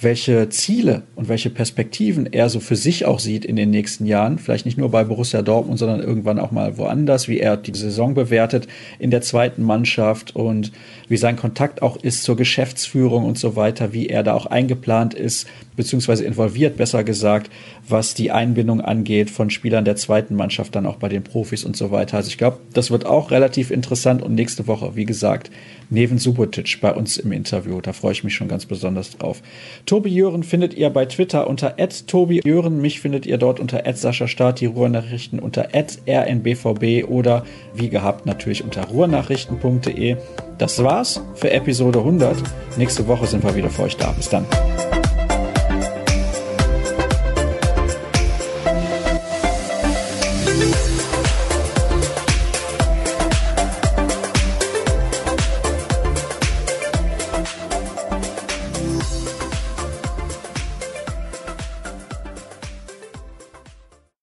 welche 0.00 0.48
Ziele 0.48 1.02
und 1.16 1.28
welche 1.28 1.50
Perspektiven 1.50 2.26
er 2.32 2.48
so 2.48 2.60
für 2.60 2.76
sich 2.76 3.04
auch 3.04 3.18
sieht 3.18 3.44
in 3.44 3.56
den 3.56 3.70
nächsten 3.70 4.06
Jahren. 4.06 4.38
Vielleicht 4.38 4.64
nicht 4.64 4.78
nur 4.78 4.90
bei 4.90 5.02
Borussia 5.02 5.42
Dortmund, 5.42 5.78
sondern 5.78 6.00
irgendwann 6.00 6.38
auch 6.38 6.52
mal 6.52 6.78
woanders, 6.78 7.26
wie 7.26 7.40
er 7.40 7.56
die 7.56 7.76
Saison 7.76 8.14
bewertet 8.14 8.68
in 9.00 9.10
der 9.10 9.22
zweiten 9.22 9.62
Mannschaft 9.62 10.36
und 10.36 10.70
wie 11.08 11.16
sein 11.16 11.36
Kontakt 11.36 11.82
auch 11.82 11.96
ist 11.96 12.22
zur 12.22 12.36
Geschäftsführung 12.36 13.24
und 13.24 13.38
so 13.38 13.56
weiter, 13.56 13.92
wie 13.92 14.08
er 14.08 14.22
da 14.22 14.34
auch 14.34 14.46
eingeplant 14.46 15.14
ist, 15.14 15.48
beziehungsweise 15.74 16.24
involviert, 16.24 16.76
besser 16.76 17.02
gesagt, 17.02 17.50
was 17.88 18.14
die 18.14 18.30
Einbindung 18.30 18.80
angeht 18.80 19.30
von 19.30 19.50
Spielern 19.50 19.84
der 19.84 19.96
zweiten 19.96 20.36
Mannschaft, 20.36 20.76
dann 20.76 20.86
auch 20.86 20.96
bei 20.96 21.08
den 21.08 21.24
Profis 21.24 21.64
und 21.64 21.76
so 21.76 21.90
weiter. 21.90 22.18
Also 22.18 22.28
ich 22.28 22.38
glaube, 22.38 22.58
das 22.72 22.90
wird 22.90 23.06
auch 23.06 23.30
relativ 23.30 23.70
interessant 23.70 24.22
und 24.22 24.34
nächste 24.34 24.66
Woche, 24.66 24.94
wie 24.94 25.06
gesagt, 25.06 25.50
Neven 25.90 26.18
Subotic 26.18 26.80
bei 26.80 26.92
uns 26.92 27.16
im 27.16 27.32
Interview. 27.32 27.80
Da 27.80 27.92
freue 27.92 28.12
ich 28.12 28.24
mich 28.24 28.34
schon 28.34 28.48
ganz 28.48 28.66
besonders 28.66 29.16
drauf. 29.16 29.42
Tobi 29.88 30.10
Jören 30.10 30.42
findet 30.42 30.74
ihr 30.74 30.90
bei 30.90 31.06
Twitter 31.06 31.46
unter 31.46 31.74
Tobi 32.06 32.42
Jören. 32.44 32.82
Mich 32.82 33.00
findet 33.00 33.24
ihr 33.24 33.38
dort 33.38 33.58
unter 33.58 33.82
Sascha 33.94 34.28
Staat, 34.28 34.60
die 34.60 34.66
Ruhrnachrichten 34.66 35.38
unter 35.38 35.70
rnbvb 35.72 37.04
oder 37.04 37.46
wie 37.72 37.88
gehabt 37.88 38.26
natürlich 38.26 38.62
unter 38.62 38.84
ruhrnachrichten.de. 38.84 40.16
Das 40.58 40.84
war's 40.84 41.22
für 41.36 41.50
Episode 41.52 42.00
100. 42.00 42.36
Nächste 42.76 43.08
Woche 43.08 43.26
sind 43.26 43.42
wir 43.42 43.56
wieder 43.56 43.70
für 43.70 43.84
euch 43.84 43.96
da. 43.96 44.12
Bis 44.12 44.28
dann. 44.28 44.44